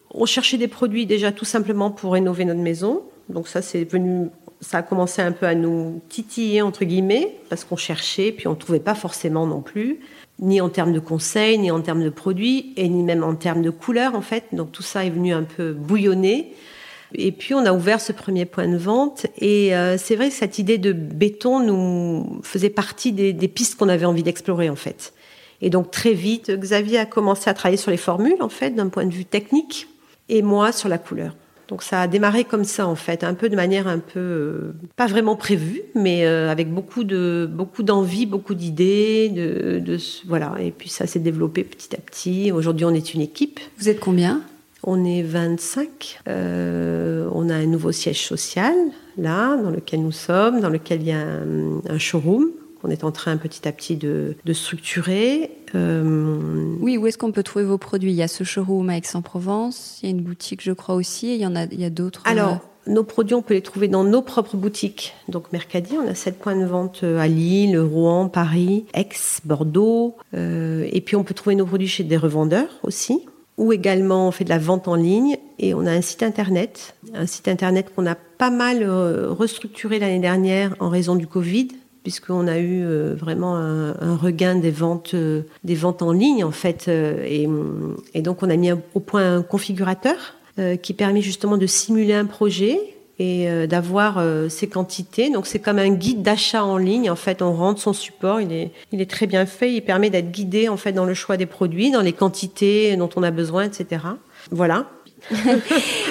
on 0.10 0.26
cherchait 0.26 0.58
des 0.58 0.70
produits 0.70 1.06
déjà 1.06 1.34
tout 1.34 1.44
simplement 1.44 1.92
pour 1.92 2.14
rénover 2.14 2.46
notre 2.46 2.62
maison. 2.62 3.04
Donc 3.28 3.50
ça, 3.50 3.62
c'est 3.62 3.84
venu, 3.84 4.30
ça 4.62 4.78
a 4.78 4.84
commencé 4.84 5.22
un 5.22 5.34
peu 5.34 5.46
à 5.46 5.54
nous 5.54 6.02
titiller 6.08 6.62
entre 6.62 6.86
guillemets 6.86 7.36
parce 7.50 7.66
qu'on 7.66 7.76
cherchait, 7.76 8.32
puis 8.32 8.48
on 8.48 8.56
trouvait 8.56 8.80
pas 8.80 8.96
forcément 8.96 9.46
non 9.46 9.62
plus 9.62 10.00
ni 10.40 10.60
en 10.62 10.70
termes 10.70 10.94
de 10.94 11.00
conseils, 11.00 11.58
ni 11.58 11.72
en 11.72 11.82
termes 11.82 12.04
de 12.04 12.10
produits, 12.10 12.74
et 12.76 12.90
ni 12.90 13.04
même 13.04 13.24
en 13.24 13.36
termes 13.36 13.62
de 13.62 13.70
couleurs 13.70 14.16
en 14.16 14.22
fait. 14.22 14.46
Donc 14.52 14.72
tout 14.72 14.84
ça 14.84 15.06
est 15.06 15.10
venu 15.10 15.34
un 15.34 15.44
peu 15.44 15.74
bouillonner. 15.74 16.54
Et 17.14 17.32
puis 17.32 17.54
on 17.54 17.66
a 17.66 17.72
ouvert 17.72 18.02
ce 18.02 18.12
premier 18.12 18.46
point 18.46 18.68
de 18.68 18.78
vente. 18.78 19.28
Et 19.38 19.76
euh, 19.76 19.98
c'est 19.98 20.16
vrai 20.16 20.30
que 20.30 20.36
cette 20.36 20.60
idée 20.60 20.78
de 20.78 20.92
béton 20.92 21.60
nous 21.60 22.42
faisait 22.44 22.70
partie 22.70 23.14
des, 23.14 23.32
des 23.32 23.48
pistes 23.48 23.78
qu'on 23.78 23.90
avait 23.90 24.06
envie 24.06 24.24
d'explorer 24.24 24.70
en 24.70 24.76
fait. 24.76 25.14
Et 25.62 25.70
donc 25.70 25.92
très 25.92 26.14
vite, 26.14 26.52
Xavier 26.52 26.98
a 27.00 27.06
commencé 27.06 27.50
à 27.50 27.54
travailler 27.54 27.78
sur 27.78 27.92
les 27.92 27.98
formules 27.98 28.42
en 28.42 28.50
fait, 28.50 28.72
d'un 28.72 28.90
point 28.90 29.06
de 29.06 29.14
vue 29.14 29.26
technique, 29.26 29.88
et 30.28 30.42
moi 30.42 30.72
sur 30.72 30.90
la 30.90 30.98
couleur. 30.98 31.34
Donc 31.68 31.82
ça 31.82 32.02
a 32.02 32.08
démarré 32.08 32.44
comme 32.44 32.64
ça 32.64 32.88
en 32.88 32.96
fait, 32.96 33.24
un 33.24 33.34
peu 33.34 33.50
de 33.50 33.56
manière 33.56 33.88
un 33.88 34.00
peu 34.00 34.20
euh, 34.20 34.76
pas 34.96 35.08
vraiment 35.08 35.36
prévue, 35.36 35.82
mais 35.96 36.26
euh, 36.26 36.52
avec 36.52 36.72
beaucoup 36.72 37.04
de 37.04 37.50
beaucoup 37.52 37.84
d'envie, 37.84 38.26
beaucoup 38.26 38.54
d'idées, 38.54 39.30
de, 39.30 39.80
de, 39.80 39.98
voilà. 40.28 40.56
Et 40.60 40.72
puis 40.72 40.90
ça 40.90 41.08
s'est 41.08 41.20
développé 41.20 41.64
petit 41.64 41.96
à 41.96 42.00
petit. 42.00 42.52
Aujourd'hui, 42.52 42.86
on 42.86 42.94
est 42.94 43.14
une 43.14 43.22
équipe. 43.22 43.60
Vous 43.78 43.90
êtes 43.90 44.00
combien? 44.00 44.42
On 44.84 45.04
est 45.04 45.24
25. 45.24 46.20
Euh, 46.28 47.28
on 47.34 47.50
a 47.50 47.56
un 47.56 47.66
nouveau 47.66 47.92
siège 47.92 48.24
social 48.24 48.76
là, 49.18 49.58
dans 49.58 49.72
lequel 49.72 50.02
nous 50.02 50.12
sommes, 50.12 50.62
dans 50.62 50.70
lequel 50.70 51.02
il 51.02 51.08
y 51.08 51.12
a 51.12 51.20
un, 51.20 51.82
un 51.90 51.98
showroom 51.98 52.52
qu'on 52.82 52.90
est 52.90 53.04
en 53.04 53.12
train 53.12 53.38
petit 53.38 53.68
à 53.68 53.72
petit 53.72 53.96
de, 53.96 54.36
de 54.44 54.54
structurer. 54.54 55.52
Euh... 55.74 56.76
Oui, 56.80 56.98
où 56.98 57.08
est-ce 57.08 57.18
qu'on 57.18 57.32
peut 57.32 57.44
trouver 57.44 57.66
vos 57.66 57.78
produits? 57.78 58.12
Il 58.12 58.16
y 58.16 58.24
a 58.24 58.28
ce 58.28 58.44
showroom 58.44 58.90
à 58.90 58.98
Aix-en-Provence, 58.98 60.00
il 60.02 60.06
y 60.06 60.12
a 60.12 60.16
une 60.16 60.22
boutique, 60.22 60.62
je 60.62 60.72
crois 60.72 60.96
aussi, 60.96 61.28
et 61.28 61.36
il 61.36 61.42
y 61.42 61.46
en 61.46 61.56
a, 61.56 61.64
il 61.66 61.80
y 61.80 61.86
a 61.86 61.90
d'autres. 61.90 62.22
Alors, 62.26 62.54
euh... 62.88 62.92
nos 62.92 63.04
produits, 63.04 63.36
on 63.36 63.42
peut 63.42 63.56
les 63.56 63.62
trouver 63.62 63.88
dans 63.88 64.04
nos 64.04 64.22
propres 64.22 64.58
boutiques. 64.58 65.16
Donc, 65.28 65.52
Mercadier, 65.52 65.98
on 65.98 66.08
a 66.08 66.16
sept 66.16 66.38
points 66.38 66.56
de 66.56 66.66
vente 66.66 67.02
euh, 67.04 67.20
à 67.20 67.28
Lille, 67.28 67.80
Rouen, 67.80 68.30
Paris, 68.30 68.86
Aix, 68.94 69.10
Bordeaux. 69.44 70.16
Euh, 70.34 70.88
et 70.92 71.02
puis, 71.02 71.16
on 71.16 71.24
peut 71.24 71.34
trouver 71.34 71.56
nos 71.56 71.66
produits 71.66 71.88
chez 71.88 72.04
des 72.04 72.18
revendeurs 72.18 72.80
aussi 72.84 73.22
ou 73.58 73.72
également 73.72 74.28
on 74.28 74.32
fait 74.32 74.44
de 74.44 74.50
la 74.50 74.58
vente 74.58 74.90
en 74.90 74.96
ligne 74.96 75.38
et 75.60 75.74
on 75.74 75.86
a 75.86 75.92
un 75.92 76.02
site 76.02 76.24
internet, 76.24 76.94
un 77.14 77.26
site 77.26 77.48
internet 77.48 77.90
qu'on 77.96 78.06
a 78.06 78.16
pas 78.16 78.50
mal 78.50 78.86
restructuré 78.86 79.98
l'année 79.98 80.20
dernière 80.20 80.76
en 80.82 80.90
raison 80.90 81.16
du 81.16 81.26
Covid, 81.26 81.70
puisqu'on 82.06 82.48
a 82.48 82.60
eu 82.60 82.86
euh, 82.86 83.16
vraiment 83.18 83.58
un, 83.58 84.00
un, 84.00 84.16
regain 84.16 84.54
des 84.54 84.70
ventes, 84.70 85.16
euh, 85.16 85.42
des 85.64 85.74
ventes 85.74 86.04
en 86.04 86.12
ligne 86.12 86.44
en 86.44 86.52
fait, 86.52 86.86
euh, 86.88 87.26
et, 87.26 87.50
et, 88.14 88.22
donc 88.22 88.44
on 88.44 88.50
a 88.52 88.56
mis 88.58 88.72
au 88.72 89.00
point 89.00 89.38
un 89.38 89.42
configurateur 89.42 90.36
qui 90.82 90.94
permet 90.94 91.22
justement 91.22 91.58
de 91.58 91.68
simuler 91.68 92.14
un 92.14 92.24
projet 92.24 92.80
et 93.20 93.46
d'avoir 93.68 94.24
ces 94.48 94.68
quantités. 94.70 95.30
Donc 95.30 95.48
c'est 95.48 95.60
comme 95.60 95.80
un 95.80 95.90
guide 95.90 96.22
d'achat 96.22 96.64
en 96.64 96.78
ligne. 96.78 97.12
En 97.12 97.18
fait, 97.18 97.42
on 97.42 97.52
rentre 97.52 97.82
son 97.82 97.92
support, 97.92 98.40
il 98.40 98.54
est, 98.54 98.72
il 98.94 99.02
est 99.02 99.12
très 99.12 99.28
bien 99.28 99.46
fait. 99.46 99.74
Il 99.74 99.82
permet 99.82 100.10
d'être 100.10 100.32
guidé 100.32 100.70
en 100.70 100.78
fait 100.78 100.94
dans 100.94 101.04
le 101.04 101.14
choix 101.14 101.36
des 101.36 101.46
produits, 101.46 101.92
dans 101.92 102.00
les 102.00 102.14
quantités 102.14 102.96
dont 102.96 103.10
on 103.18 103.24
a 103.24 103.32
besoin, 103.32 103.66
etc. 103.66 104.02
Voilà. 104.50 104.90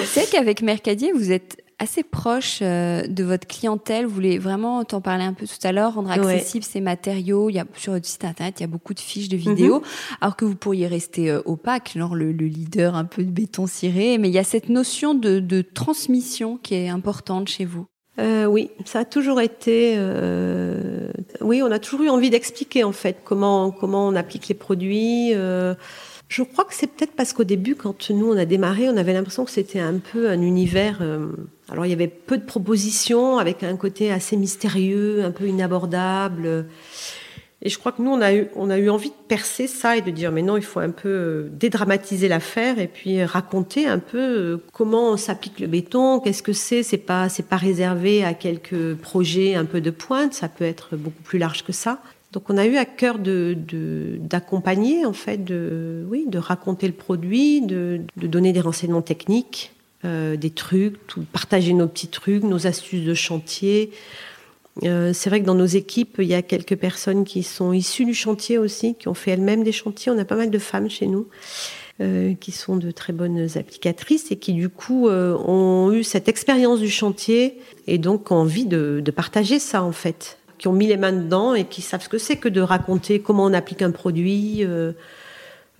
c'est 0.05 0.29
qu'avec 0.29 0.61
Mercadier, 0.61 1.11
vous 1.11 1.31
êtes 1.31 1.57
assez 1.79 2.03
proche 2.03 2.59
euh, 2.61 3.05
de 3.07 3.23
votre 3.23 3.47
clientèle. 3.47 4.05
Vous 4.05 4.13
voulez 4.13 4.37
vraiment 4.37 4.83
t'en 4.83 5.01
parler 5.01 5.23
un 5.23 5.33
peu 5.33 5.45
tout 5.45 5.67
à 5.67 5.71
l'heure, 5.71 5.95
rendre 5.95 6.11
accessibles 6.11 6.63
ouais. 6.65 6.71
ces 6.71 6.81
matériaux. 6.81 7.49
Il 7.49 7.55
y 7.55 7.59
a 7.59 7.65
sur 7.75 7.93
votre 7.93 8.05
site 8.05 8.23
internet, 8.25 8.59
il 8.59 8.63
y 8.63 8.65
a 8.65 8.67
beaucoup 8.67 8.93
de 8.93 8.99
fiches 8.99 9.29
de 9.29 9.37
vidéos, 9.37 9.79
mm 9.79 9.83
-hmm. 9.83 10.17
alors 10.21 10.35
que 10.35 10.45
vous 10.45 10.55
pourriez 10.55 10.87
rester 10.87 11.29
euh, 11.29 11.41
opaque, 11.45 11.91
genre 11.95 12.15
le, 12.15 12.31
le, 12.31 12.47
leader 12.47 12.95
un 12.95 13.05
peu 13.05 13.23
de 13.23 13.31
béton 13.31 13.67
ciré. 13.67 14.17
Mais 14.17 14.29
il 14.29 14.33
y 14.33 14.39
a 14.39 14.43
cette 14.43 14.69
notion 14.69 15.13
de, 15.13 15.39
de 15.39 15.61
transmission 15.61 16.57
qui 16.57 16.75
est 16.75 16.89
importante 16.89 17.47
chez 17.49 17.65
vous. 17.65 17.85
Euh, 18.19 18.45
oui, 18.45 18.71
ça 18.85 18.99
a 18.99 19.05
toujours 19.05 19.41
été. 19.41 19.95
Euh, 19.97 21.09
oui, 21.41 21.61
on 21.61 21.71
a 21.71 21.79
toujours 21.79 22.03
eu 22.03 22.09
envie 22.09 22.29
d'expliquer 22.29 22.83
en 22.83 22.93
fait 22.93 23.17
comment 23.23 23.71
comment 23.71 24.07
on 24.07 24.15
applique 24.15 24.47
les 24.47 24.55
produits. 24.55 25.33
Euh, 25.33 25.75
je 26.29 26.41
crois 26.43 26.63
que 26.63 26.73
c'est 26.73 26.87
peut-être 26.87 27.11
parce 27.11 27.33
qu'au 27.33 27.43
début, 27.43 27.75
quand 27.75 28.09
nous 28.09 28.31
on 28.31 28.37
a 28.37 28.45
démarré, 28.45 28.89
on 28.89 28.97
avait 28.97 29.13
l'impression 29.13 29.45
que 29.45 29.51
c'était 29.51 29.79
un 29.79 29.99
peu 29.99 30.29
un 30.29 30.41
univers. 30.41 31.03
Alors 31.69 31.85
il 31.85 31.89
y 31.89 31.93
avait 31.93 32.07
peu 32.07 32.37
de 32.37 32.45
propositions, 32.45 33.37
avec 33.37 33.63
un 33.63 33.75
côté 33.75 34.11
assez 34.11 34.35
mystérieux, 34.37 35.23
un 35.23 35.31
peu 35.31 35.47
inabordable. 35.47 36.65
Et 37.65 37.69
je 37.69 37.79
crois 37.79 37.91
que 37.91 38.01
nous 38.01 38.11
on 38.11 38.21
a 38.21 38.31
eu 38.31 38.47
on 38.55 38.69
a 38.69 38.77
eu 38.77 38.91
envie 38.91 39.09
de 39.09 39.15
percer 39.27 39.65
ça 39.65 39.97
et 39.97 40.01
de 40.01 40.11
dire 40.11 40.31
mais 40.31 40.43
non, 40.43 40.55
il 40.55 40.63
faut 40.63 40.79
un 40.79 40.91
peu 40.91 41.47
dédramatiser 41.51 42.27
l'affaire 42.27 42.77
et 42.77 42.87
puis 42.87 43.23
raconter 43.23 43.87
un 43.87 43.97
peu 43.97 44.61
comment 44.71 45.17
s'applique 45.17 45.59
le 45.59 45.65
béton, 45.65 46.19
qu'est-ce 46.19 46.43
que 46.43 46.53
c'est. 46.53 46.83
C'est 46.83 46.99
pas 46.99 47.27
c'est 47.27 47.47
pas 47.47 47.57
réservé 47.57 48.23
à 48.23 48.35
quelques 48.35 48.93
projets 48.93 49.55
un 49.55 49.65
peu 49.65 49.81
de 49.81 49.89
pointe, 49.89 50.35
ça 50.35 50.47
peut 50.47 50.63
être 50.63 50.95
beaucoup 50.95 51.23
plus 51.23 51.39
large 51.39 51.65
que 51.65 51.73
ça. 51.73 52.03
Donc 52.33 52.51
on 52.51 52.57
a 52.57 52.67
eu 52.67 52.77
à 52.77 52.85
cœur 52.85 53.17
de 53.17 53.57
d'accompagner 54.19 55.03
en 55.03 55.13
fait, 55.13 55.43
de 55.43 56.05
oui, 56.07 56.25
de 56.27 56.37
raconter 56.37 56.85
le 56.85 56.93
produit, 56.93 57.61
de, 57.61 58.01
de 58.17 58.27
donner 58.27 58.53
des 58.53 58.61
renseignements 58.61 59.01
techniques, 59.01 59.71
euh, 60.03 60.35
des 60.35 60.51
trucs, 60.51 60.97
partager 61.33 61.73
nos 61.73 61.87
petits 61.87 62.09
trucs, 62.09 62.43
nos 62.43 62.67
astuces 62.67 63.05
de 63.05 63.15
chantier. 63.15 63.89
Euh, 64.83 65.13
c'est 65.13 65.29
vrai 65.29 65.41
que 65.41 65.45
dans 65.45 65.55
nos 65.55 65.65
équipes, 65.65 66.17
il 66.19 66.27
y 66.27 66.33
a 66.33 66.41
quelques 66.41 66.75
personnes 66.75 67.23
qui 67.23 67.43
sont 67.43 67.71
issues 67.71 68.05
du 68.05 68.13
chantier 68.13 68.57
aussi, 68.57 68.95
qui 68.95 69.07
ont 69.07 69.13
fait 69.13 69.31
elles-mêmes 69.31 69.63
des 69.63 69.71
chantiers. 69.71 70.11
On 70.11 70.17
a 70.17 70.25
pas 70.25 70.35
mal 70.35 70.49
de 70.49 70.59
femmes 70.59 70.89
chez 70.89 71.07
nous. 71.07 71.27
Euh, 72.01 72.33
qui 72.33 72.51
sont 72.51 72.75
de 72.75 72.91
très 72.91 73.13
bonnes 73.13 73.47
applicatrices 73.55 74.29
et 74.29 74.35
qui 74.35 74.51
du 74.51 74.67
coup 74.67 75.07
euh, 75.07 75.33
ont 75.37 75.93
eu 75.93 76.03
cette 76.03 76.27
expérience 76.27 76.81
du 76.81 76.89
chantier 76.89 77.57
et 77.87 77.97
donc 77.97 78.33
envie 78.33 78.65
de, 78.65 79.01
partager 79.15 79.59
ça 79.59 79.81
en 79.81 79.93
fait 79.93 80.37
qui 80.57 80.67
ont 80.67 80.73
mis 80.73 80.87
les 80.87 80.97
mains 80.97 81.13
dedans 81.13 81.53
et 81.53 81.63
qui 81.63 81.81
savent 81.81 82.03
ce 82.03 82.09
que 82.09 82.17
c'est 82.17 82.35
que 82.35 82.49
de 82.49 82.59
raconter 82.59 83.21
comment 83.21 83.45
on 83.45 83.53
applique 83.53 83.81
un 83.81 83.91
produit. 83.91 84.65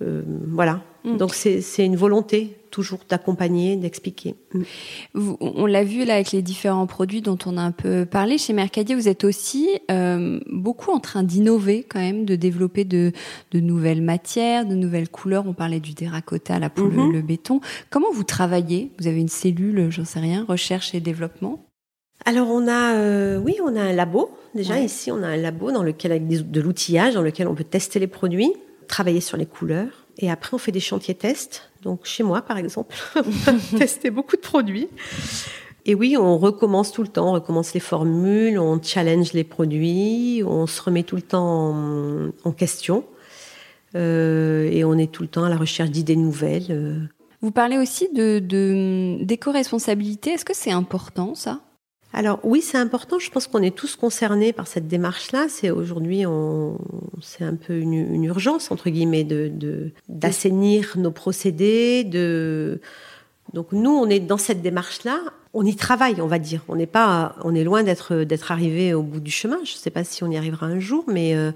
Voilà. 0.00 0.80
Mm. 1.06 1.16
Donc 1.16 1.34
c'est 1.34 1.84
une 1.84 1.96
volonté 1.96 2.56
toujours 2.70 2.98
d'accompagner, 3.08 3.76
d'expliquer. 3.76 4.34
Mm. 4.52 5.34
On 5.40 5.64
l'a 5.64 5.84
vu 5.84 6.04
là 6.04 6.14
avec 6.14 6.32
les 6.32 6.42
différents 6.42 6.86
produits 6.86 7.22
dont 7.22 7.38
on 7.46 7.56
a 7.56 7.62
un 7.62 7.70
peu 7.70 8.04
parlé 8.04 8.36
chez 8.36 8.52
Mercadier. 8.52 8.94
Vous 8.94 9.08
êtes 9.08 9.24
aussi 9.24 9.68
euh, 9.90 10.40
beaucoup 10.50 10.90
en 10.90 10.98
train 10.98 11.22
d'innover 11.22 11.86
quand 11.88 12.00
même, 12.00 12.24
de 12.24 12.36
développer 12.36 12.84
de, 12.84 13.12
de, 13.52 13.60
nouvelles 13.60 14.02
matières, 14.02 14.66
de 14.66 14.74
nouvelles 14.74 15.08
couleurs. 15.08 15.44
On 15.46 15.54
parlait 15.54 15.80
du 15.80 15.94
terracotta 15.94 16.58
là 16.58 16.68
pour 16.68 16.86
mm 16.88 16.96
-hmm. 16.96 17.06
le, 17.06 17.12
le 17.12 17.22
béton. 17.22 17.60
Comment 17.88 18.12
vous 18.12 18.24
travaillez? 18.24 18.90
Vous 18.98 19.06
avez 19.06 19.20
une 19.20 19.28
cellule, 19.28 19.90
j'en 19.90 20.04
sais 20.04 20.20
rien, 20.20 20.44
recherche 20.46 20.94
et 20.94 21.00
développement? 21.00 21.64
Alors 22.24 22.48
on 22.50 22.66
a, 22.66 22.94
euh, 22.94 23.38
oui, 23.38 23.56
on 23.62 23.76
a 23.76 23.80
un 23.80 23.92
labo. 23.92 24.30
Déjà 24.54 24.74
ouais. 24.74 24.84
ici, 24.84 25.12
on 25.12 25.22
a 25.22 25.28
un 25.28 25.36
labo 25.36 25.70
dans 25.70 25.82
lequel 25.82 26.10
avec 26.12 26.26
des, 26.26 26.40
de 26.42 26.60
l'outillage, 26.60 27.14
dans 27.14 27.22
lequel 27.22 27.46
on 27.46 27.54
peut 27.54 27.64
tester 27.64 27.98
les 28.00 28.06
produits, 28.08 28.52
travailler 28.88 29.20
sur 29.20 29.36
les 29.36 29.46
couleurs. 29.46 30.05
Et 30.18 30.30
après, 30.30 30.54
on 30.54 30.58
fait 30.58 30.72
des 30.72 30.80
chantiers 30.80 31.14
tests. 31.14 31.70
Donc 31.82 32.00
chez 32.04 32.22
moi, 32.22 32.42
par 32.42 32.58
exemple, 32.58 32.96
on 33.16 33.50
a 33.50 33.78
testé 33.78 34.10
beaucoup 34.10 34.36
de 34.36 34.40
produits. 34.40 34.88
Et 35.84 35.94
oui, 35.94 36.16
on 36.18 36.36
recommence 36.36 36.90
tout 36.90 37.02
le 37.02 37.08
temps, 37.08 37.28
on 37.28 37.32
recommence 37.32 37.72
les 37.72 37.80
formules, 37.80 38.58
on 38.58 38.82
challenge 38.82 39.32
les 39.34 39.44
produits, 39.44 40.42
on 40.44 40.66
se 40.66 40.82
remet 40.82 41.04
tout 41.04 41.14
le 41.14 41.22
temps 41.22 42.32
en, 42.44 42.52
question. 42.52 43.04
Euh, 43.94 44.68
et 44.72 44.84
on 44.84 44.98
est 44.98 45.12
tout 45.12 45.22
le 45.22 45.28
temps 45.28 45.44
à 45.44 45.48
la 45.48 45.56
recherche 45.56 45.90
d'idées 45.90 46.16
nouvelles. 46.16 46.66
Euh. 46.70 46.98
Vous 47.40 47.52
parlez 47.52 47.78
aussi 47.78 48.08
de, 48.12 48.40
d'éco-responsabilité. 49.22 50.30
Est-ce 50.30 50.44
que 50.44 50.56
c'est 50.56 50.72
important 50.72 51.36
ça? 51.36 51.60
Alors 52.16 52.40
oui, 52.44 52.62
c'est 52.62 52.78
important. 52.78 53.18
Je 53.18 53.30
pense 53.30 53.46
qu'on 53.46 53.62
est 53.62 53.76
tous 53.76 53.94
concernés 53.94 54.54
par 54.54 54.66
cette 54.66 54.88
démarche-là. 54.88 55.48
C'est 55.50 55.68
aujourd'hui, 55.68 56.24
c'est 57.20 57.44
un 57.44 57.56
peu 57.56 57.76
une, 57.76 58.24
urgence 58.24 58.70
entre 58.70 58.88
guillemets 58.88 59.22
de, 59.22 59.92
d'assainir 60.08 60.94
nos 60.96 61.10
procédés. 61.10 62.04
Donc 63.52 63.70
nous, 63.72 63.90
on 63.90 64.08
est 64.08 64.20
dans 64.20 64.38
cette 64.38 64.62
démarche-là 64.62 65.20
on 65.56 65.64
y 65.64 65.74
travaille, 65.74 66.20
on 66.20 66.26
va 66.26 66.38
dire. 66.38 66.62
On 66.68 66.76
n'est 66.76 66.86
pas, 66.86 67.34
on 67.42 67.54
est 67.54 67.64
loin 67.64 67.82
d'être 67.82 68.14
d'être 68.16 68.52
arrivé 68.52 68.92
au 68.92 69.02
bout 69.02 69.20
du 69.20 69.30
chemin. 69.30 69.56
Je 69.64 69.72
ne 69.72 69.78
sais 69.78 69.90
pas 69.90 70.04
si 70.04 70.22
on 70.22 70.30
y 70.30 70.36
arrivera 70.36 70.66
un 70.66 70.80
jour, 70.80 71.04
mais 71.08 71.34
euh, 71.34 71.50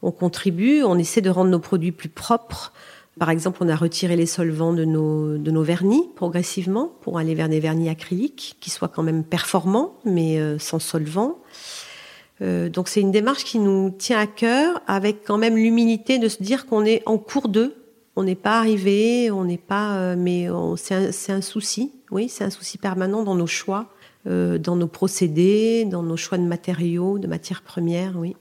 on 0.00 0.12
contribue. 0.12 0.84
On 0.84 0.96
essaie 0.96 1.20
de 1.20 1.28
rendre 1.28 1.50
nos 1.50 1.58
produits 1.58 1.90
plus 1.90 2.08
propres. 2.08 2.72
Par 3.18 3.30
exemple, 3.30 3.58
on 3.60 3.68
a 3.68 3.76
retiré 3.76 4.16
les 4.16 4.26
solvants 4.26 4.72
de 4.72 4.84
nos 4.84 5.62
vernis 5.62 6.08
progressivement 6.16 6.92
pour 7.02 7.18
aller 7.18 7.34
vers 7.34 7.48
des 7.48 7.60
vernis 7.60 7.88
acryliques 7.88 8.56
qui 8.60 8.70
soient 8.70 8.88
quand 8.88 9.02
même 9.02 9.22
performants, 9.22 9.94
mais 10.04 10.38
euh, 10.38 10.58
sans 10.58 10.78
solvant. 10.78 11.38
Euh, 12.40 12.70
donc 12.70 12.88
c'est 12.88 13.00
une 13.00 13.10
démarche 13.10 13.44
qui 13.44 13.58
nous 13.58 13.90
tient 13.90 14.18
à 14.18 14.26
cœur, 14.26 14.80
avec 14.86 15.24
quand 15.26 15.36
même 15.36 15.56
l'humilité 15.56 16.18
de 16.18 16.28
se 16.28 16.42
dire 16.42 16.66
qu'on 16.66 16.84
est 16.84 17.02
en 17.04 17.18
cours 17.18 17.48
d'eux 17.48 17.76
on 18.16 18.24
n'est 18.24 18.34
pas 18.34 18.58
arrivé, 18.58 19.30
on 19.30 19.44
n'est 19.44 19.56
pas, 19.56 19.96
euh, 19.96 20.16
mais 20.18 20.48
c'est 20.76 21.32
un, 21.32 21.40
souci. 21.40 21.92
Oui, 22.10 22.28
c'est 22.28 22.44
un 22.44 22.50
souci 22.50 22.76
permanent 22.76 23.22
dans 23.22 23.34
nos 23.34 23.46
choix, 23.46 23.88
euh, 24.26 24.58
dans 24.58 24.76
nos 24.76 24.86
procédés, 24.86 25.84
dans 25.84 26.02
nos 26.02 26.16
choix 26.16 26.38
de 26.38 26.44
matériaux, 26.44 27.18
de 27.18 27.26
matières 27.26 27.62
premières. 27.62 28.14
Oui. 28.16 28.36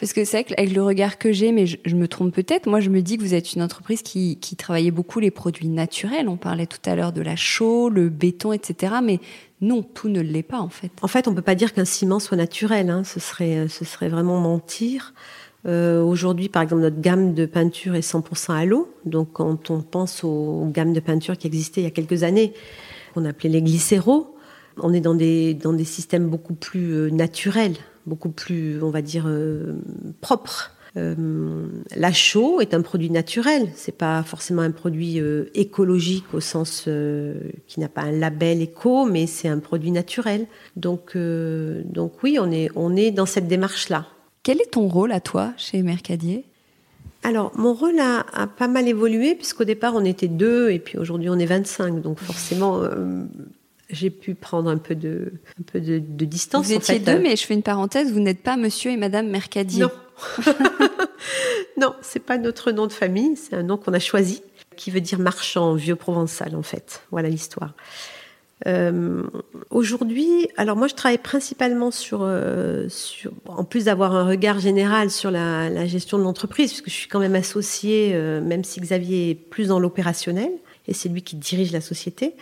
Parce 0.00 0.12
que 0.12 0.24
c'est 0.24 0.38
vrai 0.38 0.44
qu'avec 0.44 0.72
le 0.72 0.82
regard 0.82 1.18
que 1.18 1.32
j'ai, 1.32 1.52
mais 1.52 1.66
je, 1.66 1.96
me 1.96 2.06
trompe 2.06 2.32
peut-être, 2.32 2.66
moi 2.66 2.80
je 2.80 2.90
me 2.90 3.02
dis 3.02 3.18
que 3.18 3.22
vous 3.22 3.34
êtes 3.34 3.54
une 3.54 3.62
entreprise 3.62 4.02
qui, 4.02 4.38
qui 4.38 4.56
travaillait 4.56 4.90
beaucoup 4.90 5.20
les 5.20 5.30
produits 5.30 5.68
naturels. 5.68 6.28
On 6.28 6.36
parlait 6.36 6.66
tout 6.66 6.78
à 6.86 6.94
l'heure 6.94 7.12
de 7.12 7.20
la 7.20 7.36
chaux, 7.36 7.90
le 7.90 8.08
béton, 8.08 8.52
etc. 8.52 8.94
Mais 9.02 9.20
non, 9.60 9.82
tout 9.82 10.08
ne 10.08 10.20
l'est 10.20 10.42
pas 10.42 10.60
en 10.60 10.68
fait. 10.68 10.92
En 11.02 11.08
fait, 11.08 11.28
on 11.28 11.34
peut 11.34 11.42
pas 11.42 11.56
dire 11.56 11.74
qu'un 11.74 11.84
ciment 11.84 12.20
soit 12.20 12.36
naturel. 12.36 12.88
Hein. 12.88 13.04
Ce 13.04 13.20
serait, 13.20 13.68
ce 13.68 13.84
serait 13.84 14.08
vraiment 14.08 14.40
mentir. 14.40 15.12
Euh, 15.66 16.02
aujourd'hui, 16.02 16.48
par 16.48 16.62
exemple, 16.62 16.82
notre 16.82 17.00
gamme 17.00 17.34
de 17.34 17.44
peinture 17.44 17.94
est 17.94 18.08
100% 18.08 18.52
à 18.52 18.64
l'eau. 18.64 18.92
Donc, 19.04 19.32
quand 19.32 19.70
on 19.70 19.82
pense 19.82 20.24
aux 20.24 20.66
gammes 20.72 20.92
de 20.92 21.00
peinture 21.00 21.36
qui 21.36 21.46
existaient 21.46 21.80
il 21.80 21.84
y 21.84 21.88
a 21.88 21.90
quelques 21.90 22.22
années, 22.22 22.54
qu'on 23.12 23.24
appelait 23.24 23.50
les 23.50 23.62
glycéros, 23.62 24.34
on 24.82 24.92
est 24.92 25.00
dans 25.00 25.14
des, 25.14 25.54
dans 25.54 25.72
des 25.72 25.84
systèmes 25.84 26.28
beaucoup 26.28 26.54
plus 26.54 26.92
euh, 26.92 27.10
naturels, 27.10 27.76
beaucoup 28.06 28.30
plus, 28.30 28.82
on 28.82 28.90
va 28.90 29.02
dire, 29.02 29.24
euh, 29.26 29.74
propres. 30.20 30.74
la 30.94 32.12
chaux 32.12 32.60
est 32.60 32.74
un 32.74 32.82
produit 32.82 33.10
naturel. 33.10 33.68
C'est 33.74 33.96
pas 33.96 34.22
forcément 34.24 34.62
un 34.62 34.72
produit 34.72 35.20
écologique 35.54 36.24
au 36.32 36.40
sens 36.40 36.88
qui 37.68 37.78
n'a 37.78 37.88
pas 37.88 38.02
un 38.02 38.10
label 38.10 38.62
éco, 38.62 39.04
mais 39.04 39.28
c'est 39.28 39.46
un 39.46 39.60
produit 39.60 39.92
naturel. 39.92 40.48
Donc, 40.74 41.16
donc 41.16 42.12
oui, 42.24 42.38
on 42.40 42.50
est, 42.50 42.68
on 42.74 42.96
est 42.96 43.12
dans 43.12 43.26
cette 43.26 43.46
démarche-là. 43.46 44.06
Quel 44.42 44.60
est 44.60 44.72
ton 44.72 44.88
rôle 44.88 45.12
à 45.12 45.20
toi 45.20 45.52
chez 45.56 45.82
Mercadier? 45.82 46.46
Alors, 47.24 47.52
mon 47.56 47.74
rôle 47.74 47.98
a, 47.98 48.46
pas 48.46 48.68
mal 48.68 48.88
évolué, 48.88 49.34
puisqu'au 49.34 49.64
départ, 49.64 49.94
on 49.94 50.04
était 50.04 50.28
deux, 50.28 50.70
et 50.70 50.78
puis 50.78 50.98
aujourd'hui, 50.98 51.28
on 51.28 51.38
est 51.38 51.46
25. 51.46 52.00
Donc, 52.00 52.18
forcément, 52.20 52.82
euh, 52.82 53.24
j'ai 53.90 54.10
pu 54.10 54.34
prendre 54.34 54.70
un 54.70 54.76
peu 54.76 54.94
de, 54.94 55.32
un 55.58 55.62
peu 55.62 55.80
de, 55.80 56.24
distance. 56.24 56.66
Vous 56.66 56.72
étiez 56.72 56.98
deux, 56.98 57.18
mais 57.18 57.36
je 57.36 57.44
fais 57.44 57.54
une 57.54 57.62
parenthèse, 57.62 58.12
vous 58.12 58.20
n'êtes 58.20 58.42
pas 58.42 58.56
monsieur 58.56 58.90
et 58.90 58.96
madame 58.96 59.28
Mercadier. 59.28 59.82
Non. 59.82 59.90
non, 61.78 61.94
c'est 62.02 62.20
pas 62.20 62.38
notre 62.38 62.70
nom 62.72 62.86
de 62.86 62.92
famille, 62.92 63.36
c'est 63.36 63.54
un 63.54 63.62
nom 63.62 63.76
qu'on 63.76 63.94
a 63.94 63.98
choisi, 63.98 64.42
qui 64.76 64.90
veut 64.90 65.00
dire 65.00 65.18
marchand 65.18 65.74
vieux 65.74 65.96
provençal, 65.96 66.54
en 66.54 66.62
fait. 66.62 67.02
Voilà 67.10 67.28
l'histoire. 67.28 67.74
Euh, 68.66 69.22
Aujourd'hui, 69.70 70.48
alors 70.56 70.76
moi 70.76 70.88
je 70.88 70.94
travaille 70.94 71.18
principalement 71.18 71.90
sur, 71.90 72.22
euh, 72.22 72.88
sur 72.88 73.30
en 73.46 73.62
plus 73.62 73.84
d'avoir 73.84 74.16
un 74.16 74.26
regard 74.26 74.58
général 74.58 75.10
sur 75.10 75.30
la, 75.30 75.70
la 75.70 75.86
gestion 75.86 76.18
de 76.18 76.24
l'entreprise, 76.24 76.70
puisque 76.70 76.88
je 76.88 76.94
suis 76.94 77.08
quand 77.08 77.20
même 77.20 77.36
associée, 77.36 78.12
euh, 78.14 78.40
même 78.40 78.64
si 78.64 78.80
Xavier 78.80 79.30
est 79.30 79.34
plus 79.34 79.68
dans 79.68 79.78
l'opérationnel, 79.78 80.50
et 80.88 80.94
c'est 80.94 81.08
lui 81.08 81.22
qui 81.22 81.36
dirige 81.36 81.70
la 81.70 81.80
société. 81.80 82.34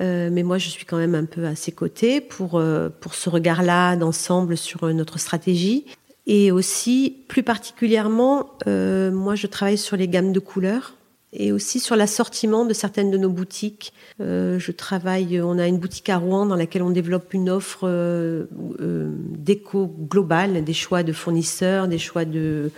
Euh, 0.00 0.28
mais 0.32 0.42
moi, 0.42 0.58
je 0.58 0.68
suis 0.68 0.84
quand 0.84 0.96
même 0.96 1.14
un 1.14 1.24
peu 1.24 1.46
à 1.46 1.54
ses 1.54 1.72
côtés 1.72 2.20
pour, 2.20 2.58
euh, 2.58 2.88
pour 3.00 3.14
ce 3.14 3.28
regard-là 3.30 3.96
d'ensemble 3.96 4.56
sur 4.56 4.92
notre 4.92 5.18
stratégie. 5.18 5.84
Et 6.26 6.50
aussi, 6.50 7.24
plus 7.28 7.42
particulièrement, 7.42 8.50
moi, 8.66 9.34
je 9.34 9.46
travaille 9.46 9.78
sur 9.78 9.96
les 9.96 10.08
gammes 10.08 10.32
de 10.32 10.40
couleurs 10.40 10.94
et 11.34 11.52
aussi 11.52 11.80
sur 11.80 11.96
l'assortiment 11.96 12.64
de 12.64 12.72
certaines 12.72 13.10
de 13.10 13.18
nos 13.18 13.28
boutiques. 13.28 13.92
Euh, 14.20 14.58
je 14.58 14.72
travaille, 14.72 15.40
on 15.40 15.58
a 15.58 15.66
une 15.66 15.78
boutique 15.78 16.08
à 16.08 16.16
Rouen 16.16 16.46
dans 16.46 16.56
laquelle 16.56 16.82
on 16.82 16.90
développe 16.90 17.34
une 17.34 17.50
offre 17.50 17.80
euh, 17.84 18.44
euh, 18.80 19.10
d'éco 19.36 19.92
globale, 20.08 20.64
des 20.64 20.72
choix 20.72 21.02
de 21.02 21.12
fournisseurs, 21.12 21.88
des 21.88 21.98
choix 21.98 22.24
de 22.24 22.70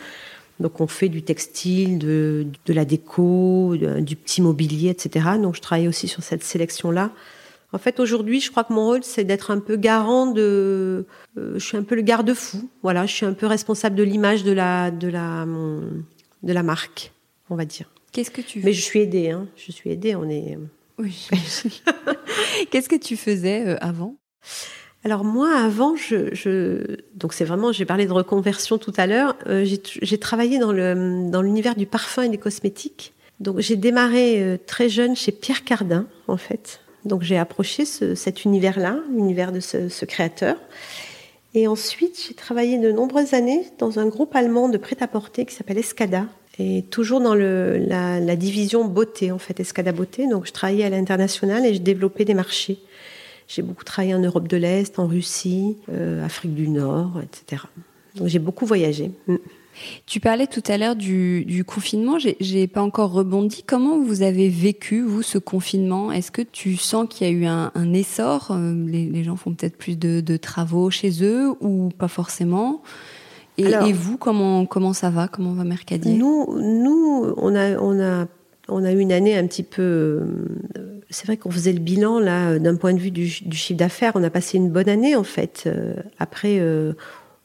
donc 0.61 0.81
on 0.81 0.87
fait 0.87 1.09
du 1.09 1.23
textile, 1.23 1.99
de, 1.99 2.47
de 2.65 2.73
la 2.73 2.85
déco, 2.85 3.77
du 3.77 4.17
petit 4.17 4.41
mobilier, 4.41 4.91
etc. 4.91 5.27
Donc 5.41 5.57
je 5.57 5.61
travaille 5.61 5.89
aussi 5.89 6.09
sur 6.09 6.23
cette 6.23 6.45
sélection-là. 6.45 7.11
En 7.73 7.79
fait, 7.79 8.01
aujourd'hui, 8.01 8.41
je 8.41 8.51
crois 8.51 8.65
que 8.65 8.73
mon 8.73 8.87
rôle, 8.87 9.03
c'est 9.03 9.25
d'être 9.25 9.51
un 9.51 9.59
peu 9.59 9.77
garant 9.77 10.27
de. 10.27 11.05
je 11.37 11.59
suis 11.59 11.77
un 11.77 11.83
peu 11.83 11.95
le 11.95 12.03
garde-fou. 12.03 12.71
Voilà, 12.83 13.07
je 13.07 13.13
suis 13.13 13.27
un 13.27 13.35
peu 13.35 13.47
responsable 13.47 13.97
de 13.97 14.03
l'image 14.03 14.45
de 14.45 14.53
la 14.53 14.91
de 14.91 15.09
la 15.09 15.45
de 16.43 16.53
la 16.53 16.63
marque, 16.63 17.13
on 17.51 17.57
va 17.57 17.65
dire. 17.65 17.91
Qu'est-ce 18.13 18.31
que 18.31 18.41
tu 18.41 18.61
Mais 18.65 18.73
je 18.73 18.81
suis 18.81 19.01
aidée, 19.01 19.31
hein. 19.31 19.47
Je 19.57 19.73
suis 19.73 19.91
aidée, 19.91 20.15
on 20.15 20.29
est. 20.31 20.57
Oui. 20.99 21.29
Qu'est-ce 22.71 22.89
que 22.89 22.97
tu 22.97 23.17
faisais 23.17 23.67
euh, 23.67 23.77
avant? 23.81 24.17
Alors 25.07 25.23
moi, 25.23 25.57
avant, 25.57 25.95
je, 25.95 26.99
donc 27.15 27.33
c'est 27.33 27.45
vraiment, 27.45 27.71
j'ai 27.71 27.85
parlé 27.85 28.07
de 28.07 28.13
reconversion 28.13 28.77
tout 28.77 28.93
à 28.97 29.07
l'heure. 29.07 29.37
Euh, 29.47 29.65
j'ai 29.65 30.19
travaillé 30.19 30.59
dans 30.59 30.73
le 30.73 31.31
dans 31.31 31.43
l'univers 31.43 31.77
du 31.77 31.87
parfum 31.87 32.23
et 32.23 32.29
des 32.29 32.39
cosmétiques. 32.39 33.13
Donc 33.39 33.61
j'ai 33.61 33.77
démarré 33.77 34.43
euh, 34.43 34.57
très 34.67 34.89
jeune 34.89 35.15
chez 35.15 35.31
Pierre 35.31 35.63
Cardin, 35.63 36.09
en 36.27 36.37
fait. 36.37 36.81
Donc 37.05 37.23
j'ai 37.23 37.39
approché 37.39 37.85
ce, 37.85 38.17
cet 38.17 38.45
univers-là, 38.45 38.99
l'univers 39.15 39.53
de 39.53 39.61
ce, 39.61 40.05
créateur. 40.07 40.57
Et 41.55 41.69
ensuite, 41.69 42.21
j'ai 42.27 42.35
travaillé 42.35 42.77
de 42.77 42.91
nombreuses 42.91 43.33
années 43.33 43.65
dans 43.79 44.01
un 44.01 44.09
groupe 44.09 44.35
allemand 44.35 44.69
de 44.69 44.77
prêt-à-porter 44.77 45.47
qui 45.47 45.55
s'appelle 45.55 45.79
Escada, 45.79 46.25
et 46.59 46.83
toujours 46.91 47.21
dans 47.21 47.37
la, 47.37 48.19
la, 48.19 48.37
division 48.37 48.85
beauté, 48.85 49.31
en 49.31 49.39
fait, 49.39 49.61
Escada 49.61 49.93
Beauté. 49.93 50.27
Donc, 50.27 50.47
je 50.47 50.53
travaillais 50.53 50.85
à 50.85 50.91
l'international 50.91 51.65
et 51.65 51.75
je 51.75 51.81
développais 51.81 52.25
des 52.25 52.35
marchés. 52.35 52.81
J'ai 53.49 53.63
beaucoup 53.63 53.85
travaillé 53.85 54.15
en 54.15 54.21
Europe 54.21 54.49
de 54.49 54.57
l'Est, 54.57 54.99
en 54.99 55.07
Russie, 55.07 55.77
euh, 55.91 56.25
Afrique 56.25 56.55
du 56.55 56.69
Nord, 56.69 57.21
etc. 57.23 57.63
Donc, 58.17 58.29
j'ai 58.29 58.39
beaucoup 58.39 58.67
voyagé. 58.67 59.13
Mm. 59.29 59.37
Tu 60.07 60.21
parlais 60.21 60.47
tout 60.47 60.63
à 60.69 60.79
l'heure 60.79 60.97
du, 60.97 61.45
du 61.45 61.63
confinement. 61.63 62.17
J'ai 62.41 62.67
pas 62.67 62.81
encore 62.81 63.13
rebondi. 63.13 63.63
Comment 63.63 63.99
vous 64.03 64.23
avez 64.23 64.49
vécu 64.49 65.03
vous 65.03 65.21
ce 65.21 65.37
confinement? 65.37 66.11
Est-ce 66.11 66.31
que 66.31 66.41
tu 66.41 66.77
sens 66.77 67.07
qu'il 67.11 67.27
y 67.27 67.31
a 67.31 67.33
eu 67.33 67.45
un, 67.45 67.73
un 67.75 67.93
essor? 67.93 68.49
Euh, 68.51 68.73
les, 68.87 69.05
les, 69.05 69.23
gens 69.23 69.37
font 69.37 69.53
peut-être 69.53 69.77
plus 69.77 69.99
de, 69.99 70.21
de, 70.21 70.37
travaux 70.39 70.91
chez 70.91 71.23
eux 71.23 71.53
ou 71.61 71.91
pas 71.91 72.09
forcément 72.09 72.83
et, 73.59 73.93
vous, 73.93 74.19
comment, 74.19 74.67
comment 74.67 74.93
ça 74.93 75.11
va? 75.11 75.29
Comment 75.29 75.55
va 75.55 75.65
Mercadier? 75.65 76.13
Nous, 76.13 76.47
nous 76.59 77.35
on, 77.37 77.55
a, 77.55 77.79
on, 77.79 78.01
a, 78.01 78.27
on 78.69 78.85
a 78.85 78.93
eu 78.93 78.99
une 78.99 79.13
année 79.13 79.37
un 79.37 79.47
petit 79.47 79.63
peu. 79.63 79.83
Euh, 79.83 80.23
c'est 81.11 81.27
vrai 81.27 81.37
qu'on 81.37 81.51
faisait 81.51 81.73
le 81.73 81.79
bilan, 81.79 82.19
là, 82.19 82.59
d'un 82.59 82.77
point 82.77 82.95
de 82.95 82.99
vue 82.99 83.11
du, 83.11 83.29
chiffre 83.29 83.79
d'affaires. 83.79 84.13
On 84.15 84.25
a 84.25 84.31
passé 84.31 84.59
une 84.59 84.71
bonne 84.71 84.89
année, 84.89 85.15
en 85.15 85.25
fait. 85.25 85.65
Euh, 85.67 85.95
après, 86.19 86.59
euh, 86.59 86.93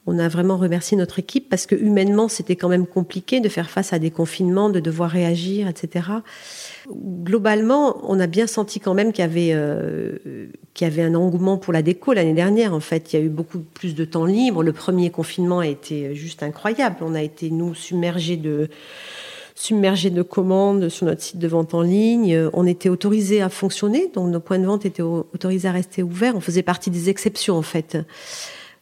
on 0.07 0.17
a 0.17 0.27
vraiment 0.27 0.57
remercié 0.57 0.97
notre 0.97 1.19
équipe 1.19 1.47
parce 1.47 1.67
que 1.67 1.75
humainement, 1.75 2.27
c'était 2.27 2.55
quand 2.55 2.69
même 2.69 2.87
compliqué 2.87 3.39
de 3.39 3.49
faire 3.49 3.69
face 3.69 3.93
à 3.93 3.99
des 3.99 4.09
confinements, 4.09 4.71
de 4.71 4.79
devoir 4.79 5.11
réagir, 5.11 5.67
etc. 5.67 6.07
Globalement, 6.89 7.97
on 8.09 8.19
a 8.19 8.25
bien 8.25 8.47
senti 8.47 8.79
quand 8.79 8.95
même 8.95 9.13
qu'il 9.13 9.23
y 9.23 9.27
avait 9.27 9.55
qu'il 10.73 10.87
y 10.87 10.91
avait 10.91 11.03
un 11.03 11.13
engouement 11.13 11.57
pour 11.57 11.71
la 11.71 11.83
déco 11.83 12.13
l'année 12.13 12.33
dernière. 12.33 12.73
En 12.73 12.79
fait, 12.79 13.13
il 13.13 13.19
y 13.19 13.21
a 13.21 13.23
eu 13.23 13.29
beaucoup 13.29 13.59
plus 13.59 13.93
de 13.93 14.03
temps 14.03 14.25
libre. 14.25 14.63
Le 14.63 14.73
premier 14.73 15.11
confinement 15.11 15.59
a 15.59 15.67
été 15.67 16.15
juste 16.15 16.41
incroyable. 16.41 16.95
On 17.01 17.13
a 17.13 17.21
été 17.21 17.51
nous 17.51 17.75
submergés 17.75 18.37
de 18.37 18.69
submergés 19.55 20.09
de 20.09 20.21
commandes 20.21 20.89
sur 20.89 21.05
notre 21.05 21.21
site 21.21 21.37
de 21.37 21.47
vente 21.47 21.73
en 21.73 21.81
ligne. 21.81 22.49
On 22.53 22.65
était 22.65 22.89
autorisés 22.89 23.41
à 23.41 23.49
fonctionner, 23.49 24.09
donc 24.13 24.29
nos 24.29 24.39
points 24.39 24.59
de 24.59 24.65
vente 24.65 24.85
étaient 24.85 25.01
autorisés 25.01 25.67
à 25.67 25.71
rester 25.71 26.03
ouverts. 26.03 26.35
On 26.35 26.41
faisait 26.41 26.63
partie 26.63 26.89
des 26.89 27.09
exceptions 27.09 27.55
en 27.55 27.61
fait. 27.61 27.97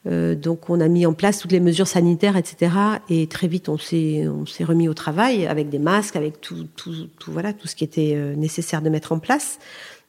Euh, 0.07 0.33
donc 0.33 0.69
on 0.69 0.79
a 0.79 0.87
mis 0.87 1.05
en 1.05 1.13
place 1.13 1.39
toutes 1.39 1.51
les 1.51 1.59
mesures 1.59 1.87
sanitaires, 1.87 2.37
etc. 2.37 2.71
Et 3.09 3.27
très 3.27 3.47
vite 3.47 3.67
on 3.67 3.77
s'est 3.77 4.27
on 4.27 4.45
s'est 4.45 4.63
remis 4.63 4.87
au 4.87 4.93
travail 4.93 5.45
avec 5.45 5.69
des 5.69 5.79
masques, 5.79 6.15
avec 6.15 6.39
tout 6.39 6.67
tout, 6.75 7.07
tout 7.19 7.31
voilà 7.31 7.51
tout 7.51 7.67
ce 7.67 7.75
qui 7.75 7.83
était 7.83 8.13
euh, 8.15 8.35
nécessaire 8.35 8.81
de 8.81 8.89
mettre 8.89 9.11
en 9.11 9.19
place. 9.19 9.59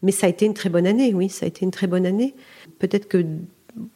Mais 0.02 0.12
ça 0.12 0.26
a 0.26 0.30
été 0.30 0.46
une 0.46 0.54
très 0.54 0.70
bonne 0.70 0.86
année, 0.86 1.12
oui, 1.12 1.28
ça 1.28 1.44
a 1.44 1.48
été 1.48 1.64
une 1.64 1.70
très 1.70 1.86
bonne 1.86 2.06
année. 2.06 2.34
peut-être 2.78 3.06
que 3.06 3.26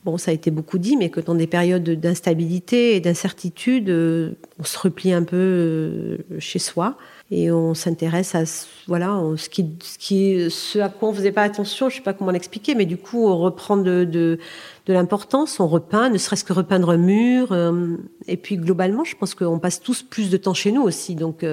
bon, 0.04 0.18
ça 0.18 0.30
a 0.30 0.34
été 0.34 0.50
beaucoup 0.50 0.78
dit, 0.78 0.96
mais 0.96 1.10
que 1.10 1.20
dans 1.20 1.34
des 1.34 1.46
périodes 1.46 1.88
d'instabilité 1.88 2.96
et 2.96 3.00
d'incertitude, 3.00 3.88
euh, 3.90 4.32
on 4.58 4.64
se 4.64 4.78
replie 4.78 5.12
un 5.12 5.22
peu 5.22 5.36
euh, 5.36 6.18
chez 6.38 6.58
soi 6.58 6.96
et 7.30 7.50
on 7.50 7.74
s'intéresse 7.74 8.34
à 8.34 8.44
voilà 8.86 9.18
ce 9.36 10.78
à 10.78 10.88
quoi 10.88 11.08
on 11.08 11.12
faisait 11.12 11.32
pas 11.32 11.42
attention 11.42 11.88
je 11.88 11.96
sais 11.96 12.02
pas 12.02 12.12
comment 12.12 12.30
l'expliquer 12.30 12.74
mais 12.74 12.84
du 12.84 12.98
coup 12.98 13.26
on 13.26 13.38
reprend 13.38 13.78
de 13.78 14.04
de, 14.04 14.38
de 14.84 14.92
l'importance 14.92 15.58
on 15.58 15.66
repeint 15.66 16.10
ne 16.10 16.18
serait-ce 16.18 16.44
que 16.44 16.52
repeindre 16.52 16.90
un 16.90 16.98
mur 16.98 17.52
euh, 17.52 17.96
et 18.28 18.36
puis 18.36 18.58
globalement 18.58 19.04
je 19.04 19.16
pense 19.16 19.34
qu'on 19.34 19.58
passe 19.58 19.80
tous 19.80 20.02
plus 20.02 20.28
de 20.28 20.36
temps 20.36 20.52
chez 20.52 20.70
nous 20.70 20.82
aussi 20.82 21.14
donc 21.14 21.46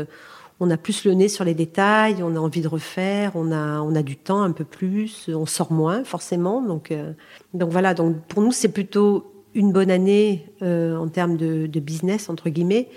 on 0.61 0.69
a 0.69 0.77
plus 0.77 1.05
le 1.05 1.13
nez 1.13 1.27
sur 1.27 1.43
les 1.43 1.55
détails, 1.55 2.21
on 2.21 2.35
a 2.35 2.39
envie 2.39 2.61
de 2.61 2.67
refaire, 2.67 3.31
on 3.33 3.51
a, 3.51 3.81
on 3.81 3.95
a 3.95 4.03
du 4.03 4.15
temps 4.15 4.43
un 4.43 4.51
peu 4.51 4.63
plus, 4.63 5.27
on 5.33 5.47
sort 5.47 5.73
moins 5.73 6.03
forcément. 6.03 6.61
Donc, 6.61 6.91
euh, 6.91 7.13
donc 7.55 7.71
voilà, 7.71 7.95
donc 7.95 8.15
pour 8.27 8.43
nous 8.43 8.51
c'est 8.51 8.69
plutôt 8.69 9.33
une 9.55 9.73
bonne 9.73 9.89
année 9.89 10.45
euh, 10.61 10.95
en 10.95 11.07
termes 11.07 11.35
de, 11.35 11.67
business 11.79 12.29
entre 12.29 12.49
guillemets. 12.49 12.89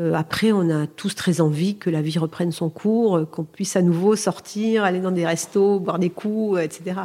Euh, 0.00 0.14
après, 0.14 0.50
on 0.50 0.70
a 0.70 0.86
tous 0.86 1.14
très 1.14 1.42
envie 1.42 1.76
que 1.76 1.90
la 1.90 2.00
vie 2.00 2.18
reprenne 2.18 2.50
son 2.52 2.70
cours, 2.70 3.28
qu'on 3.30 3.44
puisse 3.44 3.76
à 3.76 3.82
nouveau 3.82 4.16
sortir, 4.16 4.82
aller 4.82 4.98
dans 4.98 5.12
des 5.12 5.26
restos, 5.26 5.78
boire 5.78 5.98
des 5.98 6.10
coups, 6.10 6.58
etc. 6.60 7.00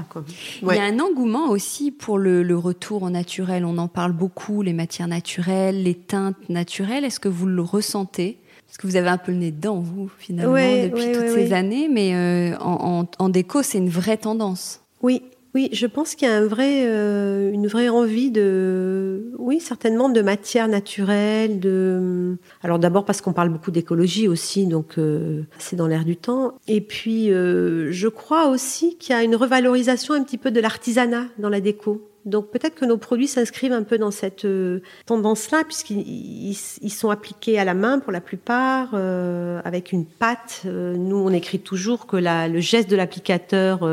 Il 0.61 0.67
y 0.69 0.79
a 0.79 0.85
un 0.85 0.99
engouement 0.99 1.49
aussi 1.49 1.91
pour 1.91 2.17
le, 2.17 2.41
le, 2.41 2.57
retour 2.57 3.03
au 3.03 3.09
naturel. 3.09 3.65
On 3.65 3.77
en 3.77 3.89
parle 3.89 4.13
beaucoup, 4.13 4.61
les 4.61 4.73
matières 4.73 5.09
naturelles, 5.09 5.83
les 5.83 5.93
teintes 5.93 6.47
naturelles. 6.47 7.03
Est-ce 7.03 7.19
que 7.19 7.29
vous 7.29 7.45
le 7.45 7.61
ressentez? 7.61 8.39
Parce 8.69 8.77
que 8.77 8.85
vous 8.85 8.97
avez 8.97 9.07
un 9.09 9.17
peu 9.17 9.31
le 9.31 9.39
nez 9.39 9.49
dedans, 9.49 9.79
vous, 9.79 10.11
finalement, 10.19 10.53
depuis 10.53 11.11
toutes 11.11 11.29
ces 11.29 11.53
années, 11.53 11.89
mais 11.91 12.13
euh, 12.13 12.55
en, 12.59 13.29
déco, 13.29 13.63
c'est 13.63 13.79
une 13.79 13.89
vraie 13.89 14.17
tendance. 14.17 14.81
Oui, 15.01 15.23
oui, 15.55 15.69
je 15.73 15.87
pense 15.87 16.13
qu'il 16.13 16.27
y 16.27 16.31
a 16.31 16.35
un 16.35 16.45
vrai, 16.45 16.83
euh, 16.85 17.51
une 17.51 17.65
vraie 17.65 17.89
envie 17.89 18.29
de, 18.29 19.33
oui, 19.39 19.59
certainement 19.59 20.07
de 20.07 20.21
matière 20.21 20.67
naturelle. 20.67 21.59
De, 21.59 22.37
alors 22.61 22.77
d'abord 22.77 23.05
parce 23.05 23.21
qu'on 23.21 23.33
parle 23.33 23.49
beaucoup 23.49 23.71
d'écologie 23.71 24.27
aussi, 24.27 24.67
donc 24.67 24.99
euh, 24.99 25.41
c'est 25.57 25.75
dans 25.75 25.87
l'air 25.87 26.05
du 26.05 26.15
temps. 26.15 26.53
Et 26.67 26.81
puis, 26.81 27.29
je 27.29 28.07
crois 28.07 28.49
aussi 28.49 28.97
qu'il 28.97 29.15
y 29.15 29.17
a 29.17 29.23
une 29.23 29.35
revalorisation 29.35 30.13
un 30.13 30.21
petit 30.21 30.37
peu 30.37 30.51
de 30.51 30.59
l'artisanat 30.59 31.25
dans 31.39 31.49
la 31.49 31.59
déco. 31.59 32.07
Donc 32.25 32.51
peut-être 32.51 32.75
que 32.75 32.85
nos 32.85 32.97
produits 32.97 33.27
s'inscrivent 33.27 33.71
un 33.71 33.83
peu 33.83 33.97
dans 33.97 34.11
cette 34.11 34.45
euh, 34.45 34.81
tendance-là, 35.05 35.63
puisqu'ils 35.63 36.55
sont 36.55 37.09
appliqués 37.09 37.57
à 37.59 37.65
la 37.65 37.73
main 37.73 37.99
pour 37.99 38.11
la 38.11 38.21
plupart, 38.21 38.89
euh, 38.93 39.61
avec 39.63 39.91
une 39.91 40.05
pâte. 40.05 40.63
Euh, 40.65 40.95
nous, 40.95 41.17
on 41.17 41.31
écrit 41.31 41.59
toujours 41.59 42.07
que 42.07 42.17
le 42.17 42.59
geste 42.59 42.89
de 42.89 42.95
l'applicateur 42.95 43.87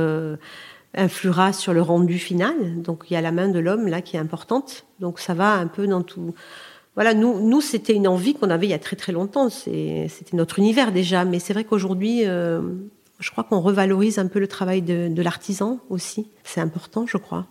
influera 0.94 1.52
sur 1.52 1.72
le 1.72 1.82
rendu 1.82 2.18
final. 2.18 2.82
Donc 2.82 3.04
il 3.10 3.14
y 3.14 3.16
a 3.16 3.20
la 3.20 3.32
main 3.32 3.48
de 3.48 3.58
l'homme 3.58 3.86
là 3.86 4.02
qui 4.02 4.16
est 4.16 4.20
importante. 4.20 4.86
Donc 4.98 5.20
ça 5.20 5.34
va 5.34 5.54
un 5.54 5.66
peu 5.66 5.86
dans 5.86 6.02
tout. 6.02 6.34
Voilà, 6.94 7.12
nous, 7.12 7.46
nous 7.46 7.60
c'était 7.60 7.92
une 7.92 8.08
envie 8.08 8.34
qu'on 8.34 8.50
avait 8.50 8.66
il 8.66 8.70
y 8.70 8.74
a 8.74 8.78
très 8.78 8.96
très 8.96 9.12
longtemps. 9.12 9.50
C'était 9.50 10.08
notre 10.32 10.58
univers 10.58 10.92
déjà, 10.92 11.24
mais 11.24 11.38
c'est 11.38 11.52
vrai 11.52 11.64
qu'aujourd'hui, 11.64 12.22
je 12.24 13.30
crois 13.30 13.44
qu'on 13.44 13.60
revalorise 13.60 14.18
un 14.18 14.26
peu 14.26 14.40
le 14.40 14.48
travail 14.48 14.82
de 14.82 15.22
l'artisan 15.22 15.78
aussi. 15.90 16.28
C'est 16.44 16.60
important, 16.60 17.06
je 17.06 17.18
crois. 17.18 17.46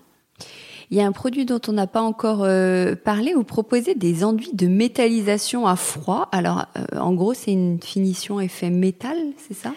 Il 0.92 0.98
y 0.98 1.02
a 1.02 1.06
un 1.06 1.12
produit 1.12 1.46
dont 1.46 1.62
on 1.68 1.72
n'a 1.72 1.88
pas 1.88 2.02
encore 2.02 2.44
euh, 2.44 2.96
parlé. 2.96 3.34
Vous 3.34 3.44
proposez 3.44 3.96
des 3.96 4.24
enduits 4.24 4.54
de 4.54 4.68
métallisation 4.68 5.68
à 5.68 5.76
froid. 5.76 6.30
Alors, 6.32 6.66
euh, 6.78 7.00
en 7.00 7.14
gros, 7.14 7.34
c'est 7.34 7.52
une 7.52 7.82
finition 7.82 8.40
effet 8.40 8.70
métal, 8.70 9.18
c'est 9.38 9.56
ça? 9.56 9.74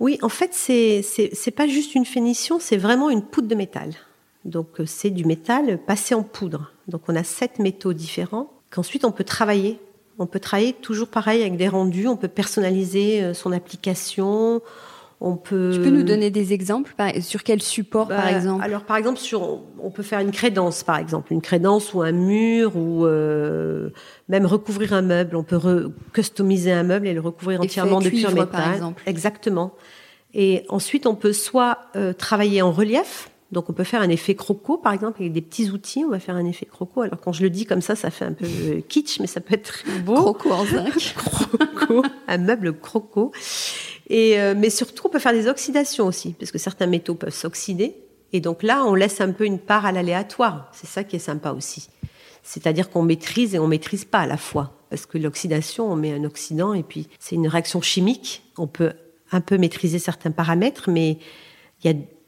Oui, 0.00 0.18
en 0.22 0.28
fait, 0.28 0.50
c'est 0.52 1.02
c'est 1.02 1.50
pas 1.50 1.66
juste 1.66 1.94
une 1.94 2.04
finition, 2.04 2.58
c'est 2.60 2.76
vraiment 2.76 3.10
une 3.10 3.22
poudre 3.22 3.48
de 3.48 3.54
métal. 3.54 3.94
Donc, 4.44 4.80
euh, 4.80 4.86
c'est 4.86 5.10
du 5.10 5.24
métal 5.24 5.78
passé 5.78 6.14
en 6.14 6.22
poudre. 6.22 6.72
Donc, 6.88 7.02
on 7.08 7.16
a 7.16 7.24
sept 7.24 7.58
métaux 7.58 7.92
différents 7.92 8.50
qu'ensuite 8.70 9.04
on 9.04 9.12
peut 9.12 9.24
travailler. 9.24 9.78
On 10.18 10.26
peut 10.26 10.40
travailler 10.40 10.72
toujours 10.72 11.08
pareil 11.08 11.40
avec 11.40 11.56
des 11.56 11.68
rendus. 11.68 12.06
On 12.06 12.16
peut 12.16 12.28
personnaliser 12.28 13.34
son 13.34 13.50
application. 13.50 14.62
On 15.26 15.36
peut. 15.36 15.70
Tu 15.72 15.80
peux 15.80 15.88
nous 15.88 16.02
donner 16.02 16.28
des 16.28 16.52
exemples 16.52 16.94
sur 17.22 17.42
quel 17.44 17.62
support 17.62 18.08
par 18.08 18.24
bah, 18.24 18.32
exemple? 18.32 18.62
Alors 18.62 18.82
par 18.82 18.98
exemple 18.98 19.18
sur, 19.18 19.62
on 19.82 19.90
peut 19.90 20.02
faire 20.02 20.20
une 20.20 20.32
crédence 20.32 20.82
par 20.82 20.98
exemple, 20.98 21.32
une 21.32 21.40
crédence 21.40 21.94
ou 21.94 22.02
un 22.02 22.12
mur 22.12 22.76
ou 22.76 23.06
euh, 23.06 23.88
même 24.28 24.44
recouvrir 24.44 24.92
un 24.92 25.00
meuble. 25.00 25.34
On 25.36 25.42
peut 25.42 25.90
customiser 26.12 26.72
un 26.72 26.82
meuble 26.82 27.06
et 27.06 27.14
le 27.14 27.22
recouvrir 27.22 27.62
entièrement 27.62 28.00
de 28.00 28.10
pur 28.10 28.32
métal. 28.32 28.48
Par 28.48 28.74
exemple. 28.74 29.02
Exactement. 29.06 29.72
Et 30.34 30.66
ensuite 30.68 31.06
on 31.06 31.14
peut 31.14 31.32
soit 31.32 31.78
euh, 31.96 32.12
travailler 32.12 32.60
en 32.60 32.70
relief. 32.70 33.30
Donc 33.50 33.70
on 33.70 33.72
peut 33.72 33.84
faire 33.84 34.02
un 34.02 34.08
effet 34.08 34.34
croco, 34.34 34.76
par 34.76 34.92
exemple, 34.92 35.22
avec 35.22 35.32
des 35.32 35.40
petits 35.40 35.70
outils. 35.70 36.04
On 36.04 36.10
va 36.10 36.18
faire 36.18 36.34
un 36.34 36.44
effet 36.44 36.66
croco. 36.66 37.00
Alors 37.02 37.20
quand 37.20 37.32
je 37.32 37.42
le 37.42 37.48
dis 37.48 37.64
comme 37.64 37.80
ça, 37.80 37.94
ça 37.94 38.10
fait 38.10 38.24
un 38.24 38.32
peu 38.32 38.46
kitsch, 38.88 39.20
mais 39.20 39.26
ça 39.26 39.40
peut 39.40 39.54
être 39.54 39.84
beau. 40.04 40.14
Croco 40.34 40.50
en 40.50 40.66
zinc. 40.66 41.14
croco, 41.16 42.02
un 42.28 42.38
meuble 42.38 42.76
croco. 42.78 43.32
Et, 44.10 44.38
euh, 44.38 44.54
mais 44.56 44.70
surtout, 44.70 45.06
on 45.06 45.10
peut 45.10 45.18
faire 45.18 45.32
des 45.32 45.48
oxydations 45.48 46.06
aussi, 46.06 46.34
parce 46.38 46.50
que 46.50 46.58
certains 46.58 46.86
métaux 46.86 47.14
peuvent 47.14 47.34
s'oxyder. 47.34 47.94
Et 48.32 48.40
donc 48.40 48.62
là, 48.62 48.84
on 48.84 48.94
laisse 48.94 49.20
un 49.20 49.32
peu 49.32 49.44
une 49.44 49.58
part 49.58 49.86
à 49.86 49.92
l'aléatoire. 49.92 50.70
C'est 50.72 50.88
ça 50.88 51.04
qui 51.04 51.16
est 51.16 51.20
sympa 51.20 51.52
aussi. 51.52 51.88
C'est-à-dire 52.42 52.90
qu'on 52.90 53.02
maîtrise 53.02 53.54
et 53.54 53.58
on 53.58 53.68
maîtrise 53.68 54.04
pas 54.04 54.20
à 54.20 54.26
la 54.26 54.36
fois. 54.36 54.76
Parce 54.90 55.06
que 55.06 55.18
l'oxydation, 55.18 55.90
on 55.90 55.96
met 55.96 56.12
un 56.12 56.24
oxydant 56.24 56.74
et 56.74 56.82
puis 56.82 57.08
c'est 57.18 57.36
une 57.36 57.48
réaction 57.48 57.80
chimique. 57.80 58.42
On 58.58 58.66
peut 58.66 58.92
un 59.32 59.40
peu 59.40 59.56
maîtriser 59.56 59.98
certains 59.98 60.30
paramètres, 60.30 60.90
mais 60.90 61.18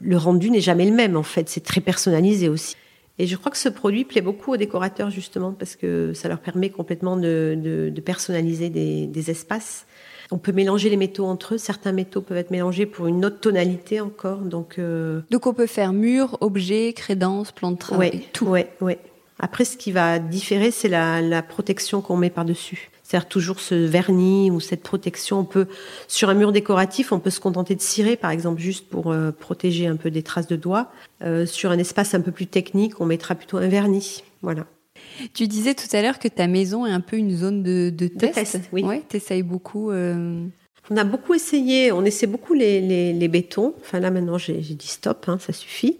le 0.00 0.16
rendu 0.16 0.50
n'est 0.50 0.60
jamais 0.60 0.86
le 0.86 0.94
même 0.94 1.16
en 1.16 1.22
fait. 1.22 1.48
C'est 1.48 1.64
très 1.64 1.80
personnalisé 1.80 2.48
aussi. 2.48 2.76
Et 3.18 3.26
je 3.26 3.36
crois 3.36 3.50
que 3.50 3.58
ce 3.58 3.68
produit 3.68 4.04
plaît 4.04 4.20
beaucoup 4.20 4.52
aux 4.52 4.56
décorateurs 4.56 5.10
justement 5.10 5.52
parce 5.52 5.74
que 5.74 6.12
ça 6.14 6.28
leur 6.28 6.38
permet 6.38 6.70
complètement 6.70 7.16
de, 7.16 7.92
personnaliser 8.04 8.68
des 8.70 9.30
espaces 9.30 9.86
on 10.30 10.38
peut 10.38 10.52
mélanger 10.52 10.90
les 10.90 10.96
métaux 10.96 11.26
entre 11.26 11.54
eux. 11.54 11.58
Certains 11.58 11.92
métaux 11.92 12.20
peuvent 12.20 12.38
être 12.38 12.50
mélangés 12.50 12.86
pour 12.86 13.06
une 13.06 13.24
autre 13.24 13.40
tonalité 13.40 14.00
encore. 14.00 14.38
Donc, 14.38 14.78
euh, 14.78 15.20
donc 15.30 15.46
on 15.46 15.54
peut 15.54 15.66
faire 15.66 15.92
mur, 15.92 16.38
objet, 16.40 16.92
crédence, 16.92 17.52
plan 17.52 17.70
de 17.70 17.78
travail, 17.78 18.22
tout. 18.32 18.46
Ouais, 18.46 18.70
ouais. 18.80 18.98
Après, 19.38 19.64
ce 19.64 19.76
qui 19.76 19.92
va 19.92 20.18
différer, 20.18 20.70
c'est 20.70 20.88
la, 20.88 21.42
protection 21.42 22.00
qu'on 22.00 22.16
met 22.16 22.30
par-dessus. 22.30 22.90
C'est-à-dire 23.02 23.28
toujours 23.28 23.60
ce 23.60 23.74
vernis 23.74 24.50
ou 24.50 24.60
cette 24.60 24.82
protection. 24.82 25.40
On 25.40 25.44
peut, 25.44 25.66
sur 26.08 26.30
un 26.30 26.34
mur 26.34 26.52
décoratif, 26.52 27.12
on 27.12 27.20
peut 27.20 27.30
se 27.30 27.38
contenter 27.38 27.74
de 27.74 27.80
cirer, 27.80 28.16
par 28.16 28.30
exemple, 28.30 28.60
juste 28.60 28.88
pour 28.88 29.12
euh, 29.12 29.30
protéger 29.30 29.86
un 29.86 29.96
peu 29.96 30.10
des 30.10 30.22
traces 30.22 30.48
de 30.48 30.56
doigts. 30.56 30.90
Euh, 31.22 31.46
sur 31.46 31.70
un 31.70 31.78
espace 31.78 32.14
un 32.14 32.20
peu 32.20 32.32
plus 32.32 32.46
technique, 32.46 33.00
on 33.00 33.06
mettra 33.06 33.34
plutôt 33.34 33.58
un 33.58 33.68
vernis. 33.68 34.24
Voilà. 34.42 34.66
Tu 35.34 35.46
disais 35.46 35.74
tout 35.74 35.88
à 35.96 36.02
l'heure 36.02 36.18
que 36.18 36.28
ta 36.28 36.46
maison 36.46 36.86
est 36.86 36.92
un 36.92 37.00
peu 37.00 37.16
une 37.16 37.34
zone 37.36 37.62
de, 37.62 37.90
de 37.90 38.08
test. 38.08 38.34
De 38.36 38.40
test 38.40 38.60
oui. 38.72 38.82
Ouais, 38.82 39.02
t'essayes 39.08 39.42
beaucoup. 39.42 39.90
Euh... 39.90 40.46
On 40.88 40.96
a 40.96 41.02
beaucoup 41.02 41.34
essayé, 41.34 41.90
on 41.90 42.04
essaie 42.04 42.28
beaucoup 42.28 42.54
les, 42.54 42.80
les, 42.80 43.12
les 43.12 43.28
bétons. 43.28 43.74
Enfin 43.80 43.98
là 43.98 44.12
maintenant 44.12 44.38
j'ai 44.38 44.54
dit 44.54 44.86
stop, 44.86 45.24
hein, 45.28 45.36
ça 45.40 45.52
suffit. 45.52 45.98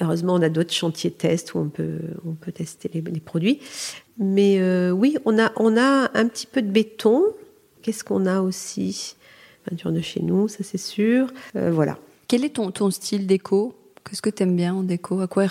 Heureusement 0.00 0.32
on 0.32 0.40
a 0.40 0.48
d'autres 0.48 0.72
chantiers 0.72 1.10
test 1.10 1.54
où 1.54 1.58
on 1.58 1.68
peut 1.68 1.98
on 2.26 2.32
peut 2.32 2.50
tester 2.50 2.90
les, 2.94 3.02
les 3.02 3.20
produits. 3.20 3.60
Mais 4.16 4.60
euh, 4.60 4.92
oui, 4.92 5.18
on 5.26 5.38
a 5.38 5.52
on 5.56 5.76
a 5.76 6.10
un 6.14 6.26
petit 6.26 6.46
peu 6.46 6.62
de 6.62 6.70
béton. 6.70 7.22
Qu'est-ce 7.82 8.02
qu'on 8.02 8.24
a 8.24 8.40
aussi? 8.40 9.14
Peinture 9.68 9.92
de 9.92 10.00
chez 10.00 10.22
nous, 10.22 10.48
ça 10.48 10.62
c'est 10.62 10.78
sûr. 10.78 11.26
Euh, 11.56 11.70
voilà. 11.70 11.98
Quel 12.26 12.46
est 12.46 12.54
ton 12.54 12.70
ton 12.70 12.90
style 12.90 13.26
déco? 13.26 13.74
Qu'est-ce 14.08 14.22
que 14.22 14.30
tu 14.30 14.42
aimes 14.42 14.56
bien 14.56 14.74
en 14.74 14.82
déco? 14.82 15.20
À 15.20 15.26
quoi, 15.26 15.46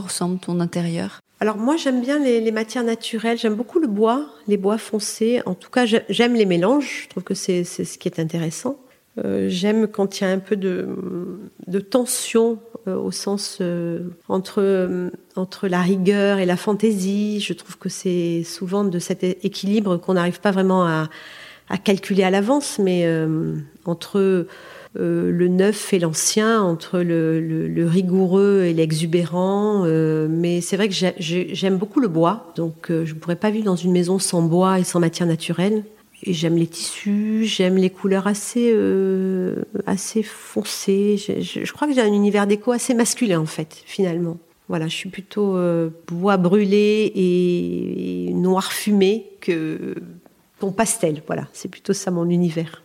ressemble 0.00 0.38
ton 0.38 0.60
intérieur? 0.60 1.20
Alors 1.40 1.56
moi 1.56 1.76
j'aime 1.76 2.00
bien 2.00 2.18
les, 2.18 2.50
matières 2.50 2.82
naturelles, 2.82 3.38
j'aime 3.38 3.54
beaucoup 3.54 3.78
le 3.78 3.86
bois, 3.86 4.26
les 4.48 4.56
bois 4.56 4.78
foncés. 4.78 5.40
En 5.46 5.54
tout 5.54 5.70
cas 5.70 5.84
j'aime 5.86 6.34
les 6.34 6.46
mélanges, 6.46 7.02
je 7.04 7.08
trouve 7.08 7.22
que 7.22 7.34
c'est 7.34 7.62
ce 7.64 7.98
qui 7.98 8.08
est 8.08 8.18
intéressant. 8.18 8.76
Euh, 9.24 9.48
j'aime 9.48 9.88
quand 9.88 10.20
il 10.20 10.24
y 10.24 10.26
a 10.26 10.30
un 10.30 10.38
peu 10.38 10.56
de, 10.56 10.88
tension 11.90 12.58
euh, 12.86 12.96
au 12.96 13.10
sens 13.10 13.58
euh, 13.60 14.00
entre, 14.28 15.10
entre 15.36 15.68
la 15.68 15.80
rigueur 15.80 16.38
et 16.38 16.46
la 16.46 16.56
fantaisie. 16.56 17.40
Je 17.40 17.52
trouve 17.52 17.78
que 17.78 17.88
c'est 17.88 18.42
souvent 18.44 18.84
de 18.84 18.98
cet 18.98 19.22
équilibre 19.22 19.96
qu'on 19.96 20.14
n'arrive 20.14 20.40
pas 20.40 20.50
vraiment 20.50 20.84
à 20.86 21.08
calculer 21.84 22.24
à 22.24 22.30
l'avance, 22.30 22.78
mais 22.78 23.06
entre 23.84 24.46
euh, 24.98 25.30
le 25.30 25.46
neuf 25.46 25.92
et 25.92 26.00
l'ancien, 26.00 26.60
entre 26.60 26.98
le, 26.98 27.86
rigoureux 27.86 28.64
et 28.64 28.72
l'exubérant. 28.72 29.84
Euh, 29.84 30.26
mais 30.28 30.60
c'est 30.60 30.76
vrai 30.76 30.88
que 30.88 30.94
j'aime 30.94 31.76
beaucoup 31.76 32.00
le 32.00 32.08
bois, 32.08 32.52
donc 32.56 32.90
euh, 32.90 33.04
je 33.06 33.14
ne 33.14 33.18
pourrais 33.18 33.36
pas 33.36 33.50
vivre 33.50 33.66
dans 33.66 33.76
une 33.76 33.92
maison 33.92 34.18
sans 34.18 34.42
bois 34.42 34.80
et 34.80 34.84
sans 34.84 34.98
matière 34.98 35.28
naturelle. 35.28 35.84
Et 36.24 36.32
j'aime 36.32 36.56
les 36.56 36.66
tissus, 36.66 37.44
j'aime 37.44 37.76
les 37.76 37.90
couleurs 37.90 38.26
assez 38.26 38.74
assez 39.86 40.24
foncées. 40.24 41.16
Je, 41.16 41.72
crois 41.72 41.86
que 41.86 41.94
j'ai 41.94 42.00
un 42.00 42.12
univers 42.12 42.48
déco 42.48 42.72
assez 42.72 42.92
masculin 42.92 43.38
en 43.38 43.46
fait, 43.46 43.82
finalement. 43.86 44.36
Voilà, 44.68 44.88
je 44.88 44.96
suis 44.96 45.10
plutôt 45.10 45.56
bois 46.08 46.36
brûlé 46.36 47.12
et 47.14 48.32
noir 48.34 48.72
fumé 48.72 49.26
que 49.40 49.94
ton 50.58 50.72
pastel. 50.72 51.22
Voilà, 51.26 51.48
c'est 51.52 51.68
plutôt 51.68 51.92
ça 51.92 52.10
mon 52.10 52.28
univers. 52.28 52.82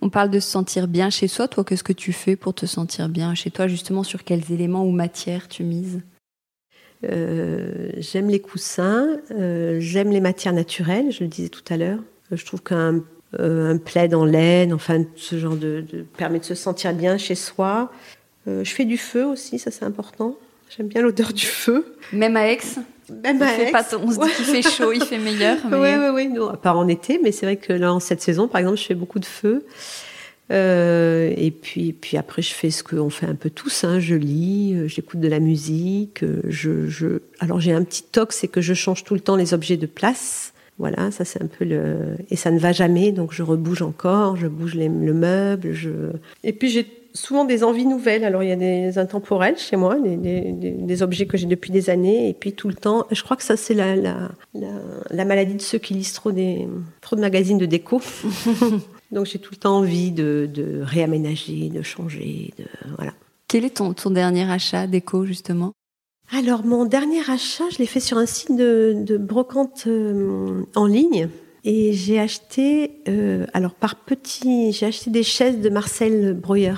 On 0.00 0.08
parle 0.08 0.30
de 0.30 0.40
se 0.40 0.50
sentir 0.50 0.88
bien 0.88 1.10
chez 1.10 1.28
soi. 1.28 1.48
Toi, 1.48 1.64
qu'est-ce 1.64 1.84
que 1.84 1.92
tu 1.92 2.12
fais 2.12 2.36
pour 2.36 2.54
te 2.54 2.66
sentir 2.66 3.08
bien 3.08 3.34
chez 3.34 3.50
toi 3.50 3.66
Justement, 3.66 4.02
sur 4.02 4.24
quels 4.24 4.52
éléments 4.52 4.84
ou 4.84 4.90
matières 4.90 5.48
tu 5.48 5.64
mises? 5.64 6.00
J'aime 7.02 8.28
les 8.28 8.40
coussins, 8.40 9.18
j'aime 9.28 10.10
les 10.10 10.20
matières 10.20 10.54
naturelles, 10.54 11.12
je 11.12 11.24
le 11.24 11.28
disais 11.28 11.50
tout 11.50 11.64
à 11.68 11.76
l'heure. 11.76 11.98
Je 12.32 12.42
trouve 12.46 12.62
qu'un 12.62 13.02
un 13.38 13.78
plaid 13.78 14.14
en 14.14 14.24
laine, 14.24 14.72
enfin 14.72 15.04
ce 15.16 15.38
genre 15.38 15.56
de, 15.56 15.84
permet 16.16 16.38
de 16.38 16.44
se 16.44 16.54
sentir 16.54 16.94
bien 16.94 17.18
chez 17.18 17.34
soi. 17.34 17.92
je 18.46 18.64
fais 18.64 18.84
du 18.84 18.96
feu 18.96 19.24
aussi, 19.24 19.58
ça 19.58 19.70
c'est 19.70 19.84
important. 19.84 20.36
J'aime 20.76 20.88
bien 20.88 21.02
l'odeur 21.02 21.32
du 21.32 21.46
feu. 21.46 21.84
Même 22.12 22.36
à 22.36 22.48
Aix 22.48 22.58
Même 23.22 23.40
à 23.42 23.54
Aix. 23.56 23.70
Pas, 23.70 23.84
on 23.96 24.10
se 24.10 24.18
dit 24.18 24.32
qu'il 24.36 24.44
fait 24.44 24.62
chaud, 24.62 24.92
il 24.92 25.04
fait 25.04 25.18
meilleur. 25.18 25.58
Oui, 25.70 25.88
oui, 25.98 26.28
oui. 26.30 26.38
À 26.52 26.56
part 26.56 26.78
en 26.78 26.88
été, 26.88 27.20
mais 27.22 27.32
c'est 27.32 27.46
vrai 27.46 27.56
que 27.56 27.72
là, 27.72 27.92
en 27.92 28.00
cette 28.00 28.20
saison, 28.22 28.48
par 28.48 28.60
exemple, 28.60 28.78
je 28.78 28.84
fais 28.84 28.94
beaucoup 28.94 29.18
de 29.18 29.26
feu. 29.26 29.64
Euh, 30.50 31.32
et 31.36 31.50
puis, 31.50 31.92
puis 31.92 32.16
après, 32.16 32.42
je 32.42 32.52
fais 32.52 32.70
ce 32.70 32.82
qu'on 32.84 33.10
fait 33.10 33.26
un 33.26 33.34
peu 33.34 33.50
tous. 33.50 33.84
Hein. 33.84 33.98
Je 33.98 34.14
lis, 34.14 34.74
euh, 34.74 34.88
j'écoute 34.88 35.20
de 35.20 35.28
la 35.28 35.40
musique. 35.40 36.22
Euh, 36.22 36.42
je, 36.48 36.86
je... 36.88 37.20
Alors 37.40 37.60
j'ai 37.60 37.72
un 37.72 37.82
petit 37.82 38.02
toc, 38.02 38.32
c'est 38.32 38.48
que 38.48 38.60
je 38.60 38.74
change 38.74 39.04
tout 39.04 39.14
le 39.14 39.20
temps 39.20 39.36
les 39.36 39.54
objets 39.54 39.76
de 39.76 39.86
place. 39.86 40.52
Voilà, 40.78 41.12
ça 41.12 41.24
c'est 41.24 41.40
un 41.40 41.46
peu 41.46 41.64
le 41.64 42.16
et 42.30 42.36
ça 42.36 42.50
ne 42.50 42.58
va 42.58 42.72
jamais, 42.72 43.12
donc 43.12 43.32
je 43.32 43.44
rebouge 43.44 43.80
encore, 43.80 44.34
je 44.36 44.48
bouge 44.48 44.74
les, 44.74 44.88
le 44.88 45.14
meuble. 45.14 45.72
Je... 45.72 45.90
Et 46.42 46.52
puis 46.52 46.68
j'ai 46.68 46.84
souvent 47.14 47.44
des 47.44 47.64
envies 47.64 47.86
nouvelles. 47.86 48.24
Alors 48.24 48.42
il 48.42 48.48
y 48.48 48.52
a 48.52 48.56
des 48.56 48.98
intemporels 48.98 49.56
chez 49.56 49.76
moi, 49.76 49.98
des, 49.98 50.16
des, 50.16 50.52
des 50.52 51.02
objets 51.02 51.26
que 51.26 51.36
j'ai 51.36 51.46
depuis 51.46 51.70
des 51.70 51.90
années, 51.90 52.28
et 52.28 52.34
puis 52.34 52.52
tout 52.52 52.68
le 52.68 52.74
temps. 52.74 53.06
Je 53.10 53.22
crois 53.22 53.36
que 53.36 53.42
ça 53.42 53.56
c'est 53.56 53.74
la, 53.74 53.96
la, 53.96 54.30
la, 54.54 54.68
la, 55.10 55.24
maladie 55.24 55.54
de 55.54 55.62
ceux 55.62 55.78
qui 55.78 55.94
lisent 55.94 56.12
trop 56.12 56.32
des 56.32 56.68
trop 57.00 57.16
de 57.16 57.20
magazines 57.20 57.58
de 57.58 57.66
déco. 57.66 58.00
Donc 59.12 59.26
j'ai 59.26 59.38
tout 59.38 59.52
le 59.52 59.58
temps 59.58 59.78
envie 59.78 60.10
de, 60.10 60.48
de, 60.52 60.80
réaménager, 60.82 61.68
de 61.68 61.82
changer, 61.82 62.52
de 62.58 62.64
voilà. 62.96 63.12
Quel 63.48 63.64
est 63.64 63.76
ton, 63.76 63.92
ton 63.94 64.10
dernier 64.10 64.50
achat 64.50 64.86
déco 64.86 65.24
justement? 65.24 65.72
Alors 66.32 66.64
mon 66.64 66.84
dernier 66.84 67.20
achat, 67.28 67.64
je 67.70 67.78
l'ai 67.78 67.86
fait 67.86 68.00
sur 68.00 68.18
un 68.18 68.26
site 68.26 68.56
de, 68.56 68.94
de 68.96 69.16
brocante 69.16 69.84
euh, 69.86 70.64
en 70.74 70.86
ligne. 70.86 71.28
Et 71.66 71.94
j'ai 71.94 72.20
acheté, 72.20 72.90
euh, 73.08 73.46
alors 73.54 73.72
par 73.72 73.96
petit, 73.96 74.72
j'ai 74.72 74.84
acheté 74.84 75.10
des 75.10 75.22
chaises 75.22 75.60
de 75.60 75.70
Marcel 75.70 76.34
Breuer. 76.34 76.74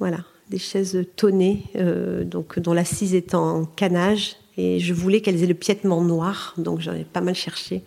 Voilà, 0.00 0.24
des 0.48 0.58
chaises 0.58 1.06
tonnées, 1.14 1.62
euh, 1.76 2.24
donc 2.24 2.58
dont 2.58 2.72
l'assise 2.72 3.14
est 3.14 3.34
en 3.34 3.64
canage. 3.64 4.36
Et 4.56 4.80
je 4.80 4.92
voulais 4.92 5.20
qu'elles 5.20 5.42
aient 5.42 5.46
le 5.46 5.54
piétement 5.54 6.02
noir, 6.02 6.54
donc 6.58 6.80
j'en 6.80 6.94
ai 6.94 7.04
pas 7.04 7.20
mal 7.20 7.34
cherché. 7.34 7.84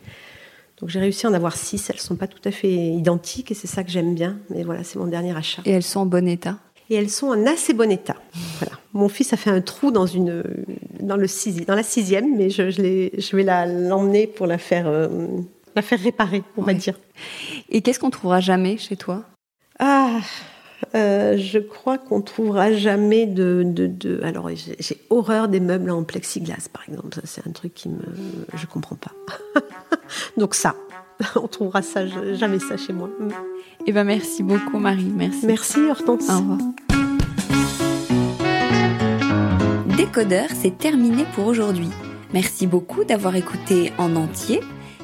Donc 0.80 0.90
j'ai 0.90 1.00
réussi 1.00 1.26
à 1.26 1.30
en 1.30 1.34
avoir 1.34 1.56
six. 1.56 1.90
Elles 1.90 2.00
sont 2.00 2.16
pas 2.16 2.28
tout 2.28 2.42
à 2.46 2.52
fait 2.52 2.72
identiques 2.72 3.52
et 3.52 3.54
c'est 3.54 3.68
ça 3.68 3.84
que 3.84 3.92
j'aime 3.92 4.16
bien. 4.16 4.38
Mais 4.50 4.64
voilà, 4.64 4.84
c'est 4.84 4.98
mon 4.98 5.08
dernier 5.08 5.36
achat. 5.36 5.62
Et 5.66 5.72
elles 5.72 5.84
sont 5.84 6.02
en 6.02 6.06
bon 6.06 6.28
état? 6.28 6.58
Et 6.90 6.96
elles 6.96 7.10
sont 7.10 7.28
en 7.28 7.46
assez 7.48 7.74
bon 7.74 7.92
état. 7.92 8.16
Voilà. 8.60 8.78
Mon 8.94 9.10
fils 9.10 9.34
a 9.34 9.38
fait 9.38 9.50
un 9.50 9.62
trou 9.62 9.92
dans 9.92 10.06
une 10.06 10.44
dans 11.00 11.18
le 11.18 11.28
dans 11.66 11.76
la 11.76 11.84
sixième, 11.84 12.38
mais 12.38 12.50
je, 12.50 12.70
je, 12.70 13.10
je 13.18 13.36
vais 13.36 13.44
l'emmener 13.44 14.28
pour 14.28 14.46
la 14.46 14.58
faire 14.58 14.88
euh, 14.88 15.08
la 15.76 15.82
faire 15.82 16.00
réparer, 16.00 16.44
on 16.58 16.62
va 16.62 16.74
dire. 16.74 17.00
Et 17.70 17.82
qu'est-ce 17.82 18.00
qu'on 18.00 18.12
trouvera 18.12 18.40
jamais 18.40 18.78
chez 18.78 18.96
toi? 18.96 19.24
Ah, 19.80 20.20
euh, 20.96 21.38
je 21.38 21.60
crois 21.60 21.98
qu'on 21.98 22.22
trouvera 22.22 22.72
jamais 22.74 23.26
de. 23.26 23.64
de, 23.66 23.88
de... 23.88 24.22
Alors, 24.24 24.50
j'ai 24.50 24.98
horreur 25.10 25.48
des 25.48 25.60
meubles 25.60 25.90
en 25.90 26.04
plexiglas, 26.04 26.68
par 26.72 26.84
exemple. 26.88 27.20
C'est 27.24 27.48
un 27.48 27.52
truc 27.52 27.74
qui 27.74 27.90
me. 27.90 28.04
Je 28.54 28.66
comprends 28.66 28.96
pas. 28.96 29.12
Donc, 30.38 30.56
ça, 30.56 30.76
on 31.36 31.48
trouvera 31.48 31.82
ça, 31.82 32.06
jamais 32.34 32.60
ça 32.60 32.78
chez 32.78 32.94
moi. 32.94 33.10
Eh 33.86 33.92
ben, 33.92 34.04
merci 34.04 34.44
beaucoup, 34.44 34.78
Marie. 34.78 35.12
Merci. 35.16 35.46
Merci, 35.46 35.80
Hortense. 35.90 36.30
Au 36.30 36.38
revoir. 36.38 36.60
Décodeur, 39.98 40.48
c'est 40.54 40.78
terminé 40.78 41.26
pour 41.34 41.48
aujourd'hui. 41.48 41.90
Merci 42.34 42.68
beaucoup 42.68 43.04
d'avoir 43.04 43.36
écouté 43.36 43.92
en 43.98 44.16
entier. 44.16 44.62